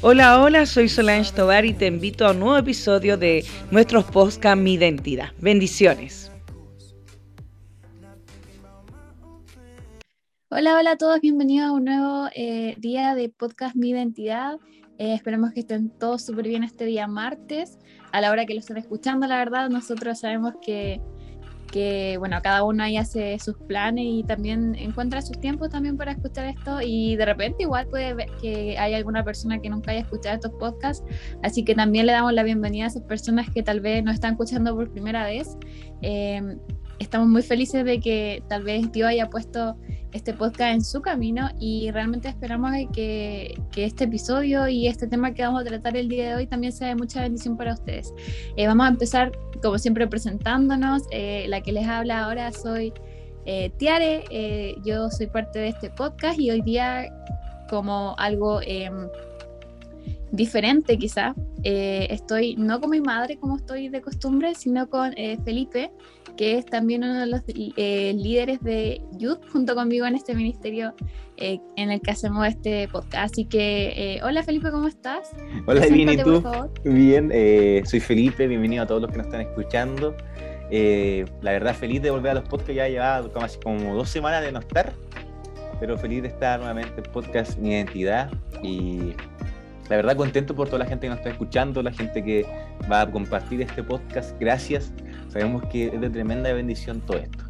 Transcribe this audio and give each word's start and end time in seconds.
Hola, 0.00 0.40
hola, 0.40 0.64
soy 0.64 0.88
Solange 0.88 1.30
Tobar 1.32 1.66
y 1.66 1.74
te 1.74 1.86
invito 1.86 2.26
a 2.26 2.30
un 2.30 2.40
nuevo 2.40 2.56
episodio 2.56 3.18
de 3.18 3.44
nuestros 3.70 4.04
podcast 4.06 4.58
Mi 4.58 4.74
Identidad. 4.74 5.32
Bendiciones. 5.38 6.32
Hola, 10.48 10.78
hola 10.78 10.92
a 10.92 10.96
todos, 10.96 11.20
bienvenidos 11.20 11.68
a 11.68 11.72
un 11.72 11.84
nuevo 11.84 12.28
eh, 12.34 12.74
día 12.78 13.14
de 13.14 13.28
podcast 13.28 13.76
Mi 13.76 13.90
Identidad. 13.90 14.58
Eh, 14.96 15.12
esperemos 15.12 15.52
que 15.52 15.60
estén 15.60 15.90
todos 15.90 16.24
súper 16.24 16.48
bien 16.48 16.64
este 16.64 16.86
día 16.86 17.06
martes. 17.06 17.78
A 18.12 18.22
la 18.22 18.30
hora 18.30 18.46
que 18.46 18.54
lo 18.54 18.60
estén 18.60 18.78
escuchando, 18.78 19.26
la 19.26 19.36
verdad, 19.36 19.68
nosotros 19.68 20.20
sabemos 20.20 20.54
que 20.62 21.02
que 21.66 22.16
bueno, 22.18 22.38
cada 22.42 22.62
uno 22.62 22.82
ahí 22.82 22.96
hace 22.96 23.38
sus 23.38 23.56
planes 23.56 24.04
y 24.06 24.24
también 24.24 24.74
encuentra 24.74 25.22
sus 25.22 25.38
tiempos 25.40 25.70
también 25.70 25.96
para 25.96 26.12
escuchar 26.12 26.46
esto 26.46 26.80
y 26.82 27.16
de 27.16 27.24
repente 27.24 27.64
igual 27.64 27.86
puede 27.88 28.26
que 28.40 28.78
hay 28.78 28.94
alguna 28.94 29.24
persona 29.24 29.60
que 29.60 29.68
nunca 29.68 29.90
haya 29.90 30.00
escuchado 30.00 30.36
estos 30.36 30.52
podcasts, 30.52 31.04
así 31.42 31.64
que 31.64 31.74
también 31.74 32.06
le 32.06 32.12
damos 32.12 32.32
la 32.32 32.42
bienvenida 32.42 32.84
a 32.84 32.88
esas 32.88 33.02
personas 33.02 33.50
que 33.50 33.62
tal 33.62 33.80
vez 33.80 34.02
no 34.04 34.10
están 34.10 34.32
escuchando 34.32 34.74
por 34.74 34.90
primera 34.90 35.24
vez. 35.24 35.56
Eh, 36.02 36.56
estamos 36.98 37.28
muy 37.28 37.42
felices 37.42 37.84
de 37.84 38.00
que 38.00 38.42
tal 38.48 38.62
vez 38.64 38.90
Dios 38.92 39.08
haya 39.08 39.28
puesto 39.28 39.76
este 40.12 40.32
podcast 40.32 40.74
en 40.74 40.84
su 40.84 41.02
camino 41.02 41.50
y 41.60 41.90
realmente 41.90 42.28
esperamos 42.28 42.72
que, 42.92 43.60
que, 43.70 43.84
este 43.84 44.04
episodio 44.04 44.66
y 44.66 44.86
este 44.86 45.06
tema 45.06 45.34
que 45.34 45.42
vamos 45.42 45.60
a 45.60 45.64
tratar 45.64 45.96
el 45.96 46.08
día 46.08 46.30
de 46.30 46.34
hoy 46.36 46.46
también 46.46 46.72
sea 46.72 46.88
de 46.88 46.94
mucha 46.94 47.20
bendición 47.20 47.56
para 47.56 47.74
ustedes. 47.74 48.12
Eh, 48.56 48.66
vamos 48.66 48.86
a 48.86 48.88
empezar, 48.88 49.32
como 49.62 49.78
siempre, 49.78 50.06
presentándonos. 50.06 51.02
Eh, 51.10 51.46
la 51.48 51.60
que 51.60 51.72
les 51.72 51.86
habla 51.86 52.24
ahora 52.24 52.50
soy 52.52 52.92
eh, 53.44 53.70
Tiare, 53.76 54.24
yo 54.84 55.10
soy 55.10 55.26
parte 55.26 55.58
de 55.58 55.68
este 55.68 55.90
podcast 55.90 56.38
y 56.38 56.50
hoy 56.50 56.62
día 56.62 57.12
como 57.68 58.14
algo 58.18 58.60
diferente 60.32 60.98
quizá, 60.98 61.34
estoy 61.62 62.56
no 62.56 62.80
con 62.80 62.90
mi 62.90 63.00
madre 63.00 63.38
como 63.38 63.56
estoy 63.56 63.88
de 63.88 64.00
costumbre, 64.00 64.54
sino 64.54 64.88
con 64.88 65.12
Felipe 65.44 65.90
que 66.36 66.58
es 66.58 66.66
también 66.66 67.02
uno 67.02 67.20
de 67.20 67.26
los 67.26 67.40
eh, 67.48 68.12
líderes 68.14 68.62
de 68.62 69.00
Youth 69.18 69.40
junto 69.50 69.74
conmigo 69.74 70.06
en 70.06 70.14
este 70.14 70.34
ministerio 70.34 70.94
eh, 71.36 71.58
en 71.76 71.90
el 71.90 72.00
que 72.00 72.10
hacemos 72.10 72.46
este 72.46 72.88
podcast. 72.88 73.32
Así 73.32 73.46
que, 73.46 74.16
eh, 74.16 74.20
hola 74.22 74.42
Felipe, 74.42 74.70
¿cómo 74.70 74.86
estás? 74.86 75.30
Hola, 75.66 75.86
bien, 75.86 76.10
¿y 76.10 76.16
tú? 76.18 76.42
Bien, 76.84 77.30
soy 77.86 78.00
Felipe, 78.00 78.46
bienvenido 78.46 78.84
a 78.84 78.86
todos 78.86 79.02
los 79.02 79.10
que 79.10 79.18
nos 79.18 79.26
están 79.26 79.40
escuchando. 79.40 80.14
la 80.70 81.52
verdad, 81.52 81.74
feliz 81.74 82.02
de 82.02 82.10
volver 82.10 82.32
a 82.32 82.34
los 82.34 82.44
podcasts, 82.44 82.74
ya 82.74 82.88
llevaba 82.88 83.28
casi 83.32 83.58
como 83.58 83.94
dos 83.94 84.08
semanas 84.08 84.42
de 84.42 84.52
no 84.52 84.60
estar, 84.60 84.92
pero 85.80 85.98
feliz 85.98 86.22
de 86.22 86.28
estar 86.28 86.58
nuevamente 86.58 86.92
en 86.96 87.12
podcast 87.12 87.58
Mi 87.58 87.70
Identidad 87.70 88.30
y 88.62 89.14
la 89.88 89.96
verdad 89.96 90.16
contento 90.16 90.54
por 90.54 90.66
toda 90.68 90.80
la 90.80 90.86
gente 90.86 91.06
que 91.06 91.10
nos 91.10 91.18
está 91.18 91.30
escuchando, 91.30 91.82
la 91.82 91.92
gente 91.92 92.22
que 92.22 92.44
va 92.90 93.02
a 93.02 93.10
compartir 93.10 93.62
este 93.62 93.82
podcast. 93.82 94.38
Gracias 94.40 94.92
Sabemos 95.36 95.64
que 95.70 95.88
es 95.88 96.00
de 96.00 96.08
tremenda 96.08 96.50
bendición 96.52 97.00
todo 97.02 97.18
esto. 97.18 97.44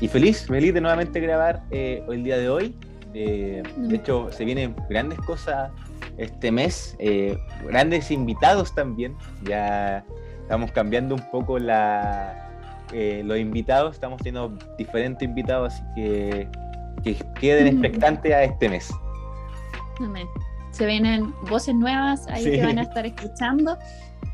Y 0.00 0.06
feliz, 0.06 0.46
feliz 0.46 0.72
de 0.74 0.80
nuevamente 0.80 1.18
grabar 1.18 1.64
eh, 1.72 2.04
el 2.08 2.22
día 2.22 2.36
de 2.38 2.48
hoy. 2.48 2.76
Eh, 3.14 3.64
de 3.76 3.96
hecho, 3.96 4.28
se 4.30 4.44
vienen 4.44 4.76
grandes 4.88 5.18
cosas 5.20 5.72
este 6.18 6.52
mes, 6.52 6.94
eh, 7.00 7.36
grandes 7.66 8.12
invitados 8.12 8.72
también. 8.76 9.16
Ya 9.42 10.04
estamos 10.42 10.70
cambiando 10.70 11.16
un 11.16 11.30
poco 11.32 11.58
la, 11.58 12.48
los 12.92 13.38
invitados, 13.38 13.94
estamos 13.94 14.18
teniendo 14.18 14.56
diferentes 14.78 15.26
invitados, 15.26 15.72
así 15.72 15.82
que 15.96 16.48
que 17.02 17.16
queden 17.40 17.66
expectantes 17.66 18.32
a 18.32 18.44
este 18.44 18.68
mes. 18.68 18.88
Amén. 19.98 20.28
Se 20.72 20.86
vienen 20.86 21.32
voces 21.48 21.74
nuevas 21.74 22.26
ahí 22.28 22.44
que 22.44 22.62
van 22.64 22.78
a 22.78 22.82
estar 22.82 23.06
escuchando, 23.06 23.78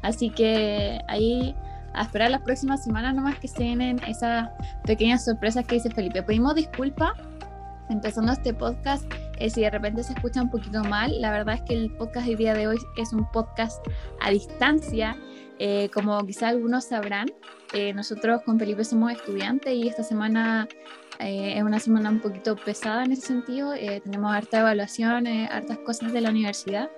así 0.02 0.30
que 0.30 0.98
ahí 1.08 1.54
a 1.94 2.02
esperar 2.02 2.30
las 2.30 2.42
próximas 2.42 2.82
semanas 2.82 3.14
nomás 3.14 3.38
que 3.38 3.48
se 3.48 3.62
vienen 3.62 4.00
esas 4.06 4.48
pequeñas 4.84 5.24
sorpresas 5.24 5.66
que 5.66 5.76
dice 5.76 5.90
Felipe. 5.90 6.22
Pedimos 6.22 6.54
disculpas 6.54 7.12
empezando 7.90 8.32
este 8.32 8.52
podcast 8.52 9.04
eh, 9.38 9.50
si 9.50 9.62
de 9.62 9.70
repente 9.70 10.02
se 10.02 10.12
escucha 10.12 10.42
un 10.42 10.50
poquito 10.50 10.82
mal. 10.84 11.20
La 11.20 11.30
verdad 11.30 11.56
es 11.56 11.62
que 11.62 11.74
el 11.74 11.90
podcast 11.92 12.26
del 12.26 12.36
día 12.36 12.54
de 12.54 12.68
hoy 12.68 12.78
es 12.96 13.12
un 13.12 13.28
podcast 13.30 13.84
a 14.20 14.30
distancia. 14.30 15.16
Eh, 15.58 15.88
como 15.92 16.24
quizá 16.24 16.48
algunos 16.48 16.84
sabrán, 16.84 17.26
eh, 17.72 17.92
nosotros 17.92 18.42
con 18.42 18.58
Felipe 18.58 18.84
somos 18.84 19.12
estudiantes 19.12 19.72
y 19.74 19.88
esta 19.88 20.02
semana 20.02 20.68
es 21.20 21.60
una 21.64 21.80
semana 21.80 22.10
un 22.10 22.20
poquito 22.20 22.54
pesada 22.54 23.02
en 23.02 23.10
ese 23.10 23.22
sentido. 23.22 23.72
tenemos 24.04 24.32
harta 24.32 24.60
evaluación, 24.60 25.26
hartas 25.26 25.78
cosas 25.78 26.12
de 26.12 26.20
la 26.20 26.30
universidad. 26.30 26.88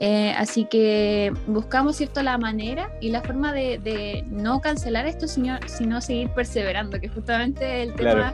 Eh, 0.00 0.32
así 0.36 0.64
que 0.64 1.32
buscamos 1.46 1.96
cierto 1.96 2.22
la 2.22 2.38
manera 2.38 2.92
y 3.00 3.10
la 3.10 3.20
forma 3.20 3.52
de, 3.52 4.24
no 4.28 4.60
cancelar 4.60 5.06
esto, 5.06 5.26
sino, 5.26 5.58
sino, 5.66 6.00
seguir 6.00 6.30
perseverando, 6.30 7.00
que 7.00 7.08
justamente 7.08 7.82
el 7.82 7.94
tema 7.94 8.32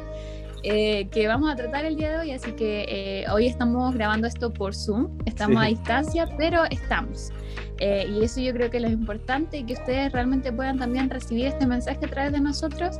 eh, 0.64 1.08
que 1.10 1.26
vamos 1.28 1.52
a 1.52 1.56
tratar 1.56 1.84
el 1.84 1.96
día 1.96 2.10
de 2.10 2.18
hoy. 2.18 2.30
Así 2.32 2.52
que 2.52 2.86
eh, 2.88 3.24
hoy 3.30 3.46
estamos 3.46 3.94
grabando 3.94 4.26
esto 4.26 4.52
por 4.52 4.74
Zoom, 4.74 5.16
estamos 5.26 5.62
a 5.62 5.66
distancia, 5.66 6.26
pero 6.36 6.64
estamos. 6.70 7.30
y 7.78 8.24
eso 8.24 8.40
yo 8.40 8.52
creo 8.52 8.70
que 8.70 8.78
es 8.78 8.82
lo 8.82 8.88
importante 8.88 9.64
que 9.64 9.74
ustedes 9.74 10.12
realmente 10.12 10.52
puedan 10.52 10.78
también 10.78 11.10
recibir 11.10 11.46
este 11.46 11.66
mensaje 11.66 12.04
a 12.04 12.08
través 12.08 12.32
de 12.32 12.40
nosotros. 12.40 12.98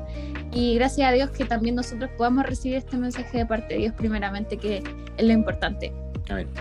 Y 0.53 0.75
gracias 0.77 1.09
a 1.09 1.13
Dios 1.13 1.31
que 1.31 1.45
también 1.45 1.75
nosotros 1.75 2.11
podamos 2.17 2.47
recibir 2.47 2.77
este 2.77 2.97
mensaje 2.97 3.39
de 3.39 3.47
parte 3.47 3.75
de 3.75 3.81
Dios 3.81 3.95
primeramente, 3.95 4.57
que 4.57 4.83
es 5.17 5.27
lo 5.27 5.33
importante. 5.33 5.93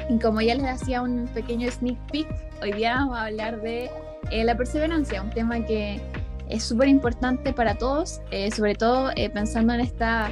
Y 0.10 0.20
como 0.20 0.42
ya 0.42 0.56
les 0.56 0.66
hacía 0.66 1.02
un 1.02 1.28
pequeño 1.34 1.70
sneak 1.72 1.98
peek, 2.12 2.28
hoy 2.62 2.74
día 2.74 2.96
vamos 2.96 3.18
a 3.18 3.26
hablar 3.26 3.62
de 3.62 3.90
eh, 4.32 4.44
la 4.44 4.56
perseverancia, 4.56 5.22
un 5.22 5.30
tema 5.30 5.66
que 5.66 6.02
es 6.50 6.64
súper 6.64 6.90
importante 6.90 7.54
para 7.54 7.76
todos, 7.76 8.22
eh, 8.32 8.52
sobre 8.52 8.76
todo 8.76 9.12
eh, 9.16 9.30
pensando 9.30 9.74
en 9.74 9.80
esta 9.80 10.32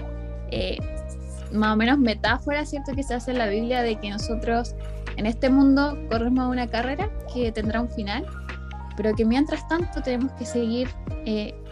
más 1.51 1.73
o 1.73 1.75
menos 1.75 1.97
metáfora, 1.97 2.65
¿cierto? 2.65 2.93
Que 2.93 3.03
se 3.03 3.13
hace 3.13 3.31
en 3.31 3.37
la 3.37 3.47
Biblia 3.47 3.81
de 3.81 3.95
que 3.97 4.09
nosotros 4.09 4.75
en 5.17 5.25
este 5.25 5.49
mundo 5.49 5.97
corremos 6.09 6.49
una 6.49 6.67
carrera 6.67 7.09
que 7.33 7.51
tendrá 7.51 7.81
un 7.81 7.89
final, 7.89 8.25
pero 8.95 9.13
que 9.15 9.25
mientras 9.25 9.67
tanto 9.67 10.01
tenemos 10.01 10.31
que 10.33 10.45
seguir 10.45 10.87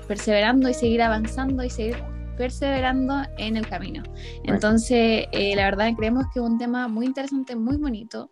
perseverando 0.08 0.68
y 0.68 0.74
seguir 0.74 1.02
avanzando 1.02 1.64
y 1.64 1.70
seguir 1.70 1.98
perseverando 2.36 3.22
en 3.38 3.58
el 3.58 3.68
camino. 3.68 4.02
Entonces, 4.44 5.28
eh, 5.32 5.54
la 5.56 5.66
verdad 5.66 5.92
creemos 5.96 6.26
que 6.34 6.40
es 6.40 6.46
un 6.46 6.58
tema 6.58 6.88
muy 6.88 7.06
interesante, 7.06 7.56
muy 7.56 7.78
bonito 7.78 8.32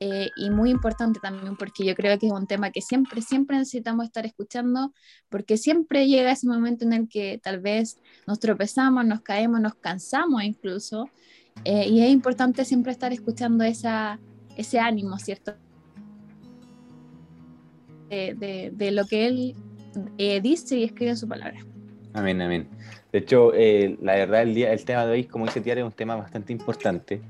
eh, 0.00 0.30
y 0.36 0.50
muy 0.50 0.70
importante 0.70 1.20
también, 1.20 1.56
porque 1.56 1.84
yo 1.84 1.94
creo 1.94 2.18
que 2.18 2.26
es 2.26 2.32
un 2.32 2.46
tema 2.46 2.70
que 2.70 2.80
siempre, 2.80 3.22
siempre 3.22 3.58
necesitamos 3.58 4.06
estar 4.06 4.26
escuchando, 4.26 4.92
porque 5.28 5.56
siempre 5.56 6.08
llega 6.08 6.32
ese 6.32 6.48
momento 6.48 6.84
en 6.84 6.92
el 6.94 7.08
que 7.08 7.38
tal 7.42 7.60
vez 7.60 7.98
nos 8.26 8.40
tropezamos, 8.40 9.04
nos 9.04 9.20
caemos, 9.20 9.60
nos 9.60 9.74
cansamos 9.74 10.42
incluso, 10.42 11.08
eh, 11.64 11.86
y 11.88 12.02
es 12.02 12.10
importante 12.10 12.64
siempre 12.64 12.92
estar 12.92 13.12
escuchando 13.12 13.62
esa, 13.62 14.18
ese 14.56 14.78
ánimo, 14.80 15.18
¿cierto? 15.18 15.54
De, 18.08 18.72
de, 18.74 18.90
lo 18.90 19.06
que 19.06 19.26
él 19.28 19.54
dice 20.42 20.78
y 20.78 20.82
escribe 20.82 21.10
en 21.10 21.16
su 21.16 21.28
palabra. 21.28 21.64
Amén, 22.12 22.42
amén. 22.42 22.68
De 23.12 23.18
hecho, 23.18 23.52
eh, 23.54 23.96
la 24.00 24.14
verdad, 24.14 24.42
el, 24.42 24.54
día, 24.54 24.72
el 24.72 24.84
tema 24.84 25.04
de 25.04 25.12
hoy, 25.12 25.24
como 25.24 25.46
dice 25.46 25.60
Tiara, 25.60 25.80
es 25.80 25.86
un 25.86 25.92
tema 25.92 26.16
bastante 26.16 26.52
importante. 26.52 27.20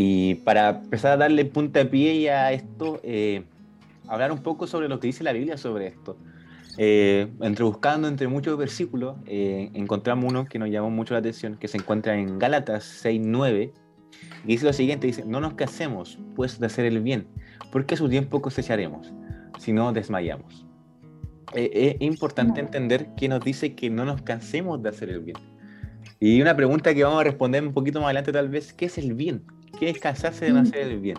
Y 0.00 0.36
para 0.36 0.68
empezar 0.68 1.10
a 1.10 1.16
darle 1.16 1.44
punta 1.44 1.80
de 1.80 1.86
pie 1.86 2.30
a 2.30 2.52
esto, 2.52 3.00
eh, 3.02 3.42
hablar 4.06 4.30
un 4.30 4.38
poco 4.44 4.68
sobre 4.68 4.88
lo 4.88 5.00
que 5.00 5.08
dice 5.08 5.24
la 5.24 5.32
Biblia 5.32 5.56
sobre 5.56 5.88
esto. 5.88 6.16
Eh, 6.76 7.26
entre 7.40 7.64
buscando 7.64 8.06
entre 8.06 8.28
muchos 8.28 8.56
versículos, 8.56 9.16
encontramos 9.26 10.30
uno 10.30 10.44
que 10.44 10.60
nos 10.60 10.70
llamó 10.70 10.88
mucho 10.88 11.14
la 11.14 11.18
atención, 11.18 11.56
que 11.56 11.66
se 11.66 11.78
encuentra 11.78 12.16
en 12.16 12.38
Gálatas 12.38 13.04
6.9, 13.04 13.72
y 14.44 14.46
dice 14.46 14.66
lo 14.66 14.72
siguiente, 14.72 15.08
dice, 15.08 15.24
no 15.26 15.40
nos 15.40 15.54
casemos, 15.54 16.16
pues, 16.36 16.60
de 16.60 16.66
hacer 16.66 16.84
el 16.84 17.00
bien, 17.00 17.26
porque 17.72 17.94
a 17.94 17.96
su 17.96 18.08
tiempo 18.08 18.40
cosecharemos, 18.40 19.12
si 19.58 19.72
no 19.72 19.92
desmayamos. 19.92 20.64
Eh, 21.56 21.96
es 22.00 22.06
importante 22.06 22.60
entender 22.60 23.08
que 23.16 23.28
nos 23.28 23.42
dice 23.42 23.74
que 23.74 23.90
no 23.90 24.04
nos 24.04 24.22
cansemos 24.22 24.80
de 24.80 24.90
hacer 24.90 25.10
el 25.10 25.22
bien. 25.22 25.38
Y 26.20 26.40
una 26.40 26.54
pregunta 26.54 26.94
que 26.94 27.02
vamos 27.02 27.20
a 27.20 27.24
responder 27.24 27.66
un 27.66 27.74
poquito 27.74 27.98
más 27.98 28.06
adelante 28.06 28.30
tal 28.30 28.48
vez, 28.48 28.72
¿qué 28.72 28.84
es 28.84 28.96
el 28.96 29.14
bien? 29.14 29.42
¿Qué 29.78 29.90
es 29.90 29.98
cansarse 29.98 30.46
de 30.46 30.52
no 30.52 30.60
hacer 30.60 30.80
el 30.80 30.98
bien? 30.98 31.18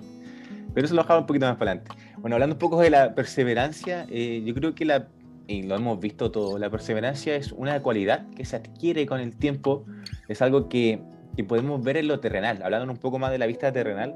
Pero 0.73 0.85
eso 0.85 0.95
lo 0.95 1.01
dejamos 1.01 1.21
un 1.21 1.27
poquito 1.27 1.45
más 1.45 1.57
para 1.57 1.71
adelante. 1.71 1.91
Bueno, 2.17 2.35
hablando 2.35 2.55
un 2.55 2.59
poco 2.59 2.79
de 2.81 2.89
la 2.89 3.15
perseverancia, 3.15 4.05
eh, 4.09 4.43
yo 4.45 4.53
creo 4.53 4.75
que 4.75 4.85
la, 4.85 5.07
y 5.47 5.63
lo 5.63 5.75
hemos 5.75 5.99
visto 5.99 6.31
todo, 6.31 6.57
la 6.57 6.69
perseverancia 6.69 7.35
es 7.35 7.51
una 7.51 7.81
cualidad 7.81 8.29
que 8.35 8.45
se 8.45 8.57
adquiere 8.57 9.05
con 9.05 9.19
el 9.19 9.35
tiempo, 9.35 9.85
es 10.27 10.41
algo 10.41 10.69
que, 10.69 11.01
que 11.35 11.43
podemos 11.43 11.83
ver 11.83 11.97
en 11.97 12.07
lo 12.07 12.19
terrenal. 12.19 12.61
Hablando 12.61 12.91
un 12.91 12.99
poco 12.99 13.17
más 13.19 13.31
de 13.31 13.37
la 13.37 13.47
vista 13.47 13.71
terrenal, 13.71 14.13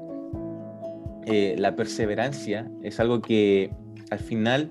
eh, 1.26 1.56
la 1.58 1.74
perseverancia 1.74 2.70
es 2.82 3.00
algo 3.00 3.22
que 3.22 3.70
al 4.10 4.18
final 4.18 4.70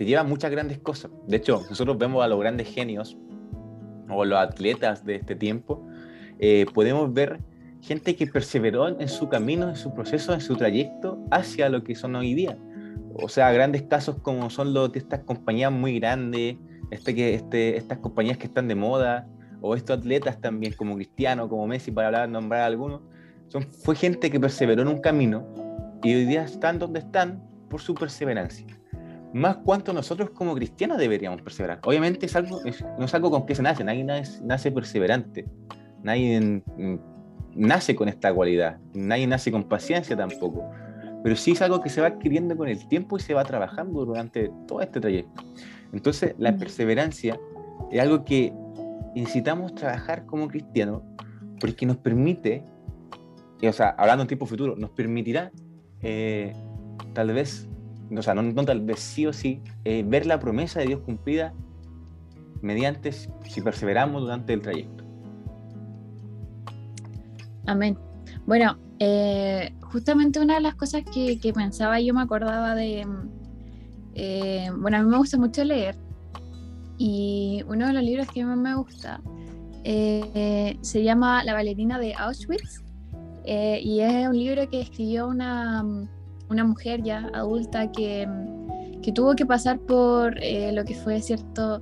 te 0.00 0.04
lleva 0.04 0.24
muchas 0.24 0.50
grandes 0.50 0.78
cosas. 0.78 1.10
De 1.26 1.38
hecho, 1.38 1.62
nosotros 1.68 1.96
vemos 1.98 2.22
a 2.22 2.28
los 2.28 2.38
grandes 2.38 2.68
genios 2.68 3.16
o 4.08 4.24
los 4.24 4.38
atletas 4.38 5.04
de 5.04 5.16
este 5.16 5.34
tiempo, 5.34 5.86
eh, 6.38 6.66
podemos 6.72 7.12
ver 7.12 7.40
gente 7.82 8.16
que 8.16 8.26
perseveró 8.26 8.88
en 9.00 9.08
su 9.08 9.28
camino, 9.28 9.68
en 9.68 9.76
su 9.76 9.94
proceso, 9.94 10.34
en 10.34 10.40
su 10.40 10.56
trayecto 10.56 11.18
hacia 11.30 11.68
lo 11.68 11.82
que 11.82 11.94
son 11.94 12.14
hoy 12.16 12.34
día. 12.34 12.58
O 13.14 13.28
sea, 13.28 13.50
grandes 13.52 13.82
casos 13.82 14.16
como 14.22 14.50
son 14.50 14.72
los 14.72 14.92
de 14.92 14.98
estas 15.00 15.20
compañías 15.20 15.72
muy 15.72 15.98
grandes, 15.98 16.56
este 16.90 17.14
que, 17.14 17.34
este, 17.34 17.76
estas 17.76 17.98
compañías 17.98 18.38
que 18.38 18.46
están 18.46 18.68
de 18.68 18.74
moda, 18.74 19.28
o 19.60 19.74
estos 19.74 19.98
atletas 19.98 20.40
también, 20.40 20.72
como 20.72 20.96
Cristiano, 20.96 21.48
como 21.48 21.66
Messi, 21.66 21.90
para 21.90 22.08
hablar, 22.08 22.28
nombrar 22.28 22.62
algunos, 22.62 23.02
son, 23.48 23.62
fue 23.64 23.94
gente 23.94 24.30
que 24.30 24.40
perseveró 24.40 24.82
en 24.82 24.88
un 24.88 25.00
camino 25.00 25.46
y 26.02 26.14
hoy 26.14 26.24
día 26.24 26.44
están 26.44 26.78
donde 26.78 27.00
están 27.00 27.42
por 27.68 27.80
su 27.80 27.94
perseverancia. 27.94 28.66
Más 29.32 29.58
cuanto 29.58 29.92
nosotros 29.92 30.30
como 30.30 30.54
cristianos 30.54 30.98
deberíamos 30.98 31.42
perseverar. 31.42 31.80
Obviamente 31.84 32.26
es 32.26 32.34
algo, 32.34 32.60
no 32.98 33.04
es 33.04 33.14
algo 33.14 33.30
con 33.30 33.46
que 33.46 33.54
se 33.54 33.62
nace, 33.62 33.84
nadie 33.84 34.04
nace 34.04 34.72
perseverante, 34.72 35.46
nadie 36.02 36.62
nace 37.54 37.94
con 37.94 38.08
esta 38.08 38.32
cualidad, 38.32 38.78
nadie 38.94 39.26
nace 39.26 39.50
con 39.50 39.64
paciencia 39.64 40.16
tampoco, 40.16 40.70
pero 41.22 41.36
sí 41.36 41.52
es 41.52 41.62
algo 41.62 41.80
que 41.80 41.90
se 41.90 42.00
va 42.00 42.08
adquiriendo 42.08 42.56
con 42.56 42.68
el 42.68 42.86
tiempo 42.88 43.16
y 43.16 43.20
se 43.20 43.34
va 43.34 43.44
trabajando 43.44 44.04
durante 44.04 44.50
todo 44.66 44.80
este 44.80 45.00
trayecto. 45.00 45.42
Entonces 45.92 46.34
la 46.38 46.56
perseverancia 46.56 47.38
es 47.90 48.00
algo 48.00 48.24
que 48.24 48.52
necesitamos 49.14 49.74
trabajar 49.74 50.26
como 50.26 50.48
cristianos 50.48 51.02
porque 51.60 51.84
nos 51.84 51.98
permite, 51.98 52.64
o 53.62 53.72
sea, 53.72 53.90
hablando 53.90 54.22
en 54.22 54.28
tiempo 54.28 54.46
futuro, 54.46 54.76
nos 54.76 54.90
permitirá 54.90 55.52
eh, 56.02 56.54
tal 57.12 57.32
vez, 57.32 57.68
o 58.16 58.22
sea, 58.22 58.34
no, 58.34 58.64
tal 58.64 58.80
vez 58.80 59.00
sí 59.00 59.26
o 59.26 59.32
sí, 59.32 59.62
eh, 59.84 60.04
ver 60.06 60.26
la 60.26 60.38
promesa 60.38 60.80
de 60.80 60.86
Dios 60.86 61.00
cumplida 61.00 61.52
mediante 62.62 63.12
si 63.12 63.60
perseveramos 63.62 64.22
durante 64.22 64.52
el 64.52 64.62
trayecto. 64.62 64.99
Amén. 67.70 67.96
Bueno, 68.46 68.76
eh, 68.98 69.72
justamente 69.80 70.40
una 70.40 70.54
de 70.56 70.60
las 70.60 70.74
cosas 70.74 71.02
que, 71.04 71.38
que, 71.38 71.52
pensaba, 71.52 72.00
yo 72.00 72.12
me 72.12 72.22
acordaba 72.22 72.74
de, 72.74 73.06
bueno, 74.76 74.96
a 74.96 75.02
mí 75.02 75.08
me 75.08 75.18
gusta 75.18 75.38
mucho 75.38 75.62
leer 75.62 75.94
y 76.98 77.62
uno 77.68 77.86
de 77.86 77.92
los 77.92 78.02
libros 78.02 78.26
que 78.28 78.44
más 78.44 78.58
me 78.58 78.74
gusta 78.74 79.20
eh, 79.84 80.76
se 80.80 81.02
llama 81.04 81.44
La 81.44 81.54
bailarina 81.54 81.98
de 82.00 82.12
Auschwitz 82.14 82.82
eh, 83.44 83.80
y 83.82 84.00
es 84.00 84.26
un 84.26 84.36
libro 84.36 84.68
que 84.68 84.80
escribió 84.80 85.28
una, 85.28 85.84
una 86.48 86.64
mujer 86.64 87.02
ya 87.04 87.30
adulta 87.32 87.90
que, 87.92 88.28
que, 89.00 89.12
tuvo 89.12 89.34
que 89.36 89.46
pasar 89.46 89.78
por 89.78 90.36
eh, 90.42 90.72
lo 90.72 90.84
que 90.84 90.94
fue 90.94 91.22
cierto 91.22 91.80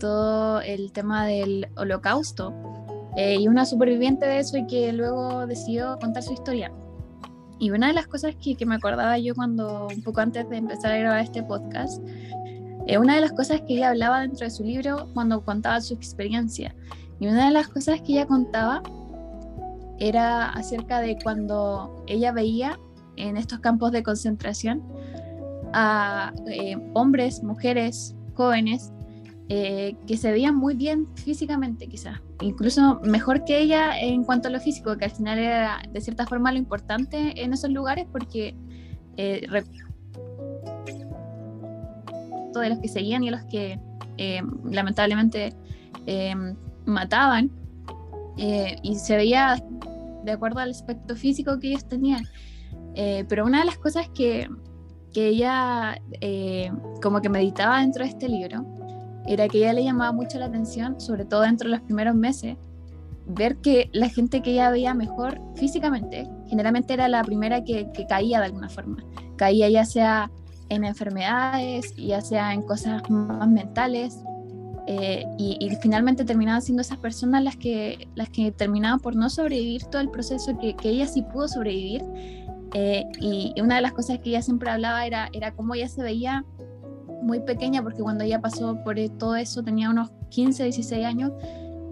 todo 0.00 0.62
el 0.62 0.90
tema 0.92 1.26
del 1.26 1.68
holocausto 1.76 2.52
y 3.16 3.48
una 3.48 3.64
superviviente 3.64 4.26
de 4.26 4.38
eso 4.40 4.58
y 4.58 4.66
que 4.66 4.92
luego 4.92 5.46
decidió 5.46 5.98
contar 5.98 6.22
su 6.22 6.32
historia. 6.32 6.70
Y 7.58 7.70
una 7.70 7.86
de 7.88 7.94
las 7.94 8.06
cosas 8.06 8.36
que, 8.36 8.54
que 8.54 8.66
me 8.66 8.74
acordaba 8.74 9.18
yo 9.18 9.34
cuando 9.34 9.88
un 9.88 10.02
poco 10.02 10.20
antes 10.20 10.48
de 10.50 10.58
empezar 10.58 10.92
a 10.92 10.98
grabar 10.98 11.20
este 11.20 11.42
podcast 11.42 12.02
eh, 12.86 12.98
una 12.98 13.16
de 13.16 13.20
las 13.20 13.32
cosas 13.32 13.62
que 13.62 13.74
ella 13.74 13.90
hablaba 13.90 14.20
dentro 14.20 14.46
de 14.46 14.50
su 14.50 14.62
libro 14.62 15.08
cuando 15.12 15.44
contaba 15.44 15.80
su 15.80 15.94
experiencia, 15.94 16.74
y 17.18 17.26
una 17.26 17.46
de 17.46 17.50
las 17.50 17.68
cosas 17.68 18.00
que 18.00 18.12
ella 18.12 18.26
contaba 18.26 18.80
era 19.98 20.50
acerca 20.50 21.00
de 21.00 21.18
cuando 21.22 22.04
ella 22.06 22.30
veía 22.30 22.78
en 23.16 23.36
estos 23.36 23.58
campos 23.58 23.90
de 23.90 24.04
concentración 24.04 24.84
a 25.72 26.32
eh, 26.46 26.76
hombres, 26.94 27.42
mujeres, 27.42 28.14
jóvenes 28.34 28.92
eh, 29.48 29.94
que 30.06 30.16
se 30.16 30.32
veían 30.32 30.56
muy 30.56 30.74
bien 30.74 31.06
físicamente 31.14 31.86
quizás, 31.86 32.20
incluso 32.40 33.00
mejor 33.04 33.44
que 33.44 33.58
ella 33.60 33.98
en 33.98 34.24
cuanto 34.24 34.48
a 34.48 34.50
lo 34.50 34.60
físico, 34.60 34.96
que 34.96 35.04
al 35.04 35.12
final 35.12 35.38
era 35.38 35.82
de 35.90 36.00
cierta 36.00 36.26
forma 36.26 36.50
lo 36.50 36.58
importante 36.58 37.42
en 37.42 37.52
esos 37.52 37.70
lugares 37.70 38.06
porque 38.10 38.56
de 42.60 42.68
los 42.70 42.78
que 42.78 42.88
seguían 42.88 43.22
y 43.24 43.30
los 43.30 43.44
que 43.44 43.78
eh, 44.18 44.42
lamentablemente 44.64 45.52
eh, 46.06 46.34
mataban. 46.84 47.50
Eh, 48.38 48.76
y 48.82 48.96
se 48.96 49.16
veía 49.16 49.62
de 50.24 50.32
acuerdo 50.32 50.60
al 50.60 50.70
aspecto 50.70 51.16
físico 51.16 51.58
que 51.58 51.68
ellos 51.68 51.88
tenían. 51.88 52.24
pero 53.28 53.44
una 53.44 53.60
de 53.60 53.66
las 53.66 53.78
cosas 53.78 54.08
que, 54.10 54.48
que 55.12 55.28
ella 55.28 55.98
como 57.02 57.20
que 57.20 57.28
meditaba 57.28 57.80
dentro 57.80 58.04
de 58.04 58.10
este 58.10 58.28
libro 58.28 58.64
era 59.26 59.48
que 59.48 59.58
ella 59.58 59.72
le 59.72 59.84
llamaba 59.84 60.12
mucho 60.12 60.38
la 60.38 60.46
atención, 60.46 61.00
sobre 61.00 61.24
todo 61.24 61.42
dentro 61.42 61.68
de 61.68 61.76
los 61.76 61.84
primeros 61.84 62.14
meses, 62.14 62.56
ver 63.26 63.56
que 63.56 63.90
la 63.92 64.08
gente 64.08 64.40
que 64.40 64.52
ella 64.52 64.70
veía 64.70 64.94
mejor 64.94 65.40
físicamente, 65.56 66.28
generalmente 66.48 66.94
era 66.94 67.08
la 67.08 67.22
primera 67.24 67.64
que, 67.64 67.90
caía 68.08 68.38
de 68.40 68.46
alguna 68.46 68.68
forma. 68.68 69.04
Caía 69.36 69.68
ya 69.68 69.84
sea 69.84 70.30
en 70.68 70.84
enfermedades, 70.84 71.94
ya 71.96 72.20
sea 72.20 72.52
en 72.54 72.62
cosas 72.62 73.08
más 73.10 73.48
mentales, 73.48 74.18
eh, 74.88 75.24
y, 75.36 75.68
finalmente 75.82 76.24
terminaban 76.24 76.62
siendo 76.62 76.80
esas 76.80 76.98
personas 76.98 77.42
las 77.42 77.56
que, 77.56 78.08
las 78.14 78.28
que 78.30 78.52
terminaban 78.52 79.00
por 79.00 79.16
no 79.16 79.28
sobrevivir 79.28 79.84
todo 79.86 80.00
el 80.00 80.10
proceso 80.10 80.56
que, 80.58 80.76
que 80.76 80.90
ella 80.90 81.08
sí 81.08 81.22
pudo 81.22 81.48
sobrevivir. 81.48 82.04
Eh, 82.74 83.04
y, 83.20 83.54
una 83.60 83.76
de 83.76 83.82
las 83.82 83.92
cosas 83.92 84.18
que 84.20 84.30
ella 84.30 84.42
siempre 84.42 84.70
hablaba 84.70 85.04
era, 85.06 85.28
era 85.32 85.52
cómo 85.52 85.74
ella 85.74 85.88
se 85.88 86.02
veía 86.02 86.44
muy 87.22 87.40
pequeña, 87.40 87.82
porque 87.82 88.02
cuando 88.02 88.24
ella 88.24 88.40
pasó 88.40 88.82
por 88.84 88.96
todo 89.18 89.36
eso 89.36 89.62
tenía 89.62 89.90
unos 89.90 90.10
15, 90.30 90.64
16 90.64 91.04
años, 91.04 91.32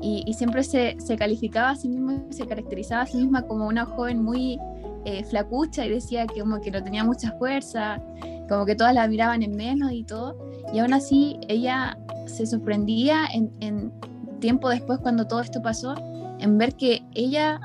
y, 0.00 0.34
siempre 0.34 0.62
se, 0.62 0.96
se, 0.98 1.16
calificaba 1.16 1.70
a 1.70 1.76
sí 1.76 1.88
misma, 1.88 2.22
se 2.28 2.46
caracterizaba 2.46 3.02
a 3.02 3.06
sí 3.06 3.16
misma 3.16 3.42
como 3.42 3.66
una 3.66 3.86
joven 3.86 4.22
muy 4.22 4.58
eh, 5.06 5.24
flacucha 5.24 5.84
y 5.84 5.90
decía 5.90 6.26
que 6.26 6.40
como 6.40 6.60
que 6.60 6.70
no 6.70 6.82
tenía 6.82 7.04
mucha 7.04 7.32
fuerza, 7.32 8.02
como 8.48 8.66
que 8.66 8.74
todas 8.74 8.94
la 8.94 9.06
miraban 9.06 9.42
en 9.42 9.54
menos 9.54 9.92
y 9.92 10.04
todo, 10.04 10.36
y 10.72 10.78
aún 10.78 10.94
así 10.94 11.38
ella 11.48 11.98
se 12.26 12.46
sorprendía 12.46 13.26
en, 13.32 13.92
tiempo 14.40 14.68
después 14.68 14.98
cuando 14.98 15.26
todo 15.26 15.40
esto 15.40 15.62
pasó, 15.62 15.94
en 16.38 16.58
ver 16.58 16.74
que 16.74 17.02
ella 17.14 17.60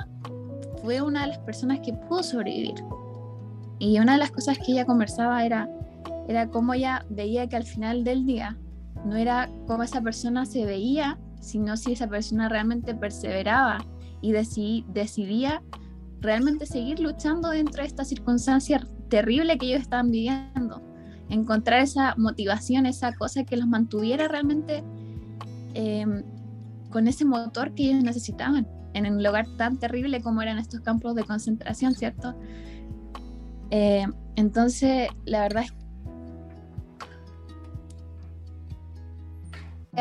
fue 0.82 1.02
una 1.02 1.22
de 1.22 1.28
las 1.28 1.40
personas 1.40 1.80
que 1.80 1.92
pudo 1.94 2.24
sobrevivir. 2.24 2.76
Y 3.80 4.00
una 4.00 4.14
de 4.14 4.20
las 4.20 4.32
cosas 4.32 4.58
que 4.58 4.74
ella 4.74 4.86
conversaba 4.86 5.46
era, 5.46 5.70
era 6.30 6.48
cómo 6.48 6.76
ella 6.76 7.08
veía 7.10 7.50
que 7.50 7.56
al 7.56 7.64
final 7.64 8.04
del 8.04 8.24
día 8.24 8.56
no 9.04 9.16
era 9.16 9.50
cómo 9.66 9.82
esa 9.82 10.00
persona 10.00 10.46
se 10.46 10.64
veía, 10.64 11.18
sino 11.42 11.76
si 11.76 11.94
esa 11.94 12.08
persona 12.08 12.48
realmente 12.48 12.94
perseveraba 12.94 13.80
y 14.22 14.32
decidía 14.32 15.64
realmente 16.22 16.68
seguir 16.68 17.00
luchando 17.00 17.50
dentro 17.50 17.82
de 17.82 17.88
esta 17.88 18.06
circunstancia 18.06 18.86
terrible 19.10 19.58
que 19.58 19.66
ellos 19.66 19.82
estaban 19.82 20.12
viviendo. 20.12 20.84
Encontrar 21.30 21.82
esa 21.82 22.14
motivación, 22.16 22.86
esa 22.86 23.12
cosa 23.14 23.44
que 23.44 23.58
los 23.58 23.68
mantuviera 23.68 24.28
realmente 24.28 24.84
em, 25.74 26.22
con 26.92 27.08
ese 27.08 27.26
motor 27.26 27.74
que 27.74 27.90
ellos 27.90 28.04
necesitaban 28.04 28.68
en 28.94 29.12
un 29.12 29.24
lugar 29.24 29.48
tan 29.58 29.80
terrible 29.80 30.22
como 30.22 30.44
eran 30.44 30.60
estos 30.60 30.82
campos 30.82 31.16
de 31.16 31.24
concentración, 31.24 31.96
¿cierto? 31.96 32.36
Eh, 33.72 34.06
entonces, 34.36 35.10
la 35.26 35.42
verdad 35.42 35.64
es 35.64 35.79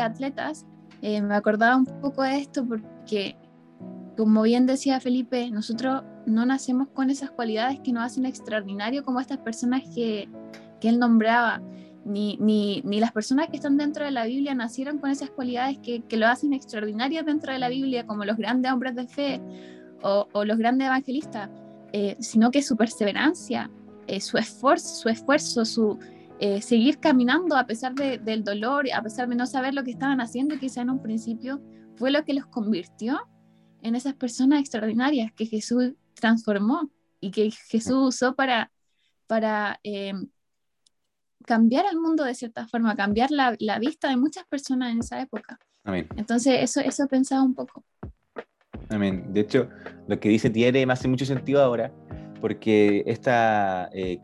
atletas, 0.01 0.65
eh, 1.01 1.21
me 1.21 1.35
acordaba 1.35 1.75
un 1.75 1.85
poco 1.85 2.23
de 2.23 2.37
esto 2.37 2.65
porque 2.65 3.35
como 4.17 4.41
bien 4.41 4.65
decía 4.65 4.99
Felipe, 4.99 5.49
nosotros 5.49 6.03
no 6.25 6.45
nacemos 6.45 6.89
con 6.89 7.09
esas 7.09 7.31
cualidades 7.31 7.79
que 7.79 7.93
nos 7.93 8.03
hacen 8.03 8.25
extraordinario 8.25 9.05
como 9.05 9.21
estas 9.21 9.37
personas 9.37 9.83
que, 9.95 10.27
que 10.81 10.89
él 10.89 10.99
nombraba. 10.99 11.61
Ni, 12.05 12.37
ni, 12.37 12.81
ni, 12.85 12.99
las 12.99 13.11
personas 13.11 13.47
que 13.49 13.57
están 13.57 13.77
dentro 13.77 14.03
de 14.03 14.11
la 14.11 14.25
Biblia 14.25 14.55
nacieron 14.55 14.97
con 14.97 15.09
esas 15.11 15.29
cualidades 15.29 15.77
que, 15.79 16.01
que 16.01 16.17
lo 16.17 16.27
hacen 16.27 16.53
extraordinarias 16.53 17.25
dentro 17.25 17.53
de 17.53 17.59
la 17.59 17.69
Biblia, 17.69 18.05
como 18.05 18.25
los 18.25 18.35
grandes 18.35 18.71
hombres 18.71 18.95
de 18.95 19.07
fe 19.07 19.41
o, 20.01 20.27
los 20.43 20.57
grandes 20.57 20.87
evangelistas, 20.87 21.49
eh, 21.93 22.17
sino 22.19 22.51
que 22.51 22.61
su 22.61 22.75
perseverancia, 22.75 23.69
eh, 24.07 24.19
su 24.21 24.37
esfuerzo, 24.37 24.95
su, 24.95 25.09
esfuerzo, 25.09 25.65
su 25.65 25.99
eh, 26.39 26.61
seguir 26.61 26.99
caminando 26.99 27.57
a 27.57 27.65
pesar 27.65 27.93
de, 27.93 28.17
del 28.17 28.43
dolor, 28.43 28.85
a 28.93 29.01
pesar 29.01 29.27
de 29.27 29.35
no 29.35 29.45
saber 29.45 29.73
lo 29.73 29.83
que 29.83 29.91
estaban 29.91 30.21
haciendo, 30.21 30.57
quizá 30.57 30.81
en 30.81 30.89
un 30.89 31.01
principio, 31.01 31.61
fue 31.97 32.11
lo 32.11 32.23
que 32.23 32.33
los 32.33 32.45
convirtió 32.45 33.19
en 33.81 33.95
esas 33.95 34.15
personas 34.15 34.61
extraordinarias 34.61 35.31
que 35.33 35.45
Jesús 35.45 35.93
transformó 36.13 36.89
y 37.19 37.31
que 37.31 37.51
Jesús 37.51 38.15
usó 38.15 38.35
para, 38.35 38.71
para 39.27 39.79
eh, 39.83 40.13
cambiar 41.45 41.85
el 41.91 41.99
mundo 41.99 42.23
de 42.23 42.35
cierta 42.35 42.67
forma, 42.67 42.95
cambiar 42.95 43.31
la, 43.31 43.55
la, 43.59 43.79
vista 43.79 44.07
de 44.07 44.17
muchas 44.17 44.45
personas 44.45 44.93
en 44.93 44.99
esa 44.99 45.21
época. 45.21 45.59
Amén. 45.83 46.07
Entonces, 46.15 46.61
eso, 46.61 46.79
eso 46.79 47.07
pensaba 47.07 47.43
un 47.43 47.53
poco. 47.53 47.83
Amén. 48.89 49.33
De 49.33 49.41
hecho, 49.41 49.69
lo 50.07 50.19
que 50.19 50.29
dice 50.29 50.49
Tiere 50.49 50.85
me 50.85 50.93
hace 50.93 51.07
mucho 51.07 51.25
sentido 51.25 51.61
ahora, 51.61 51.91
porque 52.41 53.03
esta 53.05 53.89
eh, 53.93 54.19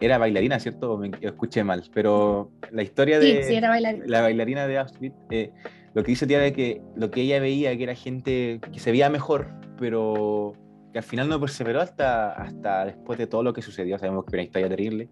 era 0.00 0.18
bailarina, 0.18 0.58
¿cierto? 0.60 0.96
Me 0.98 1.10
escuché 1.20 1.64
mal, 1.64 1.82
pero 1.92 2.50
la 2.70 2.82
historia 2.82 3.18
de 3.18 3.42
sí, 3.42 3.54
era 3.54 3.68
bailarina. 3.68 4.04
la 4.06 4.20
bailarina 4.22 4.66
de 4.66 4.78
Auschwitz 4.78 5.14
eh, 5.30 5.50
lo 5.96 6.04
que 6.04 6.12
dice 6.12 6.26
Tiara 6.26 6.46
es 6.46 6.52
que 6.52 6.82
lo 6.94 7.10
que 7.10 7.22
ella 7.22 7.40
veía 7.40 7.74
que 7.74 7.82
era 7.82 7.94
gente 7.94 8.60
que 8.70 8.78
se 8.78 8.90
veía 8.90 9.08
mejor, 9.08 9.48
pero 9.78 10.52
que 10.92 10.98
al 10.98 11.04
final 11.04 11.28
no 11.28 11.40
perseveró 11.40 11.80
hasta, 11.80 12.32
hasta 12.32 12.84
después 12.84 13.18
de 13.18 13.26
todo 13.26 13.42
lo 13.42 13.54
que 13.54 13.62
sucedió. 13.62 13.98
Sabemos 13.98 14.26
que 14.26 14.36
era 14.36 14.42
una 14.42 14.44
historia 14.44 14.68
terrible. 14.68 15.08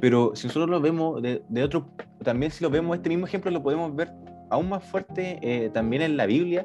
Pero 0.00 0.30
si 0.36 0.46
nosotros 0.46 0.70
lo 0.70 0.80
vemos 0.80 1.20
de, 1.20 1.42
de 1.48 1.64
otro, 1.64 1.90
también 2.22 2.52
si 2.52 2.62
lo 2.62 2.70
vemos, 2.70 2.96
este 2.96 3.08
mismo 3.08 3.26
ejemplo 3.26 3.50
lo 3.50 3.60
podemos 3.60 3.94
ver 3.96 4.12
aún 4.50 4.68
más 4.68 4.84
fuerte 4.84 5.38
eh, 5.42 5.70
también 5.70 6.02
en 6.02 6.16
la 6.16 6.26
Biblia. 6.26 6.64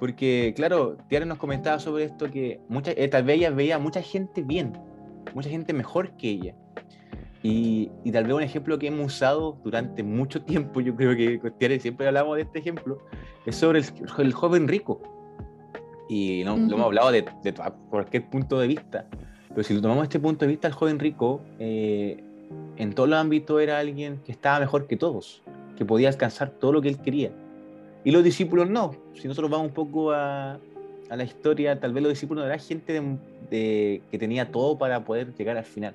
Porque, 0.00 0.52
claro, 0.56 0.96
Tiara 1.08 1.26
nos 1.26 1.38
comentaba 1.38 1.78
sobre 1.78 2.04
esto 2.04 2.30
que 2.30 2.58
eh, 2.86 3.08
tal 3.08 3.22
vez 3.22 3.36
ella 3.36 3.50
veía 3.50 3.78
mucha 3.78 4.02
gente 4.02 4.42
bien, 4.42 4.72
mucha 5.34 5.50
gente 5.50 5.72
mejor 5.72 6.16
que 6.16 6.30
ella. 6.30 6.54
Y, 7.42 7.90
y, 8.02 8.10
tal 8.10 8.24
vez 8.24 8.34
un 8.34 8.42
ejemplo 8.42 8.78
que 8.78 8.88
hemos 8.88 9.06
usado 9.06 9.58
durante 9.62 10.02
mucho 10.02 10.42
tiempo, 10.44 10.80
yo 10.80 10.96
creo 10.96 11.14
que 11.14 11.38
con 11.38 11.52
Tiara 11.58 11.78
siempre 11.78 12.08
hablamos 12.08 12.36
de 12.36 12.42
este 12.42 12.58
ejemplo, 12.58 12.98
es 13.46 13.54
sobre 13.54 13.80
el, 13.80 13.84
el 14.18 14.32
joven 14.32 14.66
rico 14.66 15.00
y 16.10 16.42
no, 16.44 16.56
lo 16.56 16.74
hemos 16.74 16.86
hablado 16.86 17.12
de, 17.12 17.24
de, 17.44 17.54
cualquier 17.88 18.28
punto 18.28 18.58
de 18.58 18.66
vista, 18.66 19.06
pero 19.50 19.62
si 19.62 19.74
lo 19.74 19.80
tomamos 19.80 20.02
este 20.02 20.18
punto 20.18 20.44
de 20.44 20.50
vista, 20.50 20.66
el 20.66 20.74
joven 20.74 20.98
rico 20.98 21.40
eh, 21.60 22.20
en 22.78 22.92
todo 22.94 23.06
el 23.06 23.14
ámbito 23.14 23.60
era 23.60 23.78
alguien 23.78 24.20
que 24.24 24.32
estaba 24.32 24.58
mejor 24.58 24.88
que 24.88 24.96
todos, 24.96 25.44
que 25.76 25.84
podía 25.84 26.08
alcanzar 26.08 26.50
todo 26.50 26.72
lo 26.72 26.82
que 26.82 26.88
él 26.88 26.98
quería. 26.98 27.30
Y 28.04 28.10
los 28.10 28.24
discípulos 28.24 28.68
no. 28.68 28.92
Si 29.14 29.28
nosotros 29.28 29.50
vamos 29.50 29.68
un 29.68 29.74
poco 29.74 30.12
a, 30.12 30.58
a 31.10 31.16
la 31.16 31.24
historia, 31.24 31.78
tal 31.78 31.92
vez 31.92 32.02
los 32.02 32.12
discípulos 32.12 32.44
eran 32.44 32.58
gente 32.58 32.92
de, 32.92 33.16
de, 33.50 34.02
que 34.10 34.18
tenía 34.18 34.50
todo 34.50 34.78
para 34.78 35.04
poder 35.04 35.34
llegar 35.34 35.56
al 35.56 35.64
final, 35.64 35.94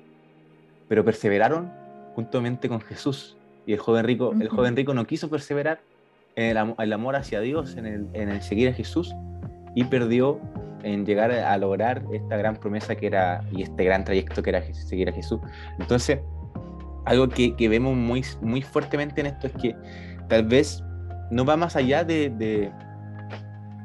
pero 0.88 1.04
perseveraron 1.04 1.70
juntamente 2.14 2.68
con 2.68 2.80
Jesús. 2.80 3.36
Y 3.66 3.72
el 3.72 3.78
joven 3.78 4.04
rico, 4.04 4.28
uh 4.28 4.34
-huh. 4.34 4.42
el 4.42 4.48
joven 4.48 4.76
rico 4.76 4.94
no 4.94 5.04
quiso 5.06 5.28
perseverar 5.28 5.80
en 6.36 6.56
el, 6.56 6.74
el 6.78 6.92
amor 6.92 7.16
hacia 7.16 7.40
Dios, 7.40 7.76
en 7.76 7.86
el, 7.86 8.06
en 8.12 8.28
el 8.28 8.42
seguir 8.42 8.68
a 8.68 8.72
Jesús, 8.72 9.12
y 9.74 9.84
perdió 9.84 10.38
en 10.82 11.04
llegar 11.04 11.32
a 11.32 11.56
lograr 11.58 12.04
esta 12.12 12.36
gran 12.36 12.54
promesa 12.56 12.94
que 12.94 13.06
era 13.08 13.42
y 13.50 13.62
este 13.62 13.82
gran 13.84 14.04
trayecto 14.04 14.42
que 14.42 14.50
era 14.50 14.62
seguir 14.72 15.08
a 15.08 15.12
Jesús. 15.12 15.40
Entonces, 15.80 16.20
algo 17.06 17.28
que, 17.28 17.56
que 17.56 17.68
vemos 17.68 17.96
muy, 17.96 18.22
muy 18.40 18.62
fuertemente 18.62 19.20
en 19.20 19.26
esto 19.28 19.48
es 19.48 19.52
que 19.54 19.74
tal 20.28 20.44
vez 20.44 20.84
no 21.30 21.44
va 21.44 21.56
más 21.56 21.76
allá 21.76 22.04
de, 22.04 22.30
de, 22.30 22.70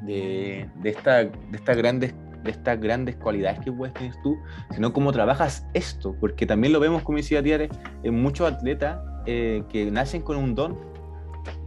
de, 0.03 0.69
de, 0.81 0.89
esta, 0.89 1.23
de, 1.23 1.31
estas 1.53 1.77
grandes, 1.77 2.13
de 2.43 2.51
estas 2.51 2.79
grandes 2.79 3.15
cualidades 3.15 3.59
que 3.59 3.71
puedes 3.71 3.93
tener 3.93 4.13
tú, 4.23 4.37
sino 4.71 4.93
cómo 4.93 5.11
trabajas 5.11 5.65
esto, 5.73 6.15
porque 6.19 6.45
también 6.45 6.73
lo 6.73 6.79
vemos, 6.79 7.03
como 7.03 7.17
decía 7.17 7.41
Tiare, 7.41 7.69
en 8.03 8.21
muchos 8.21 8.51
atletas 8.51 8.99
eh, 9.25 9.63
que 9.69 9.89
nacen 9.91 10.21
con 10.21 10.37
un 10.37 10.55
don 10.55 10.77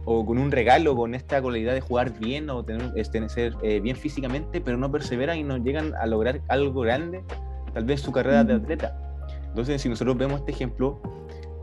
o 0.05 0.25
con 0.25 0.37
un 0.37 0.51
regalo, 0.51 0.95
con 0.95 1.15
esta 1.15 1.41
cualidad 1.41 1.73
de 1.73 1.81
jugar 1.81 2.17
bien 2.19 2.49
o 2.49 2.63
tener, 2.63 2.93
tener 3.09 3.29
ser 3.29 3.55
eh, 3.63 3.79
bien 3.79 3.95
físicamente, 3.95 4.61
pero 4.61 4.77
no 4.77 4.91
perseveran 4.91 5.37
y 5.37 5.43
no 5.43 5.57
llegan 5.57 5.93
a 5.95 6.05
lograr 6.05 6.41
algo 6.47 6.81
grande, 6.81 7.23
tal 7.73 7.85
vez 7.85 8.01
su 8.01 8.11
carrera 8.11 8.43
de 8.43 8.53
atleta. 8.53 8.97
Entonces, 9.47 9.81
si 9.81 9.89
nosotros 9.89 10.17
vemos 10.17 10.41
este 10.41 10.51
ejemplo, 10.51 11.01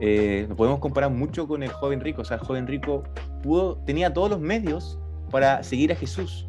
eh, 0.04 0.46
nos 0.48 0.56
podemos 0.56 0.80
comparar 0.80 1.12
mucho 1.12 1.46
con 1.46 1.62
el 1.62 1.70
joven 1.70 2.00
rico. 2.00 2.22
O 2.22 2.24
sea, 2.24 2.36
el 2.36 2.42
joven 2.42 2.66
rico 2.66 3.04
pudo, 3.40 3.76
tenía 3.86 4.12
todos 4.12 4.30
los 4.30 4.40
medios 4.40 4.98
para 5.30 5.62
seguir 5.62 5.92
a 5.92 5.94
Jesús, 5.94 6.48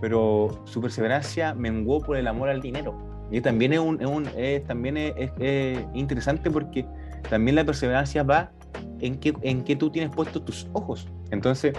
pero 0.00 0.60
su 0.64 0.80
perseverancia 0.80 1.54
menguó 1.54 2.00
por 2.00 2.16
el 2.16 2.26
amor 2.26 2.48
al 2.48 2.60
dinero. 2.60 2.98
Y 3.30 3.40
también 3.40 3.72
es, 3.72 3.78
un, 3.78 4.00
es, 4.00 4.08
un, 4.08 4.26
es 4.36 4.64
también 4.64 4.96
es, 4.96 5.30
es 5.38 5.78
interesante 5.94 6.50
porque 6.50 6.84
también 7.28 7.54
la 7.54 7.64
perseverancia 7.64 8.24
va 8.24 8.50
en 8.98 9.16
qué, 9.20 9.32
en 9.42 9.62
qué 9.62 9.76
tú 9.76 9.88
tienes 9.88 10.12
puestos 10.12 10.44
tus 10.44 10.66
ojos. 10.72 11.06
Entonces, 11.30 11.74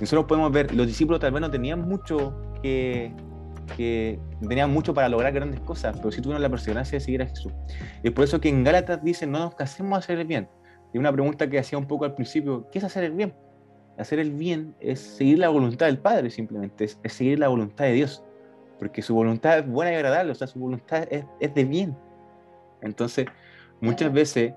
nosotros 0.00 0.24
podemos 0.24 0.50
ver, 0.50 0.74
los 0.74 0.88
discípulos 0.88 1.20
tal 1.20 1.30
vez 1.30 1.40
no 1.40 1.50
tenían 1.52 1.88
mucho 1.88 2.34
que, 2.60 3.12
que 3.76 4.18
tenían 4.46 4.72
mucho 4.72 4.94
para 4.94 5.08
lograr 5.08 5.32
grandes 5.32 5.60
cosas, 5.60 5.96
pero 5.96 6.10
sí 6.10 6.20
tuvieron 6.20 6.42
la 6.42 6.48
perseverancia 6.48 6.98
de 6.98 7.04
seguir 7.04 7.22
a 7.22 7.26
Jesús. 7.26 7.52
Y 8.02 8.08
es 8.08 8.12
por 8.12 8.24
eso 8.24 8.40
que 8.40 8.48
en 8.48 8.64
Gálatas 8.64 9.02
dicen, 9.02 9.30
no 9.30 9.38
nos 9.40 9.54
casemos 9.54 9.96
a 9.96 9.98
hacer 9.98 10.18
el 10.18 10.26
bien. 10.26 10.48
Y 10.92 10.98
una 10.98 11.12
pregunta 11.12 11.48
que 11.48 11.58
hacía 11.58 11.78
un 11.78 11.86
poco 11.86 12.04
al 12.04 12.14
principio, 12.14 12.68
¿qué 12.70 12.78
es 12.78 12.84
hacer 12.84 13.04
el 13.04 13.12
bien? 13.12 13.34
Hacer 13.98 14.18
el 14.18 14.32
bien 14.32 14.74
es 14.80 15.00
seguir 15.00 15.38
la 15.38 15.48
voluntad 15.48 15.86
del 15.86 15.98
Padre, 15.98 16.30
simplemente, 16.30 16.84
es, 16.84 16.98
es 17.02 17.12
seguir 17.12 17.38
la 17.38 17.48
voluntad 17.48 17.84
de 17.84 17.92
Dios, 17.92 18.22
porque 18.78 19.02
su 19.02 19.14
voluntad 19.14 19.58
es 19.58 19.66
buena 19.68 19.92
y 19.92 19.94
agradable, 19.96 20.32
o 20.32 20.34
sea, 20.34 20.46
su 20.46 20.58
voluntad 20.58 21.06
es, 21.10 21.24
es 21.40 21.54
de 21.54 21.64
bien. 21.64 21.96
Entonces, 22.82 23.26
muchas 23.80 24.12
veces 24.12 24.52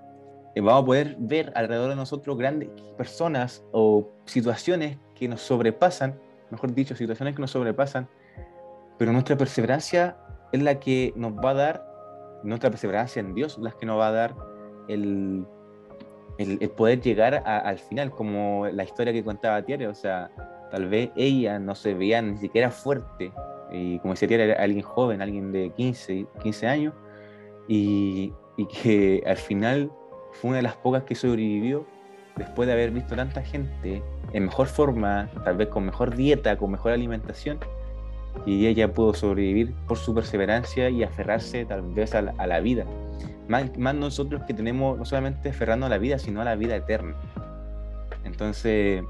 vamos 0.61 0.83
a 0.83 0.85
poder 0.85 1.15
ver 1.19 1.51
alrededor 1.55 1.89
de 1.89 1.95
nosotros 1.95 2.37
grandes 2.37 2.69
personas 2.97 3.63
o 3.71 4.09
situaciones 4.25 4.97
que 5.15 5.27
nos 5.27 5.41
sobrepasan, 5.41 6.19
mejor 6.49 6.73
dicho, 6.73 6.95
situaciones 6.95 7.35
que 7.35 7.41
nos 7.41 7.51
sobrepasan, 7.51 8.07
pero 8.97 9.11
nuestra 9.11 9.37
perseverancia 9.37 10.17
es 10.51 10.61
la 10.61 10.79
que 10.79 11.13
nos 11.15 11.33
va 11.33 11.51
a 11.51 11.53
dar, 11.53 11.87
nuestra 12.43 12.69
perseverancia 12.69 13.19
en 13.19 13.33
Dios, 13.33 13.57
la 13.57 13.71
que 13.71 13.85
nos 13.85 13.99
va 13.99 14.07
a 14.09 14.11
dar 14.11 14.35
el, 14.87 15.45
el, 16.37 16.69
poder 16.69 17.01
llegar 17.01 17.43
al 17.45 17.79
final, 17.79 18.11
como 18.11 18.67
la 18.67 18.83
historia 18.83 19.11
que 19.11 19.23
contaba 19.23 19.61
Tiare, 19.63 19.87
o 19.87 19.95
sea, 19.95 20.29
tal 20.71 20.87
vez 20.87 21.09
ella 21.15 21.59
no 21.59 21.75
se 21.75 21.93
veía 21.93 22.21
ni 22.21 22.37
siquiera 22.37 22.69
fuerte, 22.69 23.31
y 23.71 23.99
como 23.99 24.13
decía 24.13 24.27
Tiare, 24.27 24.51
era 24.51 24.63
alguien 24.63 24.83
joven, 24.83 25.21
alguien 25.21 25.51
de 25.51 25.71
15, 25.71 26.27
15 26.41 26.67
años, 26.67 26.93
y, 27.67 28.33
y 28.55 28.65
que 28.67 29.23
al 29.25 29.37
final 29.37 29.91
fue 30.33 30.49
una 30.49 30.57
de 30.57 30.63
las 30.63 30.75
pocas 30.75 31.03
que 31.03 31.15
sobrevivió 31.15 31.85
después 32.35 32.67
de 32.67 32.73
haber 32.73 32.91
visto 32.91 33.15
tanta 33.15 33.41
gente 33.41 34.01
en 34.33 34.45
mejor 34.45 34.67
forma, 34.67 35.29
tal 35.43 35.57
vez 35.57 35.69
con 35.69 35.85
mejor 35.85 36.15
dieta, 36.15 36.57
con 36.57 36.71
mejor 36.71 36.91
alimentación, 36.91 37.59
y 38.45 38.67
ella 38.67 38.93
pudo 38.93 39.13
sobrevivir 39.13 39.73
por 39.87 39.97
su 39.97 40.13
perseverancia 40.13 40.89
y 40.89 41.03
aferrarse 41.03 41.65
tal 41.65 41.81
vez 41.81 42.13
a 42.15 42.21
la, 42.21 42.33
a 42.37 42.47
la 42.47 42.59
vida. 42.59 42.85
Más, 43.47 43.77
más, 43.77 43.95
nosotros 43.95 44.41
que 44.45 44.53
tenemos 44.53 44.97
no 44.97 45.05
solamente 45.05 45.49
aferrando 45.49 45.85
a 45.85 45.89
la 45.89 45.97
vida, 45.97 46.19
sino 46.19 46.41
a 46.41 46.45
la 46.45 46.55
vida 46.55 46.75
eterna. 46.75 47.15
Entonces, 48.25 49.03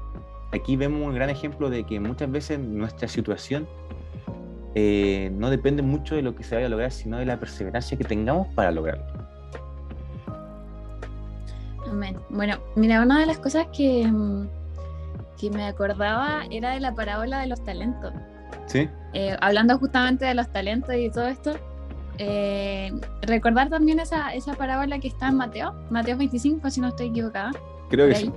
aquí 0.52 0.76
vemos 0.76 1.06
un 1.06 1.14
gran 1.14 1.30
ejemplo 1.30 1.70
de 1.70 1.84
que 1.84 2.00
muchas 2.00 2.30
veces 2.30 2.58
nuestra 2.58 3.08
situación 3.08 3.66
eh, 4.74 5.30
no 5.34 5.50
depende 5.50 5.82
mucho 5.82 6.14
de 6.14 6.22
lo 6.22 6.34
que 6.34 6.44
se 6.44 6.54
vaya 6.54 6.66
a 6.66 6.70
lograr, 6.70 6.92
sino 6.92 7.18
de 7.18 7.26
la 7.26 7.38
perseverancia 7.38 7.96
que 7.96 8.04
tengamos 8.04 8.46
para 8.54 8.70
lograrlo. 8.70 9.04
Amén. 11.86 12.16
Bueno, 12.28 12.58
mira, 12.76 13.02
una 13.02 13.20
de 13.20 13.26
las 13.26 13.38
cosas 13.38 13.66
que, 13.76 14.08
que 15.38 15.50
me 15.50 15.64
acordaba 15.64 16.42
era 16.50 16.74
de 16.74 16.80
la 16.80 16.94
parábola 16.94 17.40
de 17.40 17.48
los 17.48 17.64
talentos. 17.64 18.12
Sí. 18.66 18.88
Eh, 19.14 19.36
hablando 19.40 19.78
justamente 19.78 20.24
de 20.24 20.34
los 20.34 20.50
talentos 20.52 20.94
y 20.94 21.10
todo 21.10 21.28
esto, 21.28 21.52
eh, 22.18 22.92
recordar 23.22 23.70
también 23.70 24.00
esa, 24.00 24.34
esa 24.34 24.54
parábola 24.54 24.98
que 24.98 25.08
está 25.08 25.28
en 25.28 25.36
Mateo, 25.36 25.74
Mateo 25.90 26.16
25, 26.16 26.70
si 26.70 26.80
no 26.80 26.88
estoy 26.88 27.08
equivocada. 27.08 27.52
Creo 27.90 28.08
que 28.08 28.14
sí. 28.16 28.32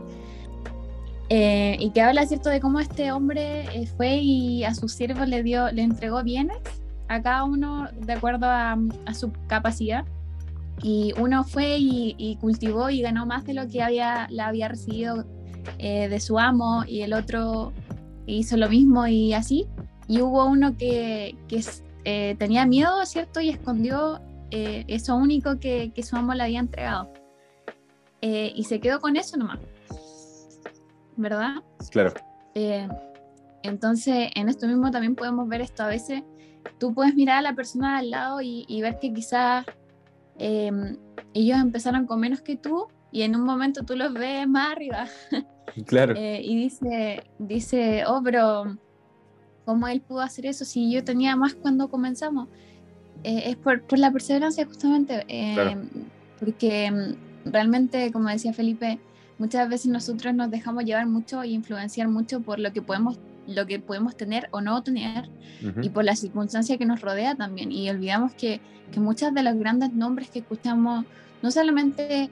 Eh, 1.30 1.78
y 1.80 1.92
que 1.92 2.02
habla, 2.02 2.26
¿cierto?, 2.26 2.50
de 2.50 2.60
cómo 2.60 2.80
este 2.80 3.12
hombre 3.12 3.64
eh, 3.74 3.88
fue 3.96 4.18
y 4.18 4.66
a 4.66 4.74
sus 4.74 4.92
siervos 4.92 5.28
le, 5.30 5.44
dio, 5.44 5.72
le 5.72 5.82
entregó 5.82 6.24
bienes 6.24 6.58
a 7.08 7.22
cada 7.22 7.46
uno 7.46 7.88
de 7.98 8.14
acuerdo 8.14 8.48
a, 8.48 8.78
a 9.06 9.14
su 9.14 9.32
capacidad 9.48 10.04
y 10.84 11.14
uno 11.18 11.44
fue 11.44 11.78
y, 11.78 12.16
y, 12.18 12.36
cultivó 12.38 12.90
y 12.90 13.02
ganó 13.02 13.26
más 13.26 13.46
de 13.46 13.54
lo 13.54 13.68
que 13.68 13.82
había, 13.82 14.28
la 14.30 14.48
había 14.48 14.68
recibido 14.68 15.26
eh, 15.78 16.10
de 16.10 16.20
su 16.20 16.40
amo 16.40 16.84
y 16.88 17.02
el 17.02 17.14
otro 17.14 17.72
hizo 18.26 18.58
lo 18.58 18.70
mismo 18.70 19.08
y 19.08 19.34
así. 19.34 19.68
Y 20.12 20.22
hubo 20.22 20.46
uno 20.46 20.76
que, 20.76 21.38
que 21.48 21.64
eh, 22.04 22.36
tenía 22.38 22.66
miedo, 22.66 23.06
¿cierto? 23.06 23.40
Y 23.40 23.48
escondió 23.48 24.20
eh, 24.52 24.84
eso 24.90 25.16
único 25.16 25.58
que, 25.58 25.94
que, 25.96 26.04
su 26.04 26.18
amo 26.18 26.34
le 26.34 26.44
había 26.44 26.60
entregado. 26.60 27.14
Eh, 28.20 28.52
y 28.54 28.66
se 28.66 28.82
quedó 28.82 29.00
con 29.00 29.16
eso 29.16 29.38
nomás. 29.38 29.60
¿Verdad? 31.16 31.64
Claro. 31.92 32.12
Eh, 32.56 32.90
entonces, 33.64 34.32
en 34.36 34.50
esto 34.50 34.68
mismo 34.68 34.92
también 34.92 35.16
podemos 35.16 35.48
ver 35.48 35.62
esto. 35.62 35.84
A 35.84 35.88
veces 35.88 36.24
tú 36.78 36.94
puedes 36.94 37.16
mirar 37.16 37.38
a 37.38 37.42
la 37.42 37.56
persona 37.56 37.98
al 38.00 38.10
lado 38.10 38.42
y, 38.42 38.66
y 38.68 38.82
ver 38.82 39.00
que 39.00 39.14
quizás 39.14 39.66
eh, 40.40 40.98
ellos 41.34 41.58
empezaron 41.58 42.06
con 42.06 42.20
menos 42.20 42.42
que 42.42 42.58
tú 42.58 42.90
y 43.14 43.22
en 43.22 43.34
un 43.34 43.44
momento 43.44 43.84
tú 43.84 43.96
los 43.96 44.12
ves 44.12 44.46
más 44.46 44.74
arriba. 44.74 45.08
Claro. 45.86 46.16
eh, 46.18 46.42
y 46.44 46.58
dice, 46.58 47.24
dice, 47.40 48.04
oh, 48.06 48.22
pero 48.22 48.78
¿cómo 49.66 49.88
él 49.88 50.02
pudo 50.02 50.22
hacer 50.22 50.46
eso 50.46 50.66
si 50.66 50.92
yo 50.92 51.04
tenía 51.04 51.36
más 51.36 51.54
cuando 51.54 51.90
comenzamos? 51.90 52.48
Eh, 53.24 53.44
es 53.48 53.56
por, 53.56 53.82
por, 53.84 54.00
la 54.00 54.12
perseverancia 54.12 54.66
justamente, 54.66 55.26
eh, 55.28 55.54
claro. 55.54 55.82
porque 56.40 56.90
mm, 56.92 57.52
realmente, 57.52 58.12
como 58.12 58.30
decía 58.30 58.54
Felipe, 58.54 59.00
muchas 59.38 59.70
veces 59.70 59.92
nosotros 59.92 60.34
nos 60.34 60.50
dejamos 60.50 60.86
llevar 60.86 61.06
mucho 61.08 61.44
e 61.44 61.50
influenciar 61.50 62.08
mucho 62.08 62.42
por 62.42 62.60
lo 62.60 62.74
que 62.74 62.82
podemos 62.82 63.20
lo 63.48 63.66
que 63.66 63.80
podemos 63.80 64.16
tener 64.16 64.48
o 64.52 64.62
no 64.62 64.82
tener 64.84 65.28
uh 65.64 65.66
-huh. 65.66 65.86
y 65.86 65.90
por 65.90 66.06
la 66.06 66.16
circunstancia 66.16 66.78
que 66.78 66.86
nos 66.86 67.02
rodea 67.02 67.36
también. 67.36 67.72
Y 67.72 67.90
olvidamos 67.90 68.34
que, 68.34 68.62
que 68.92 69.00
muchos 69.00 69.34
de 69.34 69.44
los 69.44 69.56
grandes 69.56 69.94
nombres 69.94 70.30
que 70.30 70.40
escuchamos, 70.40 71.06
no 71.42 71.52
solamente 71.52 72.30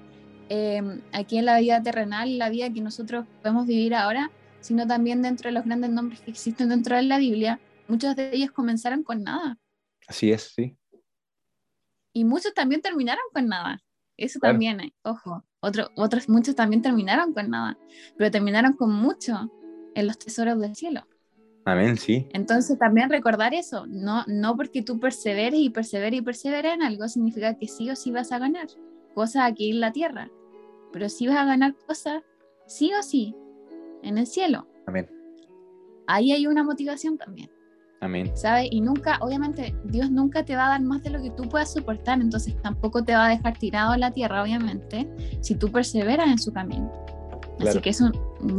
eh, 0.50 1.02
aquí 1.12 1.38
en 1.38 1.46
la 1.46 1.60
vida 1.60 1.82
terrenal, 1.82 2.38
la 2.38 2.50
vida 2.50 2.72
que 2.72 2.82
nosotros 2.82 3.26
podemos 3.42 3.66
vivir 3.68 3.96
ahora, 3.96 4.32
sino 4.62 4.88
también 4.88 5.22
dentro 5.22 5.50
de 5.50 5.54
los 5.54 5.66
grandes 5.66 5.90
nombres 5.90 6.22
que 6.22 6.32
existen 6.32 6.70
dentro 6.70 6.96
de 6.96 7.04
la 7.04 7.18
Biblia, 7.18 7.60
muchos 7.88 8.16
de 8.16 8.32
ellos 8.34 8.52
comenzaron 8.52 9.04
con 9.04 9.24
nada. 9.24 9.58
Así 10.08 10.32
es, 10.32 10.54
sí. 10.56 10.78
Y 12.14 12.26
muchos 12.26 12.54
también 12.54 12.82
terminaron 12.82 13.24
con 13.34 13.48
nada. 13.48 13.82
Eso 14.18 14.40
también, 14.40 14.82
eh, 14.82 14.94
ojo. 15.04 15.46
Otro, 15.62 15.90
otros 15.96 16.28
muchos 16.28 16.56
también 16.56 16.82
terminaron 16.82 17.34
con 17.34 17.50
nada, 17.50 17.78
pero 18.18 18.32
terminaron 18.32 18.74
con 18.74 18.92
mucho 18.92 19.52
en 19.94 20.08
los 20.08 20.18
tesoros 20.18 20.60
del 20.60 20.76
cielo. 20.76 21.06
Amén, 21.66 21.98
sí. 21.98 22.28
Entonces 22.34 22.80
también 22.80 23.10
recordar 23.10 23.54
eso, 23.54 23.86
no, 23.88 24.24
no 24.28 24.56
porque 24.56 24.82
tú 24.82 25.00
perseveres 25.00 25.60
y 25.60 25.70
perseveres 25.70 26.20
y 26.20 26.24
perseveres 26.24 26.74
en 26.74 26.82
algo 26.82 27.08
significa 27.08 27.58
que 27.58 27.68
sí 27.68 27.90
o 27.90 27.96
sí 27.96 28.12
vas 28.12 28.32
a 28.32 28.40
ganar 28.40 28.68
cosas 29.14 29.44
aquí 29.44 29.72
en 29.72 29.82
la 29.82 29.92
tierra, 29.92 30.32
pero 30.92 31.10
sí 31.10 31.28
vas 31.28 31.38
a 31.38 31.46
ganar 31.46 31.76
cosas 31.86 32.24
sí 32.66 32.92
o 32.98 33.04
sí 33.04 33.36
en 34.04 34.18
el 34.18 34.28
cielo. 34.28 34.68
Amén. 34.88 35.10
Ahí 36.08 36.32
hay 36.32 36.48
una 36.48 36.64
motivación 36.64 37.18
también. 37.18 37.50
Amén. 38.02 38.32
¿Sabes? 38.34 38.70
Y 38.72 38.82
nunca, 38.82 39.18
obviamente, 39.22 39.76
Dios 39.86 40.10
nunca 40.10 40.44
te 40.44 40.56
va 40.56 40.68
a 40.68 40.70
dar 40.70 40.82
más 40.82 41.04
de 41.04 41.10
lo 41.10 41.22
que 41.22 41.32
tú 41.32 41.44
puedas 41.50 41.74
soportar, 41.74 42.22
entonces 42.22 42.56
tampoco 42.62 43.04
te 43.04 43.14
va 43.14 43.28
a 43.28 43.30
dejar 43.30 43.58
tirado 43.58 43.94
en 43.94 44.00
la 44.00 44.12
tierra, 44.12 44.42
obviamente, 44.42 45.10
si 45.42 45.56
tú 45.56 45.70
perseveras 45.72 46.28
en 46.28 46.40
su 46.40 46.54
camino. 46.54 46.92
Así 47.60 47.80
que 47.82 47.90
eso, 47.90 48.10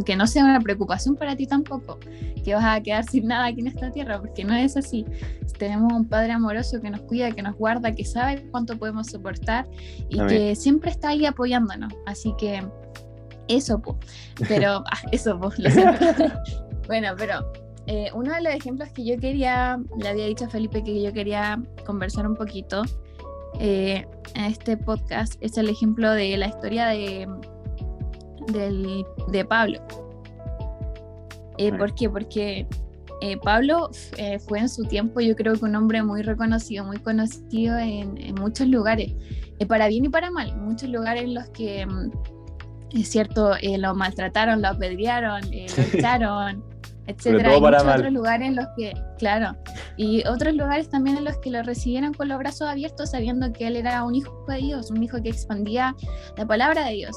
que 0.04 0.14
no 0.14 0.26
sea 0.26 0.44
una 0.44 0.60
preocupación 0.60 1.16
para 1.16 1.34
ti 1.34 1.46
tampoco, 1.46 1.98
que 2.44 2.54
vas 2.54 2.64
a 2.64 2.82
quedar 2.82 3.04
sin 3.04 3.28
nada 3.28 3.46
aquí 3.46 3.60
en 3.60 3.68
esta 3.68 3.90
tierra, 3.90 4.20
porque 4.20 4.44
no 4.44 4.54
es 4.54 4.76
así. 4.76 5.06
Tenemos 5.58 5.92
un 5.92 6.06
Padre 6.06 6.32
amoroso 6.32 6.80
que 6.80 6.90
nos 6.90 7.00
cuida, 7.02 7.30
que 7.32 7.42
nos 7.42 7.56
guarda, 7.56 7.92
que 7.92 8.04
sabe 8.04 8.46
cuánto 8.50 8.78
podemos 8.78 9.06
soportar 9.06 9.66
y 10.08 10.18
que 10.26 10.54
siempre 10.54 10.90
está 10.90 11.10
ahí 11.10 11.24
apoyándonos. 11.24 11.92
Así 12.06 12.34
que 12.38 12.62
eso, 13.56 13.80
pues. 13.80 13.96
Pero, 14.48 14.84
ah, 14.90 14.98
eso, 15.12 15.38
pues, 15.38 15.56
bueno, 16.86 17.08
pero 17.16 17.52
eh, 17.86 18.10
uno 18.14 18.32
de 18.32 18.42
los 18.42 18.54
ejemplos 18.54 18.90
que 18.90 19.04
yo 19.04 19.18
quería, 19.18 19.80
le 19.98 20.08
había 20.08 20.26
dicho 20.26 20.44
a 20.44 20.48
Felipe 20.48 20.84
que 20.84 21.02
yo 21.02 21.12
quería 21.12 21.60
conversar 21.84 22.26
un 22.26 22.36
poquito 22.36 22.82
eh, 23.58 24.06
en 24.34 24.44
este 24.44 24.76
podcast, 24.76 25.34
es 25.40 25.56
el 25.58 25.68
ejemplo 25.68 26.12
de 26.12 26.36
la 26.36 26.46
historia 26.46 26.86
de, 26.88 27.26
de 29.28 29.44
Pablo. 29.44 29.80
Eh, 31.58 31.72
¿Por 31.72 31.94
qué? 31.94 32.08
Porque 32.08 32.66
Pablo 33.42 33.90
fue 34.46 34.60
en 34.60 34.68
su 34.68 34.84
tiempo, 34.84 35.20
yo 35.20 35.36
creo 35.36 35.54
que 35.54 35.64
un 35.64 35.74
hombre 35.74 36.02
muy 36.02 36.22
reconocido, 36.22 36.84
muy 36.84 36.98
conocido 36.98 37.76
en, 37.76 38.16
en 38.18 38.34
muchos 38.36 38.68
lugares, 38.68 39.12
para 39.68 39.88
bien 39.88 40.06
y 40.06 40.08
para 40.08 40.30
mal, 40.30 40.56
muchos 40.56 40.88
lugares 40.88 41.24
en 41.24 41.34
los 41.34 41.48
que, 41.50 41.84
mm, 41.84 42.10
es 42.92 43.08
cierto, 43.08 43.52
lo 43.78 43.94
maltrataron, 43.94 44.62
lo 44.62 44.68
apedrearon, 44.68 45.42
lo 45.42 45.82
echaron 45.98 46.70
etcétera. 47.10 47.50
Hay 47.50 47.60
muchos 47.60 47.82
otros 47.82 48.12
lugares 48.12 48.48
en 48.48 48.56
los 48.56 48.66
que, 48.76 48.92
claro, 49.18 49.56
y 49.96 50.26
otros 50.26 50.54
lugares 50.54 50.88
también 50.88 51.18
en 51.18 51.24
los 51.24 51.36
que 51.38 51.50
lo 51.50 51.62
recibieron 51.62 52.14
con 52.14 52.28
los 52.28 52.38
brazos 52.38 52.68
abiertos, 52.68 53.10
sabiendo 53.10 53.52
que 53.52 53.66
él 53.66 53.76
era 53.76 54.02
un 54.04 54.14
hijo 54.14 54.44
de 54.48 54.58
Dios, 54.58 54.90
un 54.90 55.02
hijo 55.02 55.20
que 55.22 55.28
expandía 55.28 55.94
la 56.36 56.46
palabra 56.46 56.86
de 56.86 56.94
Dios. 56.94 57.16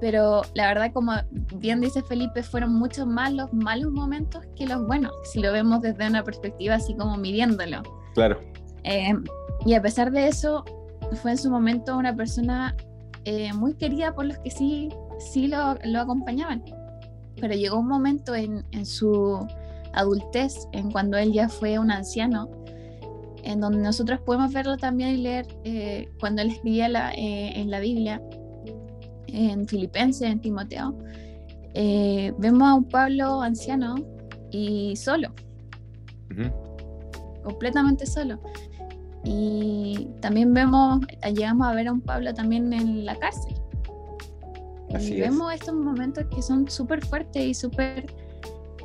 Pero 0.00 0.42
la 0.54 0.68
verdad, 0.68 0.92
como 0.92 1.12
bien 1.56 1.80
dice 1.80 2.02
Felipe, 2.02 2.42
fueron 2.42 2.74
muchos 2.74 3.06
más 3.06 3.32
los 3.32 3.52
malos 3.52 3.92
momentos 3.92 4.44
que 4.56 4.66
los 4.66 4.86
buenos, 4.86 5.12
si 5.24 5.40
lo 5.40 5.52
vemos 5.52 5.82
desde 5.82 6.06
una 6.06 6.24
perspectiva 6.24 6.76
así 6.76 6.94
como 6.94 7.16
midiéndolo. 7.16 7.82
Claro. 8.14 8.40
Eh, 8.84 9.12
y 9.66 9.74
a 9.74 9.82
pesar 9.82 10.10
de 10.10 10.28
eso, 10.28 10.64
fue 11.22 11.32
en 11.32 11.38
su 11.38 11.50
momento 11.50 11.98
una 11.98 12.16
persona 12.16 12.74
eh, 13.26 13.52
muy 13.52 13.74
querida 13.74 14.14
por 14.14 14.24
los 14.24 14.38
que 14.38 14.50
sí, 14.50 14.88
sí 15.20 15.46
lo, 15.46 15.76
lo 15.84 16.00
acompañaban. 16.00 16.64
Pero 17.40 17.54
llegó 17.54 17.78
un 17.78 17.88
momento 17.88 18.34
en, 18.34 18.64
en 18.72 18.84
su 18.84 19.46
adultez, 19.92 20.68
en 20.72 20.90
cuando 20.90 21.16
él 21.16 21.32
ya 21.32 21.48
fue 21.48 21.78
un 21.78 21.90
anciano, 21.90 22.48
en 23.42 23.60
donde 23.60 23.78
nosotros 23.78 24.20
podemos 24.20 24.52
verlo 24.52 24.76
también 24.76 25.10
y 25.10 25.16
leer 25.18 25.46
eh, 25.64 26.08
cuando 26.18 26.42
él 26.42 26.50
escribía 26.50 26.88
la, 26.88 27.12
eh, 27.12 27.58
en 27.58 27.70
la 27.70 27.80
Biblia, 27.80 28.22
en 29.28 29.66
Filipenses, 29.66 30.28
en 30.28 30.40
Timoteo, 30.40 30.96
eh, 31.74 32.32
vemos 32.38 32.68
a 32.68 32.74
un 32.74 32.84
Pablo 32.84 33.40
anciano 33.40 33.96
y 34.50 34.96
solo, 34.96 35.32
completamente 37.42 38.06
solo. 38.06 38.40
Y 39.22 40.08
también 40.20 40.54
vemos, 40.54 41.00
llegamos 41.34 41.66
a 41.66 41.74
ver 41.74 41.88
a 41.88 41.92
un 41.92 42.00
Pablo 42.00 42.32
también 42.32 42.72
en 42.72 43.04
la 43.04 43.14
cárcel 43.16 43.59
y 44.98 45.20
vemos 45.20 45.52
estos 45.54 45.74
momentos 45.74 46.24
que 46.34 46.42
son 46.42 46.68
súper 46.68 47.04
fuertes 47.04 47.44
y 47.44 47.54
súper, 47.54 48.06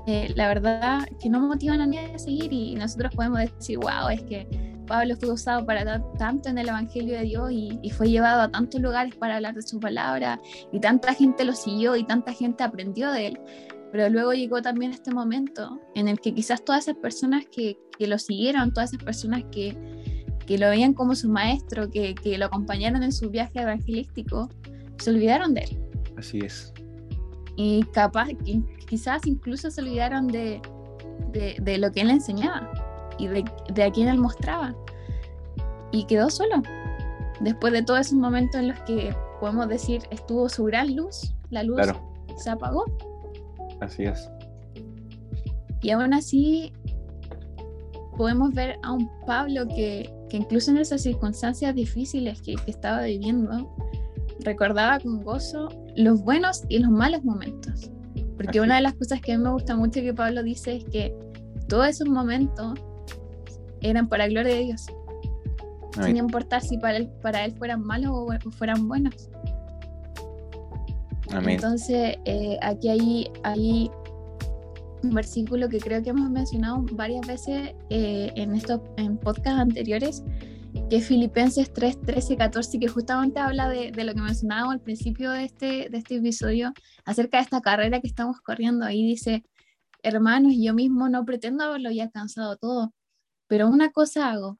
eh, 0.08 0.32
la 0.36 0.48
verdad, 0.48 1.08
que 1.22 1.30
no 1.30 1.40
motivan 1.40 1.82
a 1.82 1.88
nadie 1.88 2.14
a 2.14 2.20
seguir 2.20 2.54
y 2.54 2.76
nosotros 2.76 3.14
podemos 3.16 3.40
decir, 3.40 3.80
wow, 3.80 4.10
es 4.10 4.22
que 4.24 4.48
Pablo 4.86 5.16
fue 5.16 5.32
usado 5.32 5.66
para 5.66 6.00
tanto 6.18 6.50
en 6.50 6.60
el 6.60 6.70
Evangelio 6.70 7.18
de 7.18 7.24
Dios 7.24 7.52
y, 7.52 7.80
y, 7.82 7.90
fue 7.90 8.10
llevado 8.10 8.42
a 8.42 8.52
tantos 8.52 8.80
lugares 8.82 9.16
para 9.16 9.38
hablar 9.38 9.56
de 9.56 9.64
su 9.64 9.80
palabra 9.80 10.40
y 10.72 10.80
tanta 10.80 11.14
gente 11.14 11.44
lo 11.44 11.54
siguió 11.54 11.96
y 11.96 12.04
tanta 12.04 12.34
gente 12.34 12.64
aprendió 12.64 13.12
de 13.12 13.28
él. 13.28 13.40
Pero 13.92 14.10
luego 14.10 14.34
llegó 14.34 14.62
también 14.62 14.92
este 14.92 15.12
momento 15.12 15.80
en 15.96 16.08
el 16.08 16.20
que 16.20 16.34
quizás 16.34 16.64
todas 16.64 16.88
esas 16.88 16.98
personas 17.02 17.46
que, 17.52 17.80
que 17.98 18.08
lo 18.08 18.20
siguieron, 18.20 18.74
todas 18.74 18.94
esas 18.94 19.04
personas 19.04 19.44
que, 19.52 19.76
que 20.46 20.58
lo 20.58 20.70
veían 20.70 20.94
como 20.94 21.16
su 21.16 21.30
maestro, 21.30 21.90
que, 21.90 22.14
que 22.14 22.38
lo 22.38 22.46
acompañaron 22.46 23.02
en 23.04 23.12
su 23.12 23.30
viaje 23.30 23.62
evangelístico, 23.62 24.50
se 24.98 25.10
olvidaron 25.10 25.54
de 25.54 25.62
él. 25.62 25.85
Así 26.18 26.40
es. 26.40 26.74
Y 27.58 27.84
capaz, 27.94 28.30
quizás 28.88 29.26
incluso 29.26 29.72
se 29.72 29.82
olvidaron 29.82 30.28
de, 30.28 30.62
de, 31.32 31.78
lo 31.78 31.92
que 31.92 32.02
él 32.02 32.10
enseñaba 32.10 32.70
y 33.18 33.28
de, 33.28 33.46
de, 33.74 33.84
a 33.84 33.92
quién 33.92 34.08
él 34.08 34.18
mostraba. 34.18 34.76
Y 35.92 36.06
quedó 36.06 36.30
solo. 36.30 36.62
Después 37.40 37.74
de 37.74 37.84
todos 37.84 38.02
esos 38.02 38.18
momentos 38.18 38.60
en 38.60 38.70
los 38.70 38.80
que 38.82 39.16
podemos 39.40 39.68
decir 39.68 40.02
estuvo 40.10 40.50
su 40.50 40.66
gran 40.66 40.96
luz, 40.96 41.34
la 41.50 41.64
luz 41.64 41.82
se 42.38 42.50
apagó. 42.50 42.86
Así 43.80 44.04
es. 44.04 44.30
Y 45.82 45.92
aún 45.92 46.14
así 46.14 46.74
podemos 48.18 48.54
ver 48.54 48.78
a 48.84 48.92
un 48.92 49.10
Pablo 49.26 49.68
que, 49.68 50.12
que 50.30 50.38
incluso 50.38 50.72
en 50.72 50.78
esas 50.78 51.04
circunstancias 51.04 51.76
difíciles 51.76 52.42
que, 52.42 52.56
que 52.56 52.72
estaba 52.72 53.04
viviendo, 53.04 53.70
recordaba 54.40 55.00
con 55.00 55.24
gozo 55.24 55.70
los 55.96 56.22
buenos 56.22 56.64
y 56.70 56.80
los 56.80 56.92
malos 56.92 57.24
momentos. 57.24 57.92
Porque 58.38 58.60
una 58.60 58.76
de 58.76 58.82
las 58.82 58.94
cosas 58.94 59.22
que 59.22 59.34
a 59.34 59.38
mí 59.38 59.44
me 59.44 59.52
gusta 59.52 59.76
mucho 59.76 60.02
que 60.02 60.14
Pablo 60.14 60.44
dice 60.44 60.78
es 60.78 60.86
que 60.86 61.16
todos 61.68 61.88
esos 61.88 62.08
momentos 62.08 62.80
eran 63.82 64.08
para 64.08 64.28
gloria 64.28 64.56
de 64.56 64.64
Dios. 64.64 64.86
Sin 66.04 66.18
importar 66.18 66.62
si 66.62 66.78
para 66.78 66.98
él, 66.98 67.10
para 67.22 67.46
él 67.46 67.54
fueran 67.54 67.82
malos 67.82 68.12
o, 68.14 68.52
fueran 68.52 68.88
buenos. 68.88 69.30
Entonces, 71.32 72.18
eh, 72.26 72.58
aquí 72.62 72.90
hay, 72.90 73.32
hay 73.44 73.90
un 75.04 75.12
versículo 75.12 75.70
que 75.70 75.80
creo 75.80 76.04
que 76.04 76.10
hemos 76.10 76.30
mencionado 76.30 76.86
varias 76.92 77.26
veces 77.26 77.74
eh, 77.90 78.32
en 78.36 78.56
estos 78.56 78.82
en 78.98 79.18
podcasts 79.18 79.60
anteriores, 79.60 80.24
que 80.96 81.00
es 81.00 81.08
Filipenses 81.10 81.74
3, 81.74 82.04
13, 82.04 82.38
14, 82.38 82.80
que 82.80 82.88
justamente 82.88 83.42
habla 83.42 83.68
de, 83.68 83.92
de, 83.92 84.06
lo 84.06 84.14
que 84.14 84.22
mencionábamos 84.22 84.76
al 84.76 84.80
principio 84.80 85.30
de 85.30 85.44
este, 85.44 85.90
de 85.90 85.98
este 85.98 86.16
episodio, 86.16 86.72
acerca 87.04 87.36
de 87.36 87.44
esta 87.44 87.60
carrera 87.60 88.00
que 88.00 88.08
estamos 88.08 88.40
corriendo. 88.40 88.86
Ahí 88.86 89.06
dice, 89.06 89.44
hermanos, 90.04 90.54
yo 90.58 90.74
mismo 90.74 91.10
no 91.10 91.26
pretendo 91.26 91.66
haberlo 91.66 91.92
ya 91.92 92.04
alcanzado 92.04 92.56
todo, 92.56 92.94
pero 93.48 93.68
una 93.68 93.92
cosa 93.92 94.32
hago, 94.32 94.58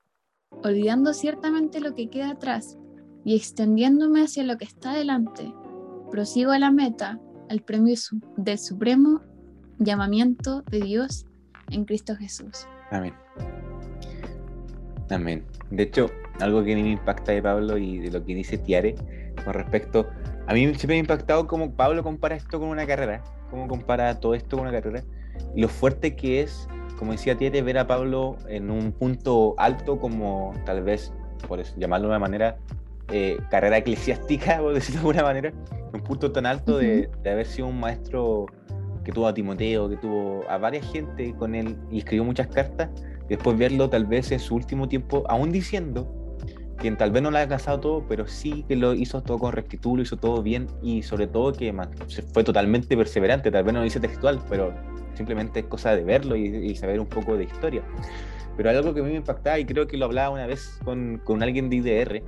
olvidando 0.50 1.14
ciertamente 1.14 1.80
lo 1.80 1.96
que 1.96 2.10
queda 2.10 2.32
atrás 2.32 2.78
y 3.24 3.38
extendiéndome 3.38 4.22
hacia 4.24 4.44
lo 4.44 4.58
que 4.58 4.66
está 4.66 4.94
delante, 4.94 5.54
prosigo 6.12 6.52
a 6.52 6.60
la 6.60 6.70
meta, 6.70 7.18
al 7.50 7.62
premio 7.62 7.96
del 8.36 8.60
supremo 8.60 9.22
llamamiento 9.80 10.64
de 10.64 10.82
Dios 10.82 11.28
en 11.72 11.86
Cristo 11.86 12.14
Jesús. 12.18 12.68
Amén. 12.92 13.14
Amén. 15.10 15.46
De 15.70 15.84
hecho, 15.84 16.10
algo 16.40 16.64
que 16.64 16.74
a 16.74 16.76
mí 16.76 16.84
me 16.84 16.92
impacta 16.92 17.32
de 17.32 17.42
Pablo 17.42 17.78
y 17.78 18.00
de 18.00 18.12
lo 18.12 18.24
que 18.24 18.36
dice 18.36 18.58
Tiare 18.58 18.96
con 19.44 19.54
respecto. 19.54 20.08
A 20.48 20.54
mí 20.54 20.66
siempre 20.66 20.88
me 20.88 20.96
ha 20.96 21.00
impactado 21.00 21.48
cómo 21.48 21.72
Pablo 21.72 22.04
compara 22.04 22.36
esto 22.36 22.60
con 22.60 22.70
una 22.70 22.86
carrera, 22.86 23.24
cómo 23.50 23.68
compara 23.68 24.20
todo 24.20 24.36
esto 24.36 24.58
con 24.58 24.68
una 24.68 24.80
carrera, 24.80 25.04
y 25.56 25.62
lo 25.62 25.68
fuerte 25.68 26.16
que 26.16 26.42
es, 26.42 26.68
como 27.00 27.14
decía 27.14 27.38
Tiare, 27.38 27.62
ver 27.62 27.78
a 27.78 27.88
Pablo 27.88 28.38
en 28.48 28.70
un 28.70 28.92
punto 28.92 29.56
alto, 29.58 30.00
como 30.00 30.54
tal 30.66 30.84
vez, 30.84 31.12
por 31.48 31.64
llamarlo 31.78 32.08
de 32.08 32.12
una 32.12 32.20
manera, 32.20 32.58
eh, 33.12 33.38
carrera 33.50 33.78
eclesiástica, 33.78 34.58
por 34.62 34.74
decirlo 34.74 35.02
de 35.02 35.08
alguna 35.08 35.24
manera, 35.24 35.54
un 35.94 36.02
punto 36.02 36.32
tan 36.32 36.46
alto 36.46 36.78
de, 36.78 37.10
de 37.24 37.30
haber 37.30 37.46
sido 37.46 37.68
un 37.68 37.80
maestro 37.80 38.46
que 39.04 39.12
tuvo 39.12 39.28
a 39.28 39.34
Timoteo, 39.34 39.90
que 39.90 39.98
tuvo 39.98 40.44
a 40.50 40.58
varias 40.58 40.92
gente 40.92 41.34
con 41.36 41.56
él 41.56 41.78
y 41.92 42.00
escribió 42.00 42.24
muchas 42.24 42.48
cartas 42.48 42.90
después 43.30 43.58
verlo 43.58 43.90
tal 43.90 44.06
vez 44.06 44.32
en 44.32 44.40
su 44.40 44.56
último 44.56 44.88
tiempo, 44.88 45.24
aún 45.30 45.52
diciendo 45.52 46.08
quien 46.78 46.98
tal 46.98 47.12
vez 47.12 47.24
no 47.24 47.32
lo 47.32 47.38
haya 47.38 47.44
alcanzado 47.44 47.80
todo, 47.80 48.06
pero 48.08 48.28
sí 48.28 48.66
que 48.68 48.76
lo 48.76 48.94
hizo 48.94 49.22
todo 49.22 49.40
con 49.40 49.54
rectitud, 49.54 49.98
lo 49.98 50.02
hizo 50.02 50.18
todo 50.18 50.44
bien 50.44 50.68
y 50.82 51.04
sobre 51.04 51.28
todo 51.28 51.54
que 51.54 51.74
fue 52.34 52.44
totalmente 52.44 52.96
perseverante, 52.98 53.52
tal 53.52 53.64
vez 53.64 53.74
no 53.74 53.80
lo 53.80 53.86
dice 53.86 54.00
textual, 54.00 54.42
pero 54.50 54.74
simplemente 55.16 55.62
es 55.62 55.66
cosa 55.66 55.96
de 55.96 56.04
verlo 56.04 56.36
y, 56.36 56.76
saber 56.76 57.00
un 57.00 57.08
poco 57.08 57.38
de 57.38 57.46
historia. 57.46 57.82
Pero 58.58 58.70
algo 58.70 58.94
que 58.94 59.02
a 59.02 59.04
mí 59.04 59.10
me 59.10 59.18
impactaba 59.18 59.60
y 59.60 59.66
creo 59.66 59.88
que 59.88 59.98
lo 59.98 60.06
hablaba 60.06 60.30
una 60.30 60.48
vez 60.48 60.80
con, 60.84 61.22
con 61.24 61.44
alguien 61.44 61.70
de 61.70 61.78
IDR, 61.78 62.24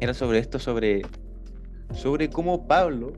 era 0.00 0.14
sobre 0.14 0.38
esto, 0.38 0.58
sobre, 0.58 1.02
sobre 1.92 2.28
cómo 2.28 2.66
Pablo, 2.66 3.12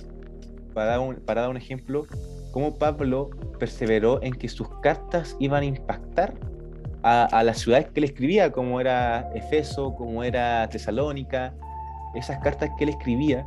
para 0.74 0.88
dar, 0.88 1.00
un, 1.00 1.16
para 1.16 1.42
dar 1.42 1.50
un 1.50 1.56
ejemplo, 1.56 2.06
cómo 2.52 2.78
Pablo 2.78 3.30
perseveró 3.58 4.22
en 4.22 4.34
que 4.34 4.48
sus 4.48 4.68
cartas 4.80 5.36
iban 5.40 5.62
a 5.62 5.66
impactar 5.66 6.34
a, 7.08 7.44
las 7.44 7.58
ciudades 7.58 7.86
que 7.86 8.00
él 8.00 8.04
escribía, 8.04 8.50
como 8.50 8.80
era 8.80 9.30
Efeso, 9.34 9.94
como 9.94 10.24
era 10.24 10.68
Tesalónica, 10.68 11.54
esas 12.14 12.38
cartas 12.40 12.70
que 12.76 12.84
él 12.84 12.90
escribía, 12.90 13.46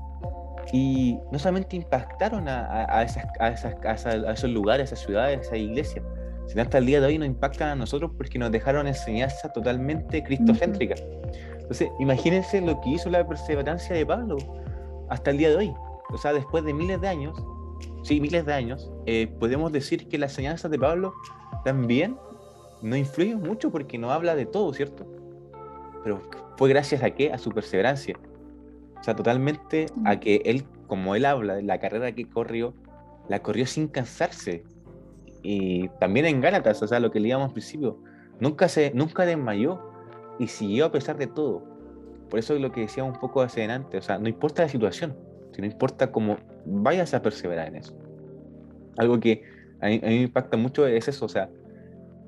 y 0.71 1.19
no 1.31 1.39
solamente 1.39 1.75
impactaron 1.75 2.47
a, 2.47 3.03
esas, 3.03 3.25
a, 3.39 4.31
esos 4.31 4.49
lugares, 4.49 4.91
a 4.91 4.93
esas 4.93 5.05
ciudades, 5.05 5.39
a 5.39 5.41
esas 5.41 5.57
iglesias, 5.57 6.05
sino 6.47 6.61
hasta 6.61 6.77
el 6.77 6.85
día 6.85 7.01
de 7.01 7.07
hoy 7.07 7.17
nos 7.17 7.27
impactan 7.27 7.69
a 7.69 7.75
nosotros 7.75 8.11
porque 8.15 8.39
nos 8.39 8.51
dejaron 8.51 8.87
enseñanza 8.87 9.51
totalmente 9.51 10.23
cristocéntrica. 10.23 10.95
Entonces, 11.59 11.89
imagínense 11.99 12.61
lo 12.61 12.79
que 12.81 12.91
hizo 12.91 13.09
la 13.09 13.27
perseverancia 13.27 13.95
de 13.95 14.05
Pablo 14.05 14.37
hasta 15.09 15.31
el 15.31 15.37
día 15.37 15.49
de 15.49 15.55
hoy. 15.57 15.73
O 16.11 16.17
sea, 16.17 16.33
después 16.33 16.63
de 16.63 16.73
miles 16.73 17.01
de 17.01 17.07
años, 17.07 17.43
sí, 18.03 18.21
miles 18.21 18.45
de 18.45 18.53
años, 18.53 18.91
eh, 19.05 19.27
podemos 19.39 19.71
decir 19.71 20.07
que 20.07 20.17
las 20.17 20.31
enseñanzas 20.31 20.71
de 20.71 20.79
Pablo 20.79 21.13
también 21.65 22.15
no 22.81 22.95
influye 22.95 23.35
mucho 23.35 23.71
porque 23.71 23.97
no 23.97 24.11
habla 24.11 24.35
de 24.35 24.45
todo, 24.45 24.73
¿cierto? 24.73 25.05
Pero 26.03 26.21
fue 26.57 26.69
gracias 26.69 27.03
a 27.03 27.11
qué? 27.11 27.31
A 27.31 27.37
su 27.37 27.51
perseverancia. 27.51 28.17
O 28.99 29.03
sea, 29.03 29.15
totalmente 29.15 29.87
a 30.05 30.19
que 30.19 30.41
él, 30.45 30.65
como 30.87 31.15
él 31.15 31.25
habla 31.25 31.61
la 31.61 31.79
carrera 31.79 32.11
que 32.13 32.27
corrió, 32.27 32.73
la 33.27 33.41
corrió 33.41 33.65
sin 33.65 33.87
cansarse. 33.87 34.63
Y 35.41 35.87
también 35.99 36.25
en 36.25 36.41
Gálatas, 36.41 36.81
o 36.81 36.87
sea, 36.87 36.99
lo 36.99 37.11
que 37.11 37.19
leíamos 37.19 37.47
al 37.47 37.53
principio, 37.53 37.97
nunca, 38.39 38.67
se, 38.67 38.91
nunca 38.93 39.25
desmayó 39.25 39.79
y 40.37 40.47
siguió 40.47 40.85
a 40.85 40.91
pesar 40.91 41.17
de 41.17 41.27
todo. 41.27 41.63
Por 42.29 42.39
eso 42.39 42.53
es 42.55 42.61
lo 42.61 42.71
que 42.71 42.81
decía 42.81 43.03
un 43.03 43.13
poco 43.13 43.41
hace 43.41 43.61
adelante, 43.61 43.97
o 43.97 44.01
sea, 44.01 44.19
no 44.19 44.27
importa 44.27 44.63
la 44.63 44.69
situación, 44.69 45.15
sino 45.51 45.65
importa 45.65 46.11
cómo 46.11 46.37
vayas 46.65 47.13
a 47.13 47.21
perseverar 47.21 47.69
en 47.69 47.77
eso. 47.77 47.97
Algo 48.97 49.19
que 49.19 49.43
a 49.81 49.87
mí, 49.87 49.99
a 50.03 50.07
mí 50.07 50.15
me 50.15 50.21
impacta 50.23 50.57
mucho 50.57 50.85
es 50.85 51.07
eso, 51.07 51.25
o 51.25 51.29
sea, 51.29 51.49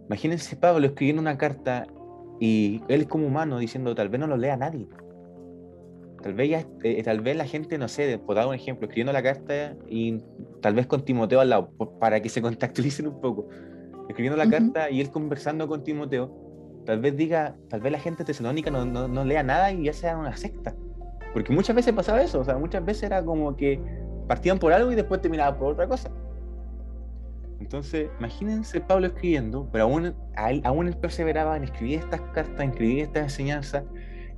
Imagínense 0.07 0.55
Pablo 0.55 0.85
escribiendo 0.85 1.21
una 1.21 1.37
carta 1.37 1.87
y 2.39 2.81
él 2.87 3.07
como 3.07 3.27
humano 3.27 3.59
diciendo 3.59 3.93
tal 3.95 4.09
vez 4.09 4.19
no 4.19 4.27
lo 4.27 4.37
lea 4.37 4.57
nadie. 4.57 4.87
Tal 6.21 6.33
vez, 6.33 6.49
ya, 6.49 6.65
eh, 6.83 7.01
tal 7.03 7.21
vez 7.21 7.35
la 7.35 7.45
gente, 7.45 7.77
no 7.77 7.87
sé, 7.87 8.19
por 8.19 8.35
dar 8.35 8.47
un 8.47 8.53
ejemplo, 8.53 8.85
escribiendo 8.85 9.11
la 9.11 9.23
carta 9.23 9.75
y 9.87 10.21
tal 10.61 10.75
vez 10.75 10.85
con 10.85 11.03
Timoteo 11.03 11.39
al 11.39 11.49
lado, 11.49 11.71
para 11.99 12.21
que 12.21 12.29
se 12.29 12.41
contactualicen 12.41 13.07
un 13.07 13.19
poco. 13.19 13.47
Escribiendo 14.07 14.37
la 14.37 14.49
carta 14.49 14.89
y 14.89 15.01
él 15.01 15.09
conversando 15.09 15.67
con 15.67 15.83
Timoteo, 15.83 16.31
tal 16.85 16.99
vez 16.99 17.15
diga, 17.15 17.55
tal 17.69 17.81
vez 17.81 17.91
la 17.91 17.99
gente 17.99 18.23
tesalónica 18.23 18.69
no, 18.69 18.85
no, 18.85 19.07
no 19.07 19.23
lea 19.23 19.41
nada 19.41 19.71
y 19.71 19.85
ya 19.85 19.93
sea 19.93 20.17
una 20.17 20.35
secta. 20.35 20.75
Porque 21.33 21.53
muchas 21.53 21.75
veces 21.75 21.93
pasaba 21.93 22.21
eso, 22.21 22.41
o 22.41 22.43
sea, 22.43 22.57
muchas 22.57 22.83
veces 22.85 23.03
era 23.03 23.23
como 23.23 23.55
que 23.55 23.79
partían 24.27 24.59
por 24.59 24.73
algo 24.73 24.91
y 24.91 24.95
después 24.95 25.21
terminaban 25.21 25.57
por 25.57 25.73
otra 25.73 25.87
cosa. 25.87 26.11
Entonces, 27.61 28.09
imagínense 28.17 28.81
Pablo 28.81 29.05
escribiendo, 29.05 29.69
pero 29.71 29.83
aún, 29.83 30.15
aún 30.63 30.87
él 30.87 30.97
perseveraba 30.97 31.55
en 31.55 31.63
escribir 31.63 31.99
estas 31.99 32.19
cartas, 32.33 32.59
en 32.59 32.71
escribir 32.71 33.03
estas 33.03 33.23
enseñanzas. 33.23 33.83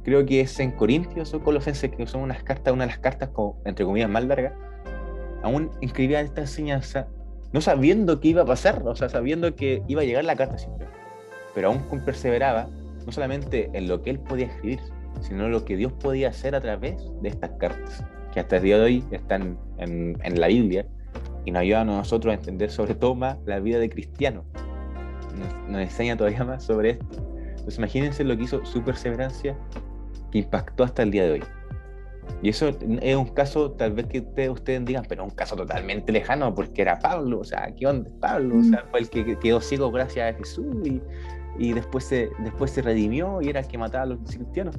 Creo 0.03 0.25
que 0.25 0.41
es 0.41 0.59
en 0.59 0.71
Corintios 0.71 1.33
o 1.33 1.41
Colosenses, 1.41 1.89
que 1.89 2.05
son 2.05 2.21
unas 2.21 2.43
cartas, 2.43 2.73
una 2.73 2.83
de 2.83 2.91
las 2.91 2.99
cartas, 2.99 3.29
como, 3.29 3.61
entre 3.63 3.85
comillas, 3.85 4.09
más 4.09 4.25
largas. 4.25 4.53
Aún 5.41 5.71
escribía 5.79 6.19
esta 6.19 6.41
enseñanza, 6.41 7.07
no 7.53 7.61
sabiendo 7.61 8.19
qué 8.19 8.27
iba 8.27 8.41
a 8.41 8.45
pasar, 8.45 8.83
o 8.85 8.95
sea, 8.95 9.07
sabiendo 9.07 9.55
que 9.55 9.83
iba 9.87 10.01
a 10.01 10.05
llegar 10.05 10.25
la 10.25 10.35
carta 10.35 10.57
siempre. 10.57 10.87
Pero 11.55 11.69
aún 11.69 11.81
perseveraba, 12.03 12.67
no 13.05 13.11
solamente 13.13 13.69
en 13.71 13.87
lo 13.87 14.01
que 14.01 14.09
él 14.09 14.19
podía 14.19 14.47
escribir, 14.47 14.81
sino 15.21 15.45
en 15.45 15.51
lo 15.51 15.63
que 15.63 15.77
Dios 15.77 15.93
podía 15.93 16.27
hacer 16.27 16.55
a 16.55 16.61
través 16.61 16.97
de 17.21 17.29
estas 17.29 17.51
cartas, 17.51 18.03
que 18.33 18.41
hasta 18.41 18.57
el 18.57 18.63
día 18.63 18.77
de 18.79 18.83
hoy 18.83 19.03
están 19.11 19.57
en, 19.77 20.17
en 20.21 20.41
la 20.41 20.47
Biblia 20.47 20.85
y 21.45 21.51
nos 21.51 21.61
ayuda 21.61 21.81
a 21.81 21.85
nosotros 21.85 22.31
a 22.31 22.35
entender 22.35 22.71
sobre 22.71 22.95
todo 22.95 23.15
más 23.15 23.37
la 23.45 23.59
vida 23.59 23.79
de 23.79 23.89
cristiano. 23.89 24.43
Nos, 25.67 25.81
enseña 25.81 26.15
todavía 26.15 26.43
más 26.43 26.63
sobre 26.63 26.91
esto. 26.91 27.05
Entonces 27.49 27.77
imagínense 27.77 28.23
lo 28.23 28.37
que 28.37 28.43
hizo 28.43 28.65
su 28.65 28.83
perseverancia 28.83 29.57
que 30.31 30.39
impactó 30.39 30.83
hasta 30.83 31.03
el 31.03 31.11
día 31.11 31.23
de 31.23 31.31
hoy. 31.31 31.43
Y 32.41 32.49
eso 32.49 32.69
es 33.01 33.15
un 33.15 33.27
caso, 33.27 33.71
tal 33.71 33.93
vez 33.93 34.07
que 34.07 34.19
ustedes, 34.19 34.49
ustedes 34.49 34.85
digan, 34.85 35.05
pero 35.07 35.23
un 35.23 35.29
caso 35.29 35.55
totalmente 35.55 36.11
lejano, 36.11 36.53
porque 36.53 36.81
era 36.81 36.99
Pablo, 36.99 37.39
o 37.39 37.43
sea, 37.43 37.73
¿qué 37.75 37.87
onda 37.87 38.09
Pablo? 38.19 38.59
O 38.59 38.63
sea, 38.63 38.83
mm. 38.83 38.91
fue 38.91 38.99
el 39.01 39.09
que 39.09 39.37
quedó 39.39 39.61
ciego 39.61 39.91
gracias 39.91 40.33
a 40.33 40.37
Jesús 40.37 40.65
y, 40.85 41.01
y 41.57 41.73
después, 41.73 42.05
se, 42.05 42.29
después 42.39 42.71
se 42.71 42.81
redimió 42.81 43.41
y 43.41 43.49
era 43.49 43.61
el 43.61 43.67
que 43.67 43.77
mataba 43.77 44.03
a 44.03 44.07
los 44.07 44.19
cristianos. 44.19 44.77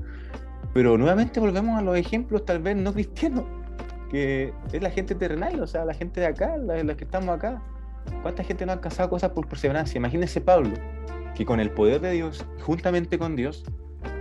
Pero 0.72 0.98
nuevamente 0.98 1.40
volvemos 1.40 1.78
a 1.78 1.82
los 1.82 1.96
ejemplos 1.96 2.44
tal 2.44 2.60
vez 2.60 2.76
no 2.76 2.92
cristianos 2.92 3.44
que 4.10 4.52
es 4.72 4.82
la 4.82 4.90
gente 4.90 5.14
terrenal, 5.14 5.60
o 5.60 5.66
sea, 5.66 5.84
la 5.84 5.94
gente 5.94 6.20
de 6.20 6.26
acá, 6.26 6.56
la, 6.56 6.96
que 6.96 7.04
estamos 7.04 7.34
acá. 7.34 7.62
¿Cuánta 8.22 8.44
gente 8.44 8.66
no 8.66 8.72
ha 8.72 8.74
alcanzado 8.74 9.08
cosas 9.08 9.30
por 9.30 9.48
perseverancia? 9.48 9.98
Imagínense 9.98 10.40
Pablo, 10.40 10.70
que 11.34 11.44
con 11.46 11.58
el 11.58 11.70
poder 11.70 12.00
de 12.00 12.12
Dios, 12.12 12.44
juntamente 12.60 13.18
con 13.18 13.34
Dios, 13.34 13.64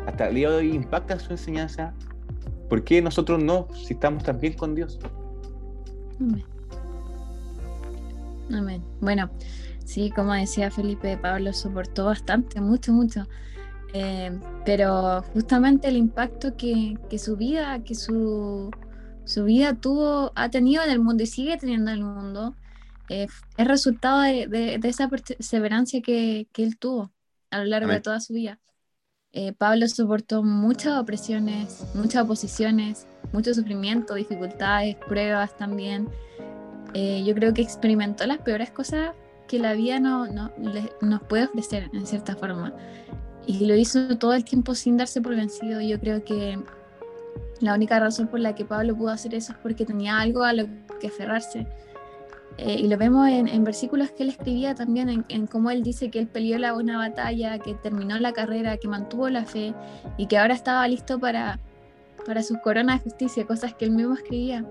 hasta 0.08 0.30
el 0.30 0.36
día 0.36 0.50
de 0.50 0.58
hoy 0.58 0.74
impacta 0.74 1.20
su 1.20 1.32
enseñanza. 1.32 1.94
¿Por 2.70 2.84
qué 2.84 3.02
nosotros 3.02 3.44
no, 3.44 3.68
si 3.74 3.94
estamos 3.94 4.24
también 4.24 4.54
con 4.54 4.74
Dios? 4.74 5.00
Amén. 6.20 6.44
Amén. 8.54 8.84
Bueno, 9.02 9.30
sí, 9.86 10.12
como 10.12 10.34
decía 10.34 10.72
Felipe, 10.72 11.18
Pablo 11.18 11.54
soportó 11.54 12.06
bastante, 12.06 12.62
mucho, 12.62 12.94
mucho. 12.94 13.28
Eh, 13.94 14.40
pero 14.66 15.22
justamente 15.34 15.88
el 15.88 15.98
impacto 15.98 16.58
que, 16.58 16.98
que 17.10 17.20
su 17.20 17.38
vida, 17.38 17.84
que 17.84 17.94
su 17.94 18.72
su 19.26 19.46
vida 19.46 19.74
tuvo, 19.76 20.32
ha 20.36 20.50
tenido 20.50 20.84
en 20.84 20.90
el 20.90 21.00
mundo 21.00 21.24
y 21.24 21.28
sigue 21.28 21.58
teniendo 21.58 21.92
en 21.92 21.98
el 21.98 22.04
mundo, 22.04 22.56
eh, 23.10 23.28
es 23.58 23.68
resultado 23.68 24.22
de, 24.22 24.80
esa 24.84 25.08
perseverancia 25.08 26.02
que, 26.02 26.48
él 26.56 26.78
tuvo 26.78 27.12
a 27.52 27.60
lo 27.60 27.66
largo 27.66 27.92
de 27.92 28.02
toda 28.02 28.20
su 28.20 28.34
vida. 28.34 28.60
Eh, 29.32 29.54
Pablo 29.54 29.88
soportó 29.88 30.44
muchas 30.44 31.00
opresiones, 31.00 31.86
muchas 31.96 32.24
oposiciones, 32.24 33.08
mucho 33.32 33.54
sufrimiento, 33.54 34.14
dificultades, 34.14 34.96
pruebas 35.08 35.58
también. 35.58 36.08
Eh, 36.94 37.24
yo 37.26 37.34
creo 37.34 37.54
que 37.54 37.62
experimentó 37.62 38.26
las 38.28 38.38
peores 38.40 38.70
cosas 38.70 39.14
que 39.48 39.60
la 39.60 39.74
vida 39.74 40.00
no, 40.00 40.28
nos 41.02 41.24
puede 41.24 41.46
ofrecer 41.46 41.90
en 41.94 42.06
cierta 42.06 42.36
forma. 42.36 42.74
Y 43.46 43.66
lo 43.66 43.76
hizo 43.76 44.18
todo 44.18 44.34
el 44.34 44.46
tiempo 44.46 44.76
sin 44.76 44.98
darse 44.98 45.20
por 45.20 45.36
vencido. 45.36 45.82
Yo 45.82 46.00
creo 46.00 46.24
que 46.24 46.60
la 47.60 47.74
única 47.74 48.00
razón 48.00 48.28
por 48.28 48.40
la 48.40 48.56
que 48.56 48.66
Pablo 48.66 48.96
pudo 48.96 49.10
hacer 49.10 49.34
eso 49.36 49.54
es 49.54 49.58
porque 49.60 49.86
tenía 49.86 50.20
algo 50.20 50.44
a 50.44 50.54
lo 50.54 50.66
que 51.00 51.08
aferrarse. 51.08 51.68
Eh, 52.58 52.76
y 52.82 52.88
lo 52.88 52.98
vemos 52.98 53.28
en, 53.28 53.64
versículos 53.64 54.12
que 54.12 54.24
él 54.24 54.30
escribía 54.30 54.76
también, 54.76 55.26
en, 55.28 55.48
cómo 55.48 55.72
él 55.72 55.82
dice 55.82 56.12
que 56.12 56.20
él 56.20 56.28
peleó 56.28 56.60
la 56.60 56.74
buena 56.74 56.98
batalla, 56.98 57.58
que 57.58 57.74
terminó 57.74 58.20
la 58.20 58.32
carrera, 58.32 58.78
que 58.78 58.88
mantuvo 58.88 59.28
la 59.30 59.46
fe 59.46 59.74
y 60.18 60.28
que 60.28 60.38
ahora 60.38 60.54
estaba 60.54 60.88
listo 60.88 61.20
para, 61.20 61.60
para 62.28 62.44
su 62.44 62.60
corona 62.60 62.94
de 62.94 63.00
justicia, 63.00 63.48
cosas 63.48 63.74
que 63.74 63.86
él 63.86 63.92
mismo 63.92 64.14
escribía. 64.14 64.64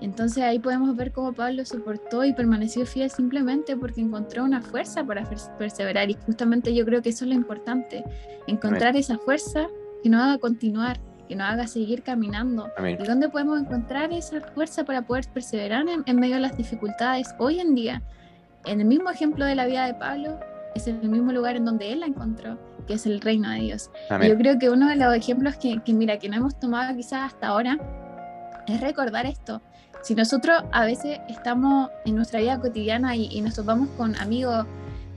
Entonces 0.00 0.42
ahí 0.42 0.58
podemos 0.58 0.96
ver 0.96 1.12
cómo 1.12 1.34
Pablo 1.34 1.64
soportó 1.66 2.24
y 2.24 2.32
permaneció 2.32 2.86
fiel 2.86 3.10
simplemente 3.10 3.76
porque 3.76 4.00
encontró 4.00 4.44
una 4.44 4.62
fuerza 4.62 5.04
para 5.04 5.28
perseverar. 5.58 6.10
Y 6.10 6.16
justamente 6.24 6.74
yo 6.74 6.86
creo 6.86 7.02
que 7.02 7.10
eso 7.10 7.24
es 7.24 7.28
lo 7.28 7.34
importante, 7.34 8.02
encontrar 8.46 8.96
esa 8.96 9.18
fuerza 9.18 9.66
que 10.02 10.08
nos 10.08 10.22
haga 10.22 10.38
continuar, 10.38 10.98
que 11.30 11.36
nos 11.36 11.48
haga 11.48 11.68
seguir 11.68 12.02
caminando. 12.02 12.72
¿Y 12.84 13.06
dónde 13.06 13.28
podemos 13.28 13.60
encontrar 13.60 14.12
esa 14.12 14.40
fuerza 14.40 14.82
para 14.82 15.02
poder 15.02 15.26
perseverar 15.32 15.84
en, 16.04 16.16
medio 16.16 16.34
de 16.34 16.40
las 16.40 16.56
dificultades 16.56 17.36
hoy 17.38 17.60
en 17.60 17.76
día? 17.76 18.02
En 18.64 18.80
el 18.80 18.86
mismo 18.88 19.10
ejemplo 19.10 19.44
de 19.44 19.54
la 19.54 19.64
vida 19.66 19.86
de 19.86 19.94
Pablo, 19.94 20.40
es 20.74 20.88
en 20.88 20.98
el 21.00 21.08
mismo 21.08 21.30
lugar 21.30 21.54
en 21.54 21.64
donde 21.64 21.92
él 21.92 22.00
la 22.00 22.06
encontró, 22.06 22.58
que 22.88 22.94
es 22.94 23.06
el 23.06 23.20
reino 23.20 23.48
de 23.48 23.60
Dios. 23.60 23.92
Yo 24.10 24.36
creo 24.36 24.58
que 24.58 24.70
uno 24.70 24.88
de 24.88 24.96
los 24.96 25.14
ejemplos 25.14 25.54
que, 25.56 25.80
mira, 25.92 26.18
que 26.18 26.28
no 26.28 26.34
hemos 26.34 26.58
tomado 26.58 26.96
quizás 26.96 27.32
hasta 27.32 27.46
ahora, 27.46 27.78
es 28.66 28.80
recordar 28.80 29.24
esto. 29.24 29.62
Si 30.02 30.16
nosotros 30.16 30.64
a 30.72 30.84
veces 30.84 31.20
estamos 31.28 31.90
en 32.06 32.16
nuestra 32.16 32.40
vida 32.40 32.58
cotidiana 32.58 33.14
y, 33.14 33.26
y 33.30 33.40
nos 33.40 33.54
topamos 33.54 33.88
con 33.90 34.16
amigos 34.16 34.66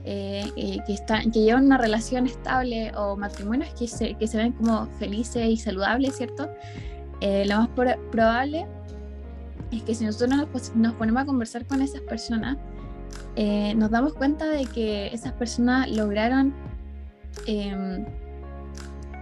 eh, 0.06 0.52
eh, 0.56 0.78
que, 0.86 0.92
están, 0.92 1.30
que 1.30 1.40
llevan 1.40 1.64
una 1.64 1.78
relación 1.78 2.26
estable 2.26 2.92
o 2.94 3.16
matrimonios 3.16 3.72
que 3.72 3.88
se, 3.88 4.14
que 4.14 4.26
se 4.26 4.36
ven 4.36 4.52
como 4.52 4.86
felices 4.98 5.46
y 5.46 5.56
saludables, 5.56 6.16
¿cierto? 6.16 6.50
Eh, 7.20 7.46
lo 7.46 7.56
más 7.56 7.68
probable 8.10 8.66
es 9.70 9.82
que 9.82 9.94
si 9.94 10.04
nosotros 10.04 10.30
nos, 10.30 10.76
nos, 10.76 10.92
ponemos 10.94 11.22
a 11.22 11.26
conversar 11.26 11.66
con 11.66 11.80
esas 11.80 12.02
personas, 12.02 12.58
nos 13.76 13.90
damos 13.90 14.14
cuenta 14.14 14.46
de 14.46 14.66
que 14.66 15.06
esas 15.08 15.32
personas 15.32 15.90
lograron 15.90 16.54
em, 17.46 18.04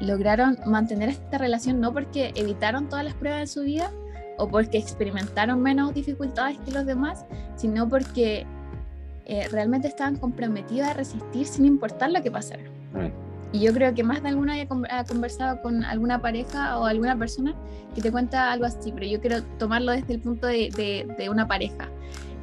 lograron 0.01 0.59
mantener 0.66 1.09
esta 1.11 1.38
relación 1.38 1.81
no 1.81 1.92
porque 1.92 2.33
evitaron 2.35 2.88
todas 2.88 3.05
las 3.05 3.14
pruebas 3.14 3.40
de 3.40 3.47
su 3.47 3.62
vida 3.62 3.90
o 4.38 4.49
porque 4.49 4.79
experimentaron 4.79 5.62
menos 5.62 5.95
dificultades 5.95 6.59
que 6.59 6.73
los 6.73 6.85
demás, 6.85 7.25
sino 7.57 7.88
porque 7.88 8.47
eh, 9.33 9.49
realmente 9.51 9.88
estaban 9.88 10.16
comprometidos 10.16 10.90
a 10.90 10.92
resistir 10.92 11.47
sin 11.47 11.64
importar 11.64 12.11
lo 12.11 12.23
que 12.23 12.31
pasara. 12.31 12.64
Y 13.51 13.61
yo 13.61 13.73
creo 13.73 13.95
que 13.95 14.05
más 14.05 14.23
de 14.23 14.29
alguna 14.29 14.57
ha 14.90 15.05
conversado 15.05 15.62
con 15.62 15.85
alguna 15.85 16.21
pareja 16.21 16.79
o 16.79 16.85
alguna 16.85 17.16
persona 17.16 17.55
que 17.95 18.03
te 18.03 18.12
cuenta 18.12 18.53
algo 18.53 18.66
así, 18.66 18.92
pero 18.92 19.07
yo 19.07 19.23
quiero 19.23 19.42
tomarlo 19.59 19.92
desde 19.92 20.12
el 20.12 20.21
punto 20.21 20.47
de, 20.47 20.68
de, 21.16 21.31
una 21.31 21.49
pareja. 21.49 21.88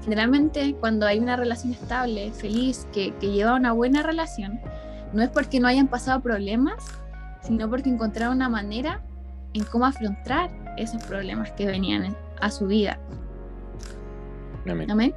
Generalmente 0.04 0.73
cuando 0.80 1.06
hay 1.06 1.19
una 1.19 1.36
relación 1.36 1.73
estable, 1.73 2.32
feliz, 2.32 2.88
que, 2.91 3.13
que 3.17 3.34
lleva 3.34 3.54
una 3.54 3.71
buena 3.71 4.02
relación, 4.02 4.60
no 5.13 5.21
es 5.21 5.30
porque 5.30 5.60
no 5.60 5.67
hayan 5.67 5.89
pasado 5.89 6.21
problemas, 6.21 6.84
sino 7.43 7.69
porque 7.69 7.89
encontraron 7.89 8.38
una 8.38 8.49
manera 8.49 8.99
en 9.54 9.63
cómo 9.65 9.86
afrontar 9.86 10.49
esos 10.75 11.04
problemas 11.04 11.52
que 11.52 11.67
venían 11.67 12.15
a 12.41 12.49
su 12.49 12.65
vida. 12.65 12.97
Amén. 14.67 14.89
Amén. 14.89 15.13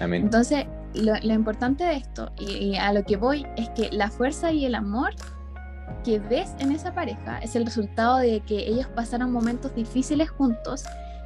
Amén. 0.00 0.22
Entonces, 0.22 0.64
lo, 0.94 1.32
importante 1.32 1.84
de 1.84 1.96
esto 1.96 2.32
y, 2.38 2.76
a 2.76 2.92
lo 2.92 3.04
que 3.04 3.16
voy 3.16 3.46
es 3.56 3.68
que 3.70 3.90
la 3.92 4.10
fuerza 4.10 4.52
y 4.52 4.64
el 4.64 4.74
amor 4.74 5.14
que 6.04 6.18
ves 6.18 6.54
en 6.58 6.72
esa 6.72 6.94
pareja 6.94 7.38
es 7.38 7.56
el 7.56 7.64
resultado 7.64 8.18
de 8.18 8.40
que 8.40 8.58
ellos 8.68 8.86
pasaron 8.94 9.32
momentos 9.32 9.74
difíciles 9.74 10.30
juntos 10.30 10.84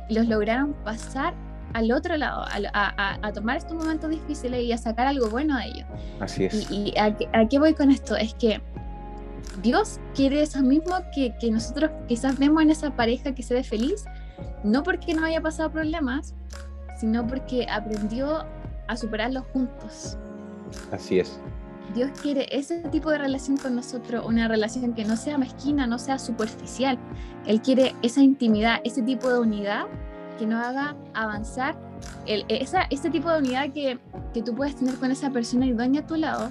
y 0.08 0.14
los 0.14 0.26
lograron 0.26 0.74
pasar 0.84 1.34
al 1.72 1.90
otro 1.90 2.16
lado, 2.16 2.44
a, 2.72 3.32
tomar 3.32 3.56
estos 3.56 3.76
momentos 3.76 4.08
difíciles 4.08 4.62
y 4.62 4.72
a 4.72 4.78
sacar 4.78 5.08
algo 5.08 5.28
bueno 5.28 5.58
de 5.58 5.64
ellos. 5.64 5.86
Así 6.20 6.44
es. 6.44 6.70
¿Y, 6.70 6.94
a, 6.96 7.14
qué 7.48 7.58
voy 7.58 7.74
con 7.74 7.90
esto? 7.90 8.14
Es 8.16 8.32
que 8.34 8.62
Dios 9.60 9.98
quiere 10.14 10.42
eso 10.42 10.62
mismo 10.62 10.96
que, 11.12 11.34
que 11.40 11.50
nosotros 11.50 11.90
quizás 12.06 12.38
vemos 12.38 12.62
en 12.62 12.70
esa 12.70 12.94
pareja 12.94 13.34
que 13.34 13.42
se 13.42 13.54
ve 13.54 13.64
feliz, 13.64 14.04
no 14.62 14.84
porque 14.84 15.14
no 15.14 15.24
haya 15.24 15.40
pasado 15.40 15.70
problemas, 15.72 16.34
sino 17.00 17.26
porque 17.26 17.66
aprendió 17.68 18.46
a 18.88 18.96
superarlos 18.96 19.44
juntos. 19.52 20.16
Así 20.92 21.18
es. 21.20 21.38
Dios 21.94 22.10
quiere 22.20 22.46
ese 22.50 22.80
tipo 22.88 23.10
de 23.10 23.18
relación 23.18 23.56
con 23.56 23.76
nosotros, 23.76 24.24
una 24.26 24.48
relación 24.48 24.94
que 24.94 25.04
no 25.04 25.16
sea 25.16 25.38
mezquina, 25.38 25.86
no 25.86 25.98
sea 25.98 26.18
superficial. 26.18 26.98
Él 27.46 27.60
quiere 27.60 27.94
esa 28.02 28.20
intimidad, 28.20 28.80
ese 28.84 29.02
tipo 29.02 29.28
de 29.28 29.38
unidad 29.38 29.86
que 30.38 30.46
nos 30.46 30.64
haga 30.64 30.96
avanzar, 31.12 31.76
el, 32.26 32.44
esa, 32.48 32.82
ese 32.90 33.10
tipo 33.10 33.30
de 33.30 33.38
unidad 33.38 33.70
que, 33.70 33.98
que 34.32 34.42
tú 34.42 34.54
puedes 34.54 34.74
tener 34.74 34.96
con 34.96 35.12
esa 35.12 35.30
persona 35.30 35.66
idónea 35.66 36.00
a 36.00 36.06
tu 36.06 36.16
lado, 36.16 36.50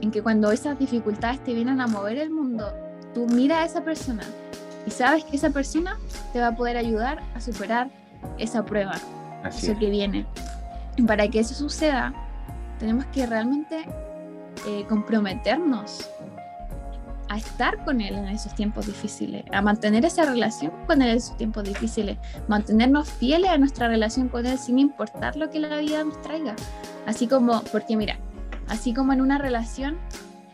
en 0.00 0.10
que 0.10 0.22
cuando 0.22 0.50
esas 0.50 0.78
dificultades 0.78 1.42
te 1.44 1.52
vienen 1.52 1.80
a 1.80 1.86
mover 1.86 2.18
el 2.18 2.30
mundo, 2.30 2.72
tú 3.12 3.26
miras 3.26 3.58
a 3.58 3.64
esa 3.66 3.84
persona 3.84 4.22
y 4.86 4.90
sabes 4.90 5.24
que 5.24 5.36
esa 5.36 5.50
persona 5.50 5.98
te 6.32 6.40
va 6.40 6.48
a 6.48 6.56
poder 6.56 6.76
ayudar 6.76 7.22
a 7.34 7.40
superar 7.40 7.90
esa 8.38 8.64
prueba, 8.64 8.94
Así 9.44 9.66
eso 9.66 9.78
que 9.78 9.90
viene 9.90 10.26
para 11.06 11.28
que 11.28 11.40
eso 11.40 11.54
suceda, 11.54 12.12
tenemos 12.78 13.06
que 13.06 13.26
realmente 13.26 13.84
eh, 14.66 14.84
comprometernos 14.88 16.08
a 17.28 17.38
estar 17.38 17.82
con 17.84 18.00
Él 18.02 18.14
en 18.14 18.26
esos 18.26 18.54
tiempos 18.54 18.86
difíciles, 18.86 19.44
a 19.52 19.62
mantener 19.62 20.04
esa 20.04 20.24
relación 20.24 20.70
con 20.86 21.00
Él 21.00 21.10
en 21.10 21.16
esos 21.16 21.36
tiempos 21.38 21.64
difíciles, 21.64 22.18
mantenernos 22.46 23.08
fieles 23.08 23.50
a 23.50 23.56
nuestra 23.56 23.88
relación 23.88 24.28
con 24.28 24.44
Él 24.44 24.58
sin 24.58 24.78
importar 24.78 25.36
lo 25.36 25.48
que 25.48 25.58
la 25.58 25.78
vida 25.78 26.04
nos 26.04 26.20
traiga. 26.20 26.54
Así 27.06 27.26
como, 27.26 27.62
porque 27.72 27.96
mira, 27.96 28.18
así 28.68 28.92
como 28.92 29.14
en 29.14 29.22
una 29.22 29.38
relación 29.38 29.96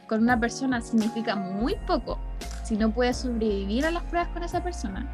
con 0.07 0.23
una 0.23 0.39
persona 0.39 0.81
significa 0.81 1.35
muy 1.35 1.75
poco 1.87 2.19
si 2.63 2.77
no 2.77 2.91
puedes 2.91 3.17
sobrevivir 3.17 3.85
a 3.87 3.91
las 3.91 4.05
pruebas 4.05 4.29
con 4.29 4.43
esa 4.45 4.63
persona, 4.63 5.07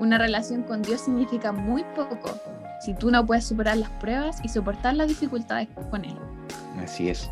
una 0.00 0.16
relación 0.18 0.62
con 0.62 0.82
Dios 0.82 1.02
significa 1.02 1.52
muy 1.52 1.84
poco 1.94 2.30
si 2.80 2.94
tú 2.94 3.10
no 3.10 3.24
puedes 3.24 3.44
superar 3.44 3.76
las 3.76 3.90
pruebas 3.90 4.40
y 4.42 4.48
soportar 4.48 4.94
las 4.96 5.06
dificultades 5.06 5.68
con 5.90 6.04
Él. 6.04 6.16
Así 6.82 7.10
es. 7.10 7.30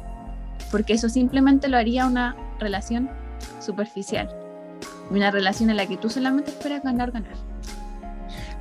Porque 0.70 0.92
eso 0.92 1.09
simplemente 1.09 1.68
lo 1.68 1.78
haría 1.78 2.07
una 2.07 2.37
relación 2.61 3.09
superficial. 3.59 4.28
Una 5.11 5.31
relación 5.31 5.70
en 5.70 5.78
la 5.78 5.87
que 5.87 5.96
tú 5.96 6.11
solamente 6.11 6.50
esperas 6.50 6.83
ganar, 6.83 7.11
ganar. 7.11 7.33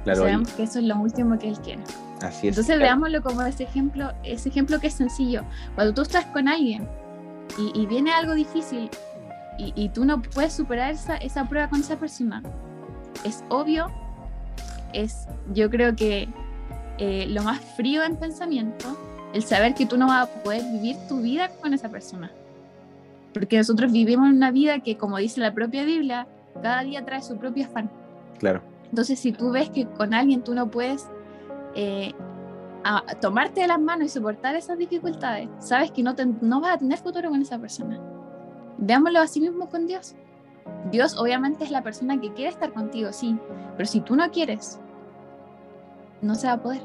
Claro, 0.06 0.22
Sabemos 0.22 0.52
que 0.54 0.64
eso 0.64 0.80
es 0.80 0.86
lo 0.86 0.98
último 0.98 1.38
que 1.38 1.50
Él 1.50 1.60
quiere. 1.60 1.84
Así 2.22 2.48
es. 2.48 2.58
Entonces 2.58 2.80
veámoslo 2.80 3.22
como 3.22 3.42
ese 3.42 3.64
ejemplo, 3.64 4.14
ese 4.24 4.48
ejemplo 4.48 4.80
que 4.80 4.88
es 4.88 4.94
sencillo. 4.94 5.44
Cuando 5.76 5.94
tú 5.94 6.04
estás 6.04 6.26
con 6.28 6.48
alguien 6.48 6.88
y, 7.58 7.86
viene 7.88 8.14
algo 8.14 8.34
difícil 8.34 8.90
y, 9.58 9.74
y, 9.76 9.90
tú 9.90 10.06
no 10.06 10.22
puedes 10.22 10.54
superar 10.54 10.92
esa, 10.92 11.18
esa 11.18 11.44
prueba 11.50 11.70
con 11.70 11.82
esa 11.82 11.98
persona, 11.98 12.42
es 13.24 13.44
obvio, 13.50 13.88
es, 14.94 15.28
yo 15.54 15.70
creo 15.70 15.96
que 15.96 16.28
eh, 16.98 17.28
lo 17.30 17.44
más 17.44 17.60
frío 17.76 18.04
en 18.04 18.16
pensamiento, 18.16 18.98
el 19.34 19.44
saber 19.44 19.74
que 19.76 19.86
tú 19.86 19.98
no 19.98 20.08
vas 20.08 20.28
a 20.28 20.44
poder 20.44 20.64
vivir 20.72 20.96
tu 21.08 21.22
vida 21.22 21.50
con 21.62 21.74
esa 21.74 21.90
persona. 21.90 22.32
Porque 23.34 23.58
nosotros 23.58 23.92
vivimos 23.92 24.30
una 24.30 24.52
vida 24.52 24.80
que, 24.80 24.98
como 24.98 25.18
dice 25.18 25.40
la 25.40 25.54
propia 25.54 25.84
Biblia, 25.84 26.28
cada 26.62 26.82
día 26.82 27.06
trae 27.06 27.22
su 27.22 27.38
propio 27.38 27.66
afán. 27.66 27.90
Claro. 28.40 28.62
Entonces, 28.90 29.20
si 29.20 29.32
tú 29.32 29.52
ves 29.52 29.70
que 29.70 29.86
con 29.86 30.14
alguien 30.14 30.44
tú 30.44 30.56
no 30.56 30.72
puedes 30.72 31.08
eh, 31.76 32.14
tomarte 33.22 33.62
de 33.62 33.68
las 33.68 33.80
manos 33.80 34.08
y 34.08 34.10
soportar 34.10 34.56
esas 34.56 34.78
dificultades, 34.78 35.50
sabes 35.60 35.92
que 35.92 36.02
no, 36.02 36.16
no 36.42 36.62
vas 36.62 36.76
a 36.76 36.78
tener 36.80 36.98
futuro 36.98 37.30
con 37.30 37.42
esa 37.42 37.60
persona. 37.60 38.00
Veámoslo 38.78 39.20
así 39.20 39.42
mismo 39.42 39.70
con 39.70 39.88
Dios. 39.88 40.16
Dios 40.92 41.18
obviamente 41.18 41.64
es 41.64 41.72
la 41.72 41.84
persona 41.84 42.20
que 42.20 42.34
quiere 42.34 42.52
estar 42.52 42.72
contigo, 42.74 43.12
sí, 43.12 43.38
pero 43.76 43.88
si 43.88 44.02
tú 44.02 44.16
no 44.16 44.30
quieres, 44.32 44.80
no 46.22 46.36
se 46.36 46.48
va 46.48 46.54
a 46.54 46.62
poder. 46.62 46.82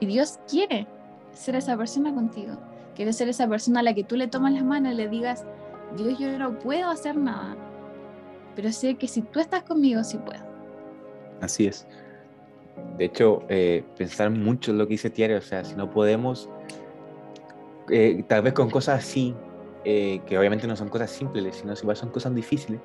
Y 0.00 0.06
Dios 0.06 0.40
quiere 0.48 0.86
ser 1.32 1.56
esa 1.56 1.76
persona 1.76 2.12
contigo. 2.12 2.54
Quiere 2.94 3.12
ser 3.12 3.28
esa 3.28 3.48
persona 3.48 3.80
a 3.80 3.82
la 3.82 3.94
que 3.94 4.04
tú 4.04 4.16
le 4.16 4.28
tomas 4.28 4.52
las 4.52 4.64
manos 4.64 4.92
y 4.92 4.96
le 4.96 5.08
digas, 5.08 5.44
Dios, 5.96 6.18
yo 6.18 6.36
no 6.38 6.58
puedo 6.58 6.90
hacer 6.90 7.16
nada, 7.16 7.56
pero 8.54 8.72
sé 8.72 8.96
que 8.96 9.08
si 9.08 9.22
tú 9.22 9.40
estás 9.40 9.62
conmigo, 9.62 10.02
sí 10.04 10.18
puedo. 10.18 10.42
Así 11.40 11.66
es. 11.66 11.86
De 12.98 13.06
hecho, 13.06 13.42
eh, 13.48 13.84
pensar 13.96 14.30
mucho 14.30 14.70
en 14.70 14.78
lo 14.78 14.86
que 14.86 14.92
dice 14.92 15.10
Tiare, 15.10 15.36
o 15.36 15.42
sea, 15.42 15.64
si 15.64 15.74
no 15.74 15.90
podemos, 15.90 16.48
eh, 17.90 18.22
tal 18.28 18.42
vez 18.42 18.52
con 18.52 18.70
cosas 18.70 19.00
así, 19.00 19.34
eh, 19.84 20.20
que 20.26 20.38
obviamente 20.38 20.66
no 20.66 20.76
son 20.76 20.88
cosas 20.88 21.10
simples, 21.10 21.56
sino 21.56 21.74
si 21.74 21.86
son 21.94 22.10
cosas 22.10 22.34
difíciles, 22.34 22.80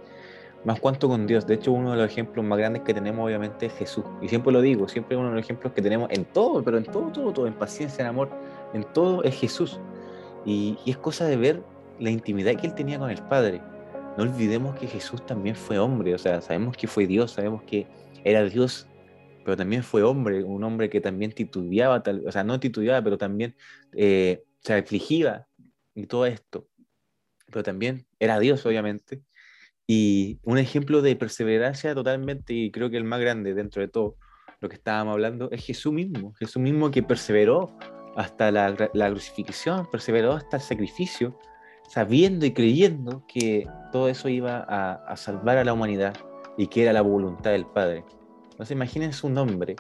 más 0.63 0.79
cuanto 0.79 1.07
con 1.07 1.27
Dios. 1.27 1.45
De 1.45 1.55
hecho, 1.55 1.71
uno 1.71 1.91
de 1.91 1.97
los 1.97 2.11
ejemplos 2.11 2.45
más 2.45 2.57
grandes 2.57 2.81
que 2.83 2.93
tenemos 2.93 3.25
obviamente 3.25 3.67
es 3.67 3.73
Jesús. 3.73 4.05
Y 4.21 4.27
siempre 4.27 4.51
lo 4.51 4.61
digo, 4.61 4.87
siempre 4.87 5.15
uno 5.15 5.29
de 5.29 5.35
los 5.35 5.43
ejemplos 5.43 5.73
que 5.73 5.81
tenemos 5.81 6.09
en 6.11 6.25
todo, 6.25 6.63
pero 6.63 6.77
en 6.77 6.85
todo, 6.85 7.11
todo, 7.11 7.31
todo, 7.31 7.47
en 7.47 7.53
paciencia, 7.53 8.01
en 8.01 8.09
amor, 8.09 8.29
en 8.73 8.83
todo 8.93 9.23
es 9.23 9.35
Jesús. 9.35 9.79
Y, 10.45 10.77
es 10.85 10.97
cosa 10.97 11.25
de 11.25 11.37
ver 11.37 11.63
la 11.99 12.09
intimidad 12.09 12.55
que 12.55 12.67
él 12.67 12.75
tenía 12.75 12.99
con 12.99 13.09
el 13.09 13.21
Padre. 13.23 13.61
No 14.17 14.23
olvidemos 14.23 14.75
que 14.79 14.87
Jesús 14.87 15.25
también 15.25 15.55
fue 15.55 15.77
hombre, 15.77 16.15
o 16.15 16.17
sea, 16.17 16.41
sabemos 16.41 16.75
que 16.75 16.87
fue 16.87 17.05
Dios, 17.05 17.31
sabemos 17.31 17.61
que 17.63 17.85
era 18.23 18.43
Dios, 18.43 18.87
pero 19.45 19.55
también 19.55 19.83
fue 19.83 20.01
hombre, 20.01 20.43
un 20.43 20.63
hombre 20.63 20.89
que 20.89 20.99
también 20.99 21.31
titubeaba, 21.31 22.03
o 22.25 22.31
sea, 22.31 22.43
no 22.43 22.59
titubeaba, 22.59 23.03
pero 23.03 23.17
también 23.17 23.55
eh, 23.93 24.43
se 24.61 24.73
afligía 24.73 25.47
y 25.93 26.07
todo 26.07 26.25
esto. 26.25 26.67
Pero 27.51 27.63
también 27.63 28.05
era 28.19 28.39
Dios, 28.39 28.65
obviamente, 28.65 29.21
y 29.87 30.39
un 30.43 30.57
ejemplo 30.57 31.01
de 31.01 31.15
perseverancia 31.15 31.95
totalmente, 31.95 32.53
y 32.53 32.71
creo 32.71 32.89
que 32.89 32.97
el 32.97 33.05
más 33.05 33.21
grande 33.21 33.53
dentro 33.53 33.81
de 33.81 33.87
todo 33.87 34.17
lo 34.59 34.69
que 34.69 34.75
estábamos 34.75 35.13
hablando, 35.13 35.49
es 35.51 35.65
Jesús 35.65 35.93
mismo. 35.93 36.33
Jesús 36.33 36.61
mismo 36.61 36.91
que 36.91 37.03
perseveró 37.03 37.77
hasta 38.15 38.51
la, 38.51 38.75
crucifixión, 39.09 39.87
perseveró 39.91 40.33
hasta 40.33 40.57
el 40.57 40.63
sacrificio, 40.63 41.37
sabiendo 41.87 42.45
y 42.45 42.51
creyendo 42.51 43.23
que 43.27 43.67
todo 43.91 44.09
eso 44.09 44.27
iba 44.27 44.65
a, 44.67 45.15
salvar 45.15 45.57
a 45.57 45.63
la 45.63 45.73
humanidad 45.73 46.15
y 46.57 46.67
que 46.67 46.83
era 46.83 46.93
la 46.93 47.01
voluntad 47.01 47.51
del 47.51 47.67
Padre. 47.67 48.03
Entonces 48.51 48.71
imagínense 48.71 49.25
un 49.27 49.37
hombre 49.37 49.75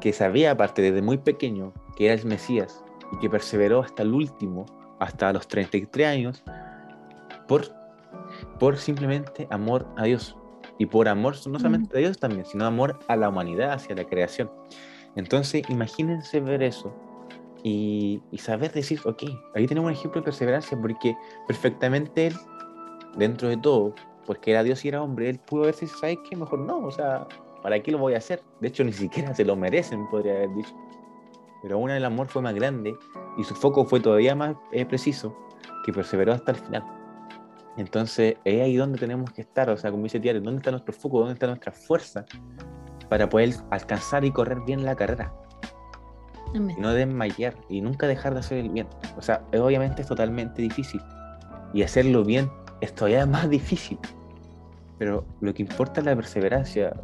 que 0.00 0.12
sabía 0.12 0.52
aparte 0.52 0.80
desde 0.80 1.02
muy 1.02 1.18
pequeño 1.18 1.74
que 1.96 2.06
era 2.06 2.14
el 2.14 2.24
Mesías 2.24 2.84
y 3.12 3.18
que 3.18 3.28
perseveró 3.28 3.82
hasta 3.82 4.04
el 4.04 4.12
último, 4.12 4.64
hasta 5.00 5.32
los 5.32 5.48
33 5.48 6.06
años, 6.06 6.44
por 7.46 7.74
por 8.58 8.76
simplemente 8.76 9.46
amor 9.50 9.86
a 9.96 10.04
Dios. 10.04 10.36
Y 10.78 10.86
por 10.86 11.08
amor 11.08 11.34
no 11.46 11.58
solamente 11.58 11.96
a 11.96 12.00
Dios 12.00 12.18
también, 12.18 12.44
sino 12.44 12.66
amor 12.66 12.98
a 13.08 13.16
la 13.16 13.28
humanidad, 13.28 13.72
hacia 13.72 13.94
la 13.94 14.04
creación. 14.04 14.50
Entonces, 15.14 15.62
imagínense 15.70 16.40
ver 16.40 16.62
eso 16.62 16.94
y, 17.62 18.20
saber 18.36 18.72
decir, 18.72 19.00
ok, 19.04 19.24
ahí 19.54 19.66
tenemos 19.66 19.88
un 19.88 19.94
ejemplo 19.94 20.20
de 20.20 20.26
perseverancia, 20.26 20.78
porque 20.78 21.16
perfectamente 21.46 22.28
él, 22.28 22.36
dentro 23.16 23.48
de 23.48 23.56
todo, 23.56 23.94
porque 24.26 24.50
era 24.50 24.62
Dios 24.62 24.84
y 24.84 24.88
era 24.88 25.02
hombre, 25.02 25.30
él 25.30 25.38
pudo 25.38 25.66
decir, 25.66 25.88
¿sabes 25.88 26.18
qué? 26.28 26.36
Mejor 26.36 26.58
no, 26.58 26.78
o 26.78 26.90
sea, 26.90 27.26
¿para 27.62 27.82
qué 27.82 27.90
lo 27.90 27.98
voy 27.98 28.14
a 28.14 28.18
hacer? 28.18 28.42
De 28.60 28.68
hecho, 28.68 28.84
ni 28.84 28.92
siquiera 28.92 29.34
se 29.34 29.44
lo 29.44 29.56
merecen, 29.56 30.06
podría 30.08 30.34
haber 30.34 30.54
dicho. 30.54 30.74
Pero 31.62 31.76
aún 31.76 31.90
el 31.90 32.04
amor 32.04 32.28
fue 32.28 32.42
más 32.42 32.54
grande 32.54 32.94
y 33.38 33.44
su 33.44 33.54
foco 33.54 33.86
fue 33.86 34.00
todavía 34.00 34.34
más 34.34 34.54
eh, 34.72 34.84
preciso, 34.84 35.34
que 35.84 35.92
perseveró 35.92 36.34
hasta 36.34 36.52
el 36.52 36.58
final. 36.58 36.95
Entonces, 37.76 38.36
es 38.44 38.62
ahí 38.62 38.76
donde 38.76 38.98
tenemos 38.98 39.30
que 39.32 39.42
estar, 39.42 39.68
o 39.68 39.76
sea, 39.76 39.90
como 39.90 40.04
dice 40.04 40.18
Tiare, 40.18 40.40
¿dónde 40.40 40.58
está 40.58 40.70
nuestro 40.70 40.94
foco? 40.94 41.18
¿Dónde 41.18 41.34
está 41.34 41.46
nuestra 41.46 41.72
fuerza 41.72 42.24
para 43.08 43.28
poder 43.28 43.54
alcanzar 43.70 44.24
y 44.24 44.30
correr 44.30 44.60
bien 44.66 44.84
la 44.84 44.96
carrera? 44.96 45.32
Y 46.54 46.58
no 46.58 46.92
desmayar 46.92 47.54
y 47.68 47.82
nunca 47.82 48.06
dejar 48.06 48.32
de 48.32 48.40
hacer 48.40 48.58
el 48.58 48.70
bien. 48.70 48.86
O 49.16 49.22
sea, 49.22 49.44
obviamente 49.52 50.02
es 50.02 50.08
totalmente 50.08 50.62
difícil. 50.62 51.02
Y 51.74 51.82
hacerlo 51.82 52.24
bien 52.24 52.50
es 52.80 52.94
todavía 52.94 53.26
más 53.26 53.50
difícil. 53.50 53.98
Pero 54.98 55.26
lo 55.40 55.52
que 55.52 55.62
importa 55.62 56.00
es 56.00 56.06
la 56.06 56.16
perseverancia. 56.16 56.94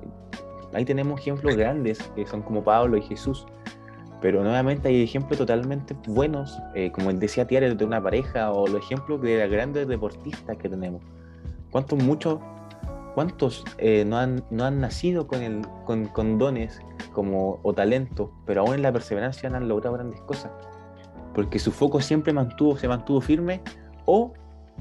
Ahí 0.73 0.87
tenemos 0.87 1.21
ejemplos 1.21 1.55
grandes 1.55 1.99
que 2.17 2.27
son 2.27 2.41
como 2.41 2.65
Pablo 2.65 2.97
y 2.97 3.03
Jesús. 3.03 3.47
Pero 4.23 4.45
nuevamente 4.45 4.89
hay 4.89 5.03
ejemplos 5.03 5.37
totalmente 5.37 5.97
buenos, 6.07 6.57
eh, 6.77 6.93
como 6.93 7.13
decía 7.13 7.45
Tiare, 7.45 7.75
de 7.75 7.85
una 7.85 8.01
pareja 8.01 8.53
o 8.53 8.69
los 8.69 8.81
ejemplos 8.85 9.21
de 9.21 9.41
los 9.41 9.51
grandes 9.51 9.89
deportistas 9.89 10.57
que 10.57 10.69
tenemos. 10.69 11.03
¿Cuántos 11.73 12.01
muchos, 12.03 12.39
cuántos 13.17 13.65
eh, 13.79 14.05
no, 14.07 14.17
han, 14.17 14.45
no 14.51 14.65
han 14.65 14.81
nacido 14.81 15.27
con, 15.27 15.43
el, 15.43 15.63
con, 15.85 16.07
con 16.07 16.39
dones 16.39 16.81
como, 17.13 17.59
o 17.65 17.75
talento, 17.75 18.33
pero 18.47 18.61
aún 18.61 18.75
en 18.75 18.83
la 18.83 18.93
perseverancia 18.93 19.51
han 19.53 19.69
logrado 19.69 19.97
grandes 19.97 20.21
cosas? 20.21 20.53
Porque 21.35 21.59
su 21.59 21.73
foco 21.73 22.01
siempre 22.01 22.33
mantuvo, 22.33 22.77
se 22.77 22.87
mantuvo 22.87 23.21
firme 23.21 23.61
o 24.05 24.33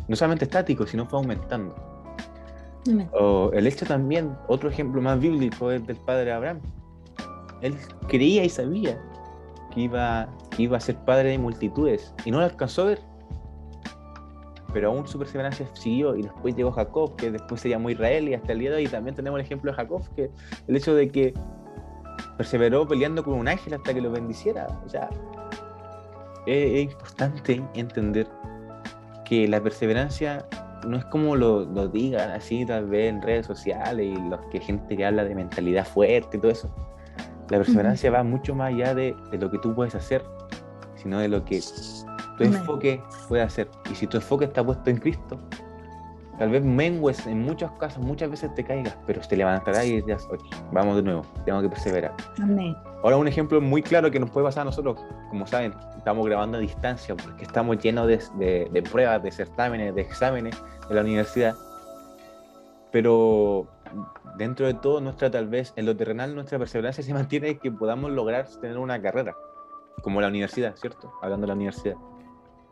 no 0.08 0.15
solamente 0.15 0.45
estático, 0.45 0.86
sino 0.86 1.08
fue 1.08 1.17
aumentando. 1.17 1.73
O 3.13 3.51
el 3.54 3.65
hecho 3.65 3.86
también, 3.88 4.36
otro 4.47 4.69
ejemplo 4.69 5.01
más 5.01 5.19
bíblico 5.19 5.71
es 5.71 5.86
del 5.88 5.97
padre 5.97 6.32
Abraham. 6.32 6.60
Él 7.62 7.75
creía 8.08 8.43
y 8.43 8.49
sabía 8.49 8.99
que 9.71 9.81
iba, 9.81 10.27
iba 10.57 10.77
a 10.77 10.79
ser 10.79 10.95
padre 10.97 11.29
de 11.29 11.38
multitudes 11.38 12.13
y 12.25 12.31
no 12.31 12.39
lo 12.39 12.45
alcanzó 12.45 12.84
a 12.84 12.86
ver. 12.86 12.99
Pero 14.73 14.89
aún 14.89 15.07
su 15.07 15.17
perseverancia 15.17 15.67
siguió 15.73 16.15
y 16.15 16.21
después 16.21 16.55
llegó 16.55 16.71
Jacob, 16.71 17.15
que 17.15 17.31
después 17.31 17.60
se 17.60 17.69
llamó 17.69 17.89
Israel 17.89 18.29
y 18.29 18.36
hasta 18.36 18.53
el 18.53 18.60
día 18.60 18.69
de 18.71 18.77
hoy 18.77 18.88
también 18.88 19.15
tenemos 19.15 19.39
el 19.39 19.45
ejemplo 19.45 19.71
de 19.71 19.77
Jacob, 19.77 20.03
que 20.15 20.29
el 20.67 20.75
hecho 20.75 20.95
de 20.95 21.10
que 21.10 21.34
perseveró 22.38 22.88
peleando 22.88 23.23
con 23.23 23.34
un 23.34 23.47
ángel 23.47 23.73
hasta 23.73 23.93
que 23.93 24.01
lo 24.01 24.12
bendiciera. 24.12 24.67
O 24.86 24.89
sea, 24.89 25.10
es, 26.45 26.84
importante 26.84 27.63
entender 27.75 28.27
que 29.25 29.47
la 29.47 29.62
perseverancia 29.62 30.45
no 30.88 30.97
es 30.97 31.05
como 31.05 31.36
lo, 31.36 31.65
lo, 31.65 31.88
digan 31.88 32.31
así 32.31 32.65
tal 32.65 32.88
vez 32.88 33.10
en 33.10 33.21
redes 33.21 33.45
sociales 33.45 34.17
y 34.17 34.29
los 34.29 34.39
que 34.51 34.60
gente 34.60 34.97
que 34.97 35.05
habla 35.05 35.23
de 35.23 35.36
mentalidad 35.36 35.86
fuerte 35.86 36.38
y 36.38 36.39
todo 36.39 36.51
eso. 36.51 36.73
La 37.52 37.58
perseverancia 37.58 38.10
va 38.10 38.24
mucho 38.24 38.56
más 38.56 38.70
allá 38.70 38.96
de, 38.96 39.14
lo 39.34 39.52
que 39.52 39.58
tú 39.58 39.76
puedes 39.76 39.94
hacer, 39.94 40.24
sino 40.96 41.20
de 41.20 41.28
lo 41.28 41.44
que 41.44 41.60
tu 42.38 42.46
enfoque 42.46 43.04
puede 43.28 43.44
hacer. 43.44 43.70
Y 43.92 43.96
si 43.96 44.08
tu 44.08 44.16
enfoque 44.16 44.46
está 44.46 44.66
puesto 44.66 44.90
en 44.90 44.96
Cristo, 44.96 45.38
tal 46.40 46.50
vez 46.50 46.64
mengues 46.64 47.28
en 47.28 47.42
muchos 47.42 47.70
casos, 47.74 48.02
muchas 48.02 48.32
veces 48.32 48.56
te 48.56 48.64
caigas, 48.64 48.98
pero 49.06 49.20
te 49.20 49.36
levantarás 49.36 49.86
y 49.86 50.02
dirás, 50.02 50.26
oye, 50.32 50.46
vamos 50.72 50.96
de 50.96 51.04
nuevo, 51.04 51.26
tengo 51.44 51.62
que 51.62 51.68
perseverar. 51.68 52.14
Amén. 52.42 52.74
Ahora 53.04 53.18
un 53.18 53.28
ejemplo 53.28 53.60
muy 53.60 53.84
claro 53.84 54.10
que 54.10 54.20
nos 54.22 54.30
puede 54.30 54.46
pasar 54.46 54.62
a 54.62 54.66
nosotros, 54.66 54.98
como 55.30 55.46
saben, 55.46 55.74
estamos 55.98 56.26
grabando 56.26 56.58
a 56.58 56.62
distancia 56.62 57.18
porque 57.18 57.44
estamos 57.44 57.80
llenos 57.80 58.08
de, 58.08 58.70
de 58.72 58.82
pruebas, 58.82 59.22
de 59.24 59.30
certámenes, 59.30 59.94
de 59.94 60.02
exámenes 60.04 60.56
de 60.88 60.96
la 60.96 61.02
universidad. 61.02 61.54
Pero 62.94 63.68
dentro 64.38 64.65
de 64.65 64.73
todo, 64.73 65.01
nuestra 65.01 65.30
tal 65.30 65.47
vez 65.47 65.73
en 65.75 65.86
lo 65.86 65.95
terrenal, 65.95 66.36
nuestra 66.36 66.58
perseverancia 66.58 67.04
se 67.04 67.13
mantiene 67.13 67.58
que 67.58 67.71
podamos 67.71 68.12
lograr 68.12 68.47
tener 68.60 68.77
una 68.77 69.01
carrera, 69.01 69.36
como 70.01 70.21
la 70.21 70.27
universidad, 70.27 70.75
¿cierto? 70.75 71.12
Hablando 71.21 71.45
de 71.45 71.47
la 71.49 71.56
universidad. 71.56 71.95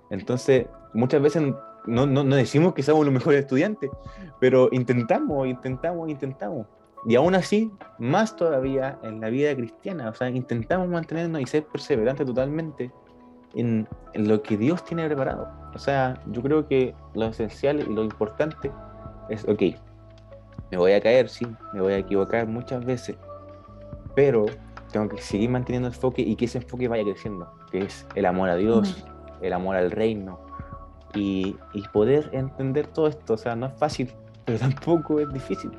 Entonces, 0.10 0.67
muchas 0.93 1.21
veces 1.21 1.43
no, 1.86 2.05
no, 2.05 2.23
no 2.23 2.36
decimos 2.36 2.73
que 2.73 2.84
somos 2.84 3.05
los 3.05 3.13
mejores 3.13 3.41
estudiantes, 3.41 3.91
pero 4.39 4.69
intentamos, 4.71 5.47
intentamos, 5.47 6.10
intentamos. 6.10 6.67
Y 7.05 7.15
aún 7.15 7.36
así, 7.36 7.71
más 7.97 8.36
todavía 8.36 8.99
en 9.03 9.21
la 9.21 9.29
vida 9.29 9.55
cristiana, 9.55 10.10
o 10.10 10.13
sea, 10.13 10.29
intentamos 10.29 10.88
mantenernos 10.88 11.41
y 11.41 11.45
ser 11.45 11.65
perseverantes 11.65 12.25
totalmente 12.25 12.91
en, 13.55 13.88
en, 14.13 14.27
lo 14.27 14.41
que 14.41 14.58
Dios 14.58 14.84
tiene 14.84 15.05
preparado. 15.05 15.47
O 15.73 15.79
sea, 15.79 16.21
yo 16.27 16.41
creo 16.41 16.67
que 16.67 16.93
lo 17.13 17.27
esencial 17.27 17.79
y 17.79 17.93
lo 17.93 18.03
importante 18.03 18.71
es, 19.29 19.47
ok, 19.47 19.62
me 20.71 20.77
voy 20.77 20.93
a 20.93 21.01
caer, 21.01 21.29
sí, 21.29 21.47
me 21.73 21.82
voy 21.82 21.93
a 21.93 21.97
equivocar 21.97 22.47
muchas 22.47 22.86
veces, 22.86 23.17
pero 24.15 24.45
tengo 24.91 25.10
que 25.10 25.21
seguir 25.21 25.49
manteniendo 25.49 25.88
el 25.88 25.93
enfoque 25.93 26.21
y 26.21 26.36
que 26.36 26.45
ese 26.45 26.60
enfoque 26.60 26.88
vaya 26.88 27.03
creciendo, 27.03 27.51
que 27.71 27.84
es 27.84 28.05
el 28.15 28.25
amor 28.25 28.49
a 28.49 28.55
Dios, 28.55 29.03
el 29.41 29.53
amor 29.53 29.75
al 29.75 29.91
reino 29.91 30.39
y, 31.13 31.55
y, 31.73 31.82
poder 31.93 32.29
entender 32.34 32.88
todo 32.88 33.08
esto. 33.08 33.34
O 33.34 33.38
sea, 33.38 33.55
no 33.55 33.67
es 33.67 33.73
fácil, 33.73 34.12
pero 34.45 34.60
tampoco 34.60 35.19
es 35.19 35.32
difícil. 35.32 35.71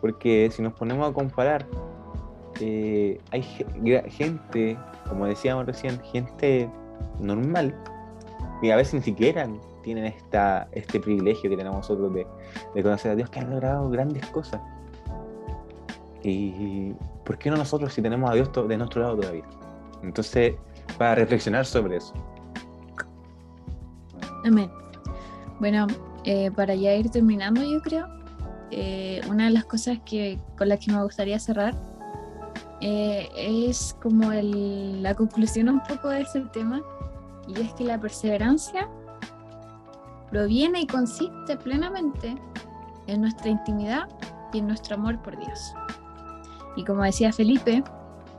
Porque 0.00 0.48
si 0.52 0.62
nos 0.62 0.72
ponemos 0.74 1.10
a 1.10 1.12
comparar, 1.12 1.66
eh, 2.60 3.20
hay 3.30 3.42
gente, 3.42 4.76
como 5.08 5.26
decíamos 5.26 5.66
recién, 5.66 6.00
gente 6.00 6.68
normal, 7.20 7.74
y 8.62 8.70
a 8.70 8.76
veces 8.76 8.94
ni 8.94 9.02
siquiera 9.02 9.48
tienen 9.88 10.04
esta, 10.04 10.68
este 10.72 11.00
privilegio 11.00 11.48
que 11.48 11.56
tenemos 11.56 11.78
nosotros 11.78 12.12
de, 12.12 12.82
conocer 12.82 13.12
a 13.12 13.14
Dios, 13.14 13.30
que 13.30 13.40
han 13.40 13.48
logrado 13.48 13.88
grandes 13.88 14.26
cosas. 14.26 14.60
¿Y 16.22 16.92
por 17.24 17.38
qué 17.38 17.48
no 17.48 17.56
nosotros 17.56 17.94
si 17.94 18.02
tenemos 18.02 18.30
a 18.30 18.34
Dios 18.34 18.50
de 18.68 18.76
nuestro 18.76 19.00
lado 19.00 19.16
todavía? 19.16 19.44
Entonces, 20.02 20.56
para 20.98 21.14
reflexionar 21.14 21.64
sobre 21.64 21.96
eso. 21.96 22.12
Amén. 24.44 24.70
Bueno, 25.58 25.86
eh, 26.24 26.50
para 26.50 26.74
ya 26.74 26.94
ir 26.94 27.08
terminando, 27.08 27.62
yo 27.62 27.80
creo, 27.80 28.06
eh, 28.70 29.22
una 29.30 29.46
de 29.46 29.52
las 29.52 29.64
cosas 29.64 29.98
que, 30.04 30.38
con 30.58 30.68
las 30.68 30.84
que 30.84 30.92
me 30.92 31.02
gustaría 31.02 31.38
cerrar 31.38 31.74
eh, 32.82 33.30
es 33.34 33.96
como 34.02 34.32
el, 34.32 35.02
la 35.02 35.14
conclusión 35.14 35.70
un 35.70 35.82
poco 35.82 36.10
de 36.10 36.20
ese 36.20 36.40
tema, 36.52 36.82
y 37.48 37.58
es 37.58 37.72
que 37.72 37.84
la 37.84 37.98
perseverancia 37.98 38.86
proviene 40.30 40.82
y 40.82 40.86
consiste 40.86 41.56
plenamente 41.56 42.36
en 43.06 43.20
nuestra 43.20 43.48
intimidad 43.48 44.08
y 44.52 44.58
en 44.58 44.66
nuestro 44.66 44.96
amor 44.96 45.20
por 45.22 45.38
Dios. 45.38 45.74
Y 46.76 46.84
como 46.84 47.02
decía 47.02 47.32
Felipe, 47.32 47.82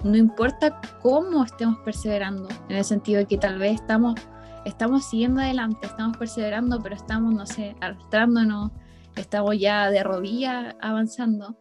no 0.04 0.16
importa 0.16 0.80
cómo 1.02 1.44
estemos 1.44 1.78
perseverando, 1.80 2.48
en 2.70 2.78
el 2.78 2.86
sentido 2.86 3.20
de 3.20 3.26
que 3.26 3.38
tal 3.38 3.60
vez 3.60 3.76
estamos, 3.76 4.16
estamos 4.66 5.06
siguiendo 5.06 5.42
adelante, 5.42 5.88
estamos 5.88 6.18
perseverando, 6.18 6.80
pero 6.82 6.96
estamos, 6.96 7.34
no 7.34 7.46
sé, 7.46 7.76
arrastrándonos, 7.82 8.72
estamos 9.16 9.60
ya 9.60 9.90
de 9.90 10.04
rodillas 10.04 10.76
avanzando, 10.80 11.58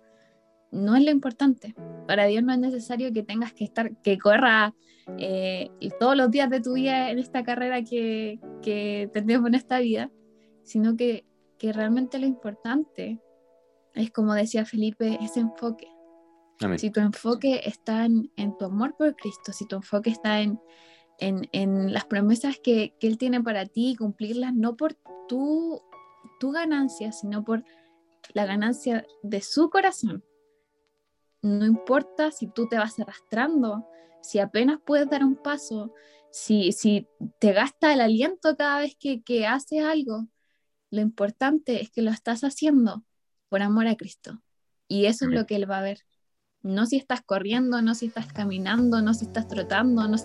no 0.70 0.96
es 0.96 1.04
lo 1.04 1.10
importante. 1.10 1.74
Para 2.06 2.26
Dios 2.26 2.44
no 2.44 2.52
es 2.52 2.58
necesario 2.58 3.12
que 3.12 3.22
tengas 3.22 3.52
que 3.52 3.64
estar, 3.64 3.96
que 4.02 4.18
corra 4.18 4.74
eh, 5.16 5.70
todos 5.98 6.16
los 6.16 6.30
días 6.30 6.50
de 6.50 6.60
tu 6.60 6.74
vida 6.74 7.10
en 7.10 7.18
esta 7.18 7.42
carrera 7.42 7.82
que, 7.82 8.38
que 8.62 9.10
tenemos 9.12 9.48
en 9.48 9.54
esta 9.54 9.80
vida, 9.80 10.10
sino 10.68 10.96
que, 10.96 11.24
que 11.58 11.72
realmente 11.72 12.18
lo 12.18 12.26
importante 12.26 13.20
es, 13.94 14.10
como 14.10 14.34
decía 14.34 14.64
Felipe, 14.64 15.18
ese 15.22 15.40
enfoque. 15.40 15.88
Si 16.76 16.90
tu 16.90 17.00
enfoque 17.00 17.62
está 17.64 18.04
en, 18.04 18.32
en, 18.36 18.56
tu 18.58 18.64
amor 18.64 18.96
por 18.96 19.14
Cristo, 19.14 19.52
si 19.52 19.64
tu 19.66 19.76
enfoque 19.76 20.10
está 20.10 20.40
en, 20.40 20.60
en, 21.18 21.48
en 21.52 21.92
las 21.92 22.04
promesas 22.04 22.58
que, 22.58 22.96
que, 22.98 23.06
Él 23.06 23.16
tiene 23.16 23.40
para 23.40 23.64
ti 23.64 23.90
y 23.90 23.96
cumplirlas, 23.96 24.54
no 24.54 24.76
por 24.76 24.94
tu, 25.28 25.80
tu 26.40 26.50
ganancia, 26.50 27.12
sino 27.12 27.44
por 27.44 27.64
la 28.34 28.44
ganancia 28.44 29.06
de 29.22 29.40
su 29.40 29.70
corazón. 29.70 30.24
No 31.42 31.64
importa 31.64 32.32
si 32.32 32.48
tú 32.48 32.68
te 32.68 32.76
vas 32.76 32.98
arrastrando, 32.98 33.86
si 34.20 34.40
apenas 34.40 34.80
puedes 34.84 35.08
dar 35.08 35.24
un 35.24 35.36
paso, 35.36 35.94
si, 36.30 36.72
si 36.72 37.06
te 37.38 37.52
gasta 37.52 37.92
el 37.92 38.00
aliento 38.00 38.56
cada 38.56 38.80
vez 38.80 38.96
que, 38.98 39.22
que 39.22 39.46
haces 39.46 39.84
algo, 39.84 40.26
lo 40.90 41.00
importante 41.00 41.82
es 41.82 41.90
que 41.90 42.02
lo 42.02 42.10
estás 42.10 42.42
haciendo 42.44 43.04
por 43.48 43.62
amor 43.62 43.86
a 43.86 43.96
Cristo. 43.96 44.40
Y 44.88 45.06
eso 45.06 45.26
es 45.26 45.32
lo 45.32 45.46
que 45.46 45.56
Él 45.56 45.70
va 45.70 45.78
a 45.78 45.82
ver. 45.82 46.00
No 46.62 46.86
si 46.86 46.96
estás 46.96 47.22
corriendo, 47.22 47.82
no 47.82 47.94
si 47.94 48.06
estás 48.06 48.32
caminando, 48.32 49.02
no 49.02 49.14
si 49.14 49.26
estás 49.26 49.48
trotando, 49.48 50.08
no 50.08 50.16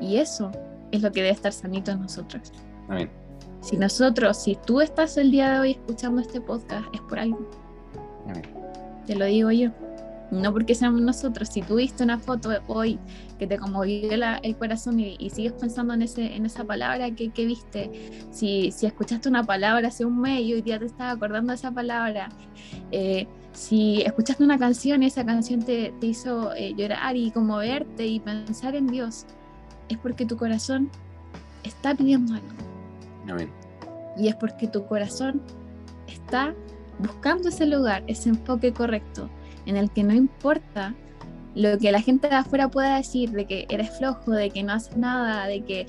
Y 0.00 0.18
eso 0.18 0.50
es 0.92 1.00
lo 1.02 1.10
que 1.10 1.22
debe 1.22 1.34
estar 1.34 1.52
sanito 1.52 1.90
en 1.90 2.02
nosotros. 2.02 2.52
Amén. 2.88 3.10
Si 3.62 3.78
nosotros, 3.78 4.36
si 4.42 4.56
tú 4.66 4.82
estás 4.82 5.16
el 5.16 5.30
día 5.30 5.50
de 5.52 5.60
hoy 5.60 5.70
escuchando 5.70 6.20
este 6.20 6.42
podcast, 6.42 6.86
es 6.94 7.00
por 7.02 7.18
algo. 7.18 7.48
Amén. 8.28 8.42
Te 9.06 9.16
lo 9.16 9.24
digo 9.24 9.50
yo 9.50 9.72
no 10.30 10.52
porque 10.52 10.74
seamos 10.74 11.00
nosotros, 11.00 11.48
si 11.48 11.62
tú 11.62 11.76
viste 11.76 12.02
una 12.02 12.18
foto 12.18 12.50
hoy 12.66 12.98
que 13.38 13.46
te 13.46 13.58
conmovió 13.58 14.10
el 14.10 14.56
corazón 14.56 15.00
y, 15.00 15.30
sigues 15.30 15.52
pensando 15.52 15.94
en, 15.94 16.02
ese, 16.02 16.34
en 16.34 16.46
esa 16.46 16.64
palabra 16.64 17.10
que, 17.10 17.30
que 17.30 17.46
viste, 17.46 17.90
si, 18.30 18.70
si, 18.72 18.86
escuchaste 18.86 19.28
una 19.28 19.44
palabra 19.44 19.88
hace 19.88 20.04
un 20.04 20.20
mes 20.20 20.40
y 20.40 20.54
hoy 20.54 20.62
día 20.62 20.78
te 20.78 20.86
estás 20.86 21.14
acordando 21.16 21.50
de 21.50 21.56
esa 21.56 21.70
palabra, 21.70 22.28
eh, 22.90 23.26
si 23.52 24.02
escuchaste 24.02 24.42
una 24.42 24.58
canción 24.58 25.02
y 25.02 25.06
esa 25.06 25.24
canción 25.24 25.62
te, 25.62 25.92
te 26.00 26.06
hizo 26.06 26.52
eh, 26.54 26.74
llorar 26.76 27.16
y 27.16 27.30
conmoverte 27.30 28.06
y 28.06 28.18
pensar 28.20 28.74
en 28.74 28.88
Dios, 28.88 29.26
es 29.88 29.98
porque 29.98 30.26
tu 30.26 30.36
corazón 30.36 30.90
está 31.62 31.94
pidiendo 31.94 32.34
algo. 32.34 33.44
Y 34.16 34.28
es 34.28 34.34
porque 34.36 34.68
tu 34.68 34.86
corazón 34.86 35.40
está 36.06 36.54
buscando 36.98 37.48
ese 37.48 37.66
lugar, 37.66 38.04
ese 38.06 38.28
enfoque 38.28 38.72
correcto, 38.72 39.28
en 39.66 39.76
el 39.76 39.90
que 39.90 40.02
no 40.04 40.14
importa 40.14 40.94
lo 41.54 41.78
que 41.78 41.92
la 41.92 42.00
gente 42.00 42.28
de 42.28 42.34
afuera 42.34 42.68
pueda 42.68 42.96
decir 42.96 43.30
de 43.30 43.46
que 43.46 43.66
eres 43.68 43.96
flojo, 43.96 44.32
de 44.32 44.50
que 44.50 44.62
no 44.64 44.72
haces 44.72 44.96
nada, 44.96 45.46
de 45.46 45.62
que 45.62 45.86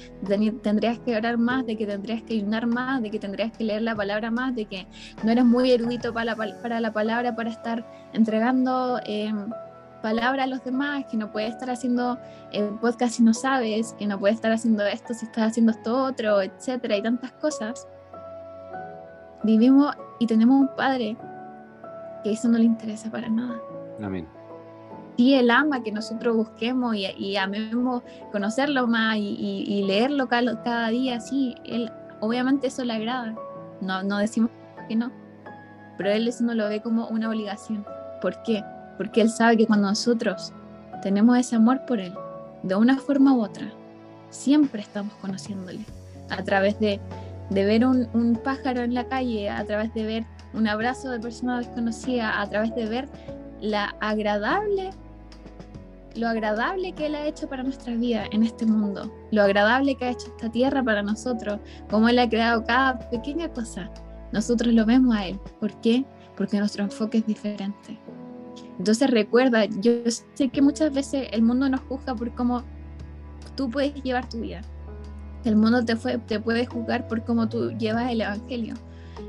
tendrías 0.61 0.99
que 0.99 1.17
orar 1.17 1.37
más, 1.37 1.65
de 1.65 1.75
que 1.75 1.87
tendrías 1.87 2.21
que 2.21 2.35
ayunar 2.35 2.67
más, 2.67 3.01
de 3.01 3.09
que 3.09 3.19
tendrías 3.19 3.51
que 3.51 3.63
leer 3.63 3.81
la 3.81 3.95
palabra 3.95 4.29
más, 4.29 4.55
de 4.55 4.65
que 4.65 4.85
no 5.23 5.31
eres 5.31 5.43
muy 5.43 5.71
erudito 5.71 6.13
para 6.13 6.35
la, 6.35 6.91
palabra, 6.93 7.35
para 7.35 7.49
estar 7.49 7.83
entregando 8.13 8.99
eh, 9.05 9.33
palabra 10.03 10.43
a 10.43 10.47
los 10.47 10.63
demás, 10.63 11.05
que 11.09 11.17
no 11.17 11.31
puedes 11.31 11.49
estar 11.49 11.71
haciendo 11.71 12.19
eh, 12.51 12.69
podcast 12.79 13.15
si 13.15 13.23
no 13.23 13.33
sabes, 13.33 13.95
que 13.97 14.05
no 14.05 14.19
puedes 14.19 14.35
estar 14.35 14.51
haciendo 14.51 14.85
esto 14.85 15.15
si 15.15 15.25
estás 15.25 15.47
haciendo 15.47 15.71
esto 15.71 16.03
otro, 16.03 16.43
etcétera, 16.43 16.95
y 16.95 17.01
tantas 17.01 17.31
cosas. 17.31 17.87
Vivimos 19.43 19.95
y 20.19 20.27
tenemos 20.27 20.61
un 20.61 20.69
padre 20.75 21.17
que 22.23 22.31
eso 22.31 22.47
no 22.47 22.59
le 22.59 22.65
interesa 22.65 23.09
para 23.09 23.29
nada. 23.29 23.59
Amén 24.01 24.27
sí 25.17 25.33
Él 25.35 25.51
ama 25.51 25.83
que 25.83 25.91
nosotros 25.91 26.35
busquemos 26.35 26.95
y, 26.95 27.37
amemos 27.37 28.03
conocerlo 28.31 28.87
más 28.87 29.17
y, 29.17 29.83
leerlo 29.87 30.27
cada, 30.27 30.89
día, 30.89 31.19
sí, 31.19 31.55
Él, 31.65 31.91
obviamente 32.19 32.67
eso 32.67 32.83
le 32.83 32.93
agrada, 32.93 33.35
no, 33.81 34.03
no 34.03 34.17
decimos 34.17 34.51
que 34.87 34.95
no, 34.95 35.11
pero 35.97 36.11
Él 36.11 36.27
eso 36.27 36.43
no 36.43 36.53
lo 36.53 36.67
ve 36.67 36.81
como 36.81 37.07
una 37.07 37.29
obligación. 37.29 37.85
¿Por 38.21 38.41
qué? 38.43 38.63
Porque 38.97 39.21
Él 39.21 39.29
sabe 39.29 39.57
que 39.57 39.67
cuando 39.67 39.87
nosotros 39.87 40.53
tenemos 41.01 41.37
ese 41.37 41.55
amor 41.55 41.85
por 41.85 41.99
Él, 41.99 42.13
de 42.63 42.75
una 42.75 42.97
forma 42.97 43.33
u 43.33 43.43
otra, 43.43 43.69
siempre 44.29 44.81
estamos 44.81 45.13
conociéndole, 45.15 45.79
a 46.29 46.43
través 46.43 46.79
de, 46.79 46.99
de 47.49 47.65
ver 47.65 47.85
un, 47.85 48.07
un 48.13 48.35
pájaro 48.35 48.81
en 48.81 48.93
la 48.93 49.05
calle, 49.05 49.49
a 49.49 49.63
través 49.65 49.93
de 49.93 50.05
ver 50.05 50.25
un 50.53 50.67
abrazo 50.67 51.09
de 51.09 51.19
persona 51.19 51.59
desconocida, 51.59 52.41
a 52.41 52.49
través 52.49 52.73
de 52.75 52.85
ver 52.87 53.07
la 53.61 53.95
agradable 53.99 54.91
lo 56.15 56.29
agradable 56.29 56.93
que 56.93 57.07
Él 57.07 57.15
ha 57.15 57.27
hecho 57.27 57.47
para 57.49 57.63
nuestra 57.63 57.93
vida 57.93 58.23
en 58.31 58.43
este 58.43 58.65
mundo, 58.65 59.11
lo 59.31 59.41
agradable 59.41 59.95
que 59.95 60.05
ha 60.05 60.11
hecho 60.11 60.27
esta 60.27 60.49
tierra 60.49 60.81
para 60.81 61.03
nosotros, 61.03 61.59
cómo 61.89 62.07
Él 62.07 62.19
ha 62.19 62.29
creado 62.29 62.63
cada 62.63 63.09
pequeña 63.09 63.49
cosa. 63.49 63.91
Nosotros 64.31 64.73
lo 64.73 64.85
vemos 64.85 65.15
a 65.15 65.27
Él. 65.27 65.39
¿Por 65.59 65.79
qué? 65.81 66.05
Porque 66.37 66.57
nuestro 66.57 66.83
enfoque 66.83 67.19
es 67.19 67.25
diferente. 67.25 67.99
Entonces 68.77 69.09
recuerda, 69.09 69.65
yo 69.65 69.91
sé 70.33 70.49
que 70.49 70.61
muchas 70.61 70.93
veces 70.93 71.27
el 71.31 71.41
mundo 71.41 71.69
nos 71.69 71.81
juzga 71.81 72.15
por 72.15 72.33
cómo 72.33 72.63
tú 73.55 73.69
puedes 73.69 73.93
llevar 74.03 74.27
tu 74.27 74.39
vida. 74.39 74.61
El 75.43 75.55
mundo 75.55 75.85
te, 75.85 76.39
puede 76.39 76.65
juzgar 76.65 77.07
por 77.07 77.23
cómo 77.23 77.47
tú 77.47 77.71
llevas 77.71 78.11
el 78.11 78.21
Evangelio, 78.21 78.75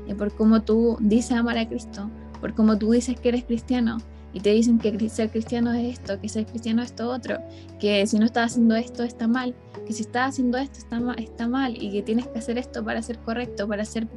y 0.07 0.13
por 0.13 0.33
cómo 0.35 0.61
tú 0.61 0.97
dices 0.99 1.37
amar 1.37 1.57
a 1.57 1.67
Cristo, 1.67 2.09
por 2.41 2.53
cómo 2.55 2.77
tú 2.77 2.91
dices 2.91 3.19
que 3.19 3.29
eres 3.29 3.43
cristiano, 3.43 3.97
y 4.37 4.39
te 4.39 4.51
dicen 4.51 4.77
que 4.77 5.09
ser 5.09 5.31
cristiano 5.31 5.73
es 5.73 5.97
esto, 5.97 6.21
que 6.21 6.29
ser 6.29 6.45
cristiano 6.45 6.83
es 6.83 6.91
esto 6.91 7.09
otro, 7.09 7.39
que 7.79 8.05
si 8.05 8.19
no 8.19 8.25
estás 8.27 8.51
haciendo 8.51 8.75
esto 8.75 9.01
está 9.01 9.27
mal, 9.27 9.55
que 9.87 9.93
si 9.93 10.03
estás 10.03 10.29
haciendo 10.29 10.59
esto 10.59 10.77
está, 10.77 11.47
mal, 11.47 11.75
y 11.75 11.91
que 11.91 12.03
tienes 12.03 12.27
que 12.27 12.37
hacer 12.37 12.59
esto 12.59 12.85
para 12.85 13.01
ser 13.01 13.17
correcto, 13.17 13.67
para 13.67 13.83
ser 13.83 14.07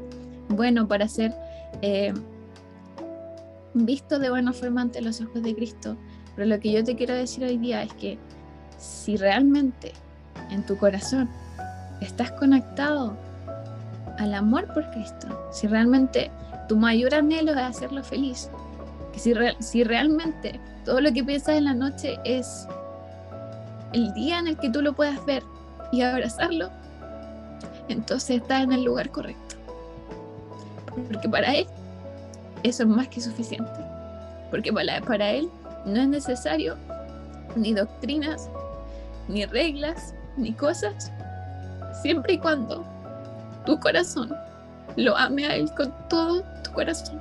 bueno, 0.50 0.86
para 0.86 1.08
ser 1.08 1.34
eh, 1.80 2.12
visto 3.72 4.18
de 4.18 4.28
buena 4.28 4.52
forma 4.52 4.82
ante 4.82 5.00
los 5.00 5.22
ojos 5.22 5.42
de 5.42 5.54
Cristo. 5.54 5.96
Pero 6.36 6.48
lo 6.48 6.60
que 6.60 6.70
yo 6.70 6.84
te 6.84 6.96
quiero 6.96 7.14
decir 7.14 7.42
hoy 7.44 7.56
día 7.56 7.82
es 7.82 7.94
que 7.94 8.18
si 8.76 9.16
realmente 9.16 9.92
en 10.50 10.66
tu 10.66 10.76
corazón 10.76 11.30
estás 12.02 12.30
conectado 12.32 13.16
al 14.18 14.34
amor 14.34 14.70
por 14.74 14.90
Cristo, 14.90 15.48
si 15.50 15.66
realmente 15.66 16.30
tu 16.68 16.76
mayor 16.76 17.14
anhelo 17.14 17.52
es 17.52 17.56
hacerlo 17.56 18.04
feliz, 18.04 18.50
que 19.12 19.18
si, 19.18 19.84
realmente 19.84 20.60
todo 20.84 21.00
lo 21.00 21.12
que 21.12 21.24
piensas 21.24 21.56
en 21.56 21.64
la 21.64 21.74
noche 21.74 22.18
es 22.24 22.66
el 23.92 24.12
día 24.14 24.38
en 24.38 24.48
el 24.48 24.56
que 24.56 24.70
tú 24.70 24.82
lo 24.82 24.92
puedas 24.92 25.24
ver 25.26 25.42
y 25.92 26.02
abrazarlo, 26.02 26.70
entonces 27.88 28.42
estás 28.42 28.62
en 28.62 28.72
el 28.72 28.84
lugar 28.84 29.10
correcto. 29.10 29.56
Porque 31.10 31.28
para 31.28 31.54
Él 31.54 31.66
eso 32.62 32.82
es 32.82 32.88
más 32.88 33.08
que 33.08 33.20
suficiente. 33.20 33.70
Porque 34.50 34.72
para, 34.72 35.00
para 35.00 35.30
Él 35.30 35.48
no 35.84 36.00
es 36.00 36.08
necesario 36.08 36.76
ni 37.56 37.72
doctrinas, 37.72 38.48
ni 39.28 39.44
reglas, 39.46 40.14
ni 40.36 40.52
cosas, 40.52 41.10
siempre 42.02 42.34
y 42.34 42.38
cuando 42.38 42.84
tu 43.66 43.78
corazón 43.80 44.32
lo 44.96 45.16
ame 45.16 45.46
a 45.46 45.56
Él 45.56 45.70
con 45.74 45.92
todo 46.08 46.42
tu 46.62 46.72
corazón 46.72 47.20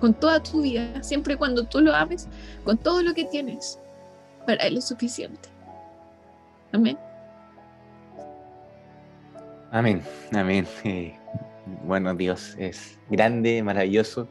con 0.00 0.14
toda 0.14 0.42
tu 0.42 0.62
vida, 0.62 1.02
siempre 1.02 1.34
y 1.34 1.36
cuando 1.36 1.64
tú 1.64 1.80
lo 1.80 1.94
ames, 1.94 2.28
con 2.64 2.78
todo 2.78 3.02
lo 3.02 3.14
que 3.14 3.24
tienes, 3.24 3.80
para 4.46 4.64
Él 4.64 4.76
es 4.76 4.84
suficiente. 4.84 5.48
Amén. 6.72 6.98
Amén, 9.70 10.02
amén. 10.32 10.66
bueno, 11.84 12.14
Dios 12.14 12.54
es 12.58 12.98
grande, 13.10 13.62
maravilloso. 13.62 14.28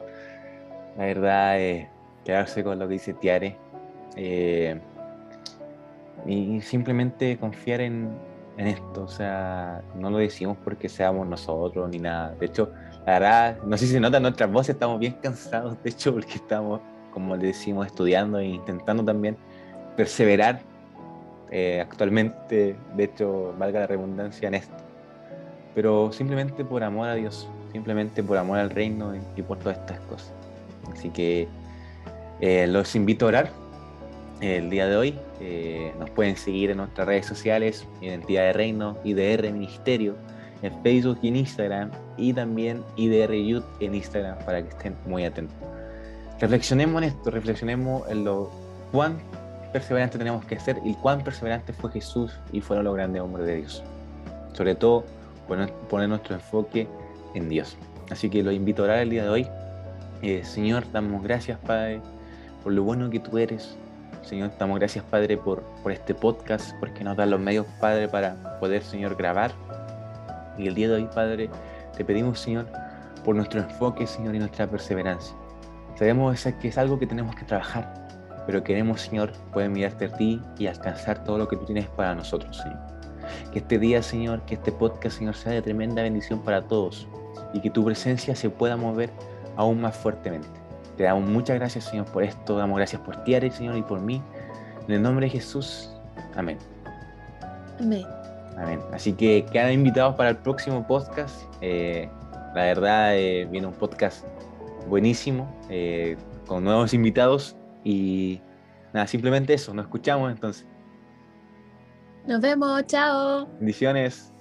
La 0.96 1.06
verdad, 1.06 1.60
eh, 1.60 1.88
quedarse 2.24 2.64
con 2.64 2.78
lo 2.78 2.88
que 2.88 2.94
dice 2.94 3.14
Tiare. 3.14 3.56
Eh, 4.16 4.80
y 6.26 6.60
simplemente 6.62 7.36
confiar 7.38 7.80
en, 7.80 8.10
en 8.56 8.66
esto. 8.66 9.04
O 9.04 9.08
sea, 9.08 9.82
no 9.94 10.10
lo 10.10 10.18
decimos 10.18 10.56
porque 10.64 10.88
seamos 10.88 11.26
nosotros 11.26 11.88
ni 11.90 11.98
nada. 11.98 12.34
De 12.38 12.46
hecho, 12.46 12.72
la 13.06 13.56
no 13.64 13.78
sé 13.78 13.86
si 13.86 13.92
se 13.92 14.00
nota 14.00 14.18
nuestras 14.18 14.50
voces, 14.50 14.74
estamos 14.74 14.98
bien 14.98 15.16
cansados, 15.22 15.80
de 15.82 15.90
hecho, 15.90 16.12
porque 16.12 16.34
estamos, 16.34 16.80
como 17.12 17.36
le 17.36 17.48
decimos, 17.48 17.86
estudiando 17.86 18.38
e 18.38 18.46
intentando 18.46 19.04
también 19.04 19.36
perseverar 19.96 20.60
eh, 21.50 21.80
actualmente, 21.80 22.76
de 22.96 23.04
hecho, 23.04 23.54
valga 23.58 23.80
la 23.80 23.86
redundancia 23.86 24.48
en 24.48 24.54
esto. 24.54 24.74
Pero 25.74 26.10
simplemente 26.12 26.64
por 26.64 26.82
amor 26.82 27.08
a 27.08 27.14
Dios, 27.14 27.48
simplemente 27.72 28.22
por 28.22 28.38
amor 28.38 28.58
al 28.58 28.70
reino 28.70 29.14
y, 29.36 29.42
por 29.42 29.58
todas 29.58 29.78
estas 29.78 30.00
cosas. 30.00 30.32
Así 30.92 31.10
que 31.10 31.46
eh, 32.40 32.66
los 32.66 32.96
invito 32.96 33.26
a 33.26 33.28
orar 33.28 33.50
el 34.40 34.68
día 34.68 34.88
de 34.88 34.96
hoy. 34.96 35.18
Eh, 35.40 35.92
nos 35.98 36.10
pueden 36.10 36.36
seguir 36.36 36.70
en 36.70 36.78
nuestras 36.78 37.06
redes 37.06 37.26
sociales, 37.26 37.86
Identidad 38.00 38.42
de 38.44 38.52
Reino, 38.52 38.98
IDR 39.04 39.52
Ministerio 39.52 40.16
en 40.62 40.82
Facebook 40.82 41.18
y 41.22 41.28
en 41.28 41.36
Instagram 41.36 41.90
y 42.16 42.32
también 42.32 42.82
IDR 42.96 43.34
Youth 43.34 43.64
en 43.80 43.94
Instagram 43.94 44.38
para 44.44 44.62
que 44.62 44.68
estén 44.68 44.96
muy 45.06 45.24
atentos. 45.24 45.56
Reflexionemos 46.40 47.02
en 47.02 47.08
esto, 47.08 47.30
reflexionemos 47.30 48.08
en 48.08 48.24
lo 48.24 48.50
cuán 48.92 49.18
perseverante 49.72 50.18
tenemos 50.18 50.44
que 50.44 50.58
ser 50.58 50.78
y 50.84 50.94
cuán 50.94 51.22
perseverante 51.22 51.72
fue 51.72 51.90
Jesús 51.92 52.32
y 52.52 52.60
fueron 52.60 52.84
los 52.84 52.94
grandes 52.94 53.22
hombres 53.22 53.46
de 53.46 53.56
Dios. 53.56 53.82
Sobre 54.52 54.74
todo 54.74 55.04
poner, 55.48 56.08
nuestro 56.08 56.34
enfoque 56.34 56.88
en 57.34 57.48
Dios. 57.48 57.76
Así 58.10 58.30
que 58.30 58.42
los 58.42 58.54
invito 58.54 58.82
a 58.82 58.86
orar 58.86 58.98
el 58.98 59.10
día 59.10 59.24
de 59.24 59.28
hoy. 59.28 59.46
Eh, 60.22 60.42
Señor, 60.44 60.84
damos 60.92 61.22
gracias, 61.22 61.58
Padre, 61.58 62.00
por 62.62 62.72
lo 62.72 62.82
bueno 62.82 63.10
que 63.10 63.20
tú 63.20 63.38
eres. 63.38 63.76
Señor, 64.22 64.50
damos 64.58 64.78
gracias, 64.78 65.04
Padre, 65.04 65.36
por, 65.36 65.62
por 65.82 65.92
este 65.92 66.14
podcast, 66.14 66.74
porque 66.80 67.04
nos 67.04 67.16
da 67.16 67.26
los 67.26 67.38
medios, 67.38 67.66
Padre, 67.80 68.08
para 68.08 68.58
poder, 68.58 68.82
Señor, 68.82 69.16
grabar 69.16 69.52
y 70.58 70.66
el 70.66 70.74
día 70.74 70.88
de 70.88 70.94
hoy, 70.94 71.08
Padre, 71.14 71.50
te 71.96 72.04
pedimos, 72.04 72.40
Señor, 72.40 72.66
por 73.24 73.36
nuestro 73.36 73.60
enfoque, 73.60 74.06
Señor, 74.06 74.34
y 74.34 74.38
nuestra 74.38 74.66
perseverancia. 74.66 75.36
Sabemos 75.96 76.46
que 76.60 76.68
es 76.68 76.78
algo 76.78 76.98
que 76.98 77.06
tenemos 77.06 77.34
que 77.34 77.44
trabajar, 77.44 78.06
pero 78.46 78.62
queremos, 78.62 79.00
Señor, 79.00 79.32
poder 79.52 79.70
mirarte 79.70 80.06
a 80.06 80.12
ti 80.12 80.40
y 80.58 80.66
alcanzar 80.66 81.24
todo 81.24 81.38
lo 81.38 81.48
que 81.48 81.56
tú 81.56 81.64
tienes 81.64 81.88
para 81.88 82.14
nosotros, 82.14 82.56
Señor. 82.58 82.78
Que 83.52 83.58
este 83.58 83.78
día, 83.78 84.02
Señor, 84.02 84.42
que 84.42 84.54
este 84.54 84.70
podcast, 84.72 85.18
Señor, 85.18 85.34
sea 85.34 85.52
de 85.52 85.62
tremenda 85.62 86.02
bendición 86.02 86.40
para 86.40 86.62
todos 86.62 87.08
y 87.52 87.60
que 87.60 87.70
tu 87.70 87.84
presencia 87.84 88.36
se 88.36 88.50
pueda 88.50 88.76
mover 88.76 89.10
aún 89.56 89.80
más 89.80 89.96
fuertemente. 89.96 90.48
Te 90.96 91.04
damos 91.04 91.28
muchas 91.28 91.56
gracias, 91.56 91.84
Señor, 91.84 92.06
por 92.06 92.22
esto. 92.22 92.56
Damos 92.56 92.76
gracias 92.76 93.02
por 93.02 93.22
ti, 93.24 93.34
Señor, 93.50 93.76
y 93.76 93.82
por 93.82 94.00
mí. 94.00 94.22
En 94.86 94.94
el 94.94 95.02
nombre 95.02 95.26
de 95.26 95.30
Jesús. 95.30 95.90
Amén. 96.36 96.58
Amén. 98.56 98.80
Así 98.92 99.12
que 99.12 99.44
quedan 99.52 99.72
invitados 99.72 100.14
para 100.16 100.30
el 100.30 100.36
próximo 100.38 100.86
podcast. 100.86 101.42
Eh, 101.60 102.08
la 102.54 102.62
verdad, 102.62 103.16
eh, 103.16 103.46
viene 103.50 103.66
un 103.66 103.74
podcast 103.74 104.24
buenísimo, 104.88 105.54
eh, 105.68 106.16
con 106.46 106.64
nuevos 106.64 106.94
invitados. 106.94 107.56
Y 107.84 108.40
nada, 108.92 109.06
simplemente 109.06 109.54
eso, 109.54 109.74
nos 109.74 109.84
escuchamos 109.84 110.32
entonces. 110.32 110.66
Nos 112.26 112.40
vemos, 112.40 112.84
chao. 112.86 113.46
Bendiciones. 113.58 114.32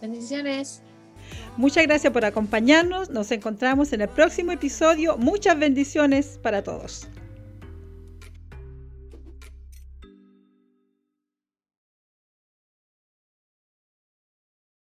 Bendiciones. 0.00 0.82
Muchas 1.56 1.84
gracias 1.86 2.12
por 2.12 2.24
acompañarnos. 2.24 3.10
Nos 3.10 3.30
encontramos 3.32 3.92
en 3.92 4.02
el 4.02 4.08
próximo 4.08 4.52
episodio. 4.52 5.18
Muchas 5.18 5.58
bendiciones 5.58 6.38
para 6.42 6.62
todos. 6.62 7.08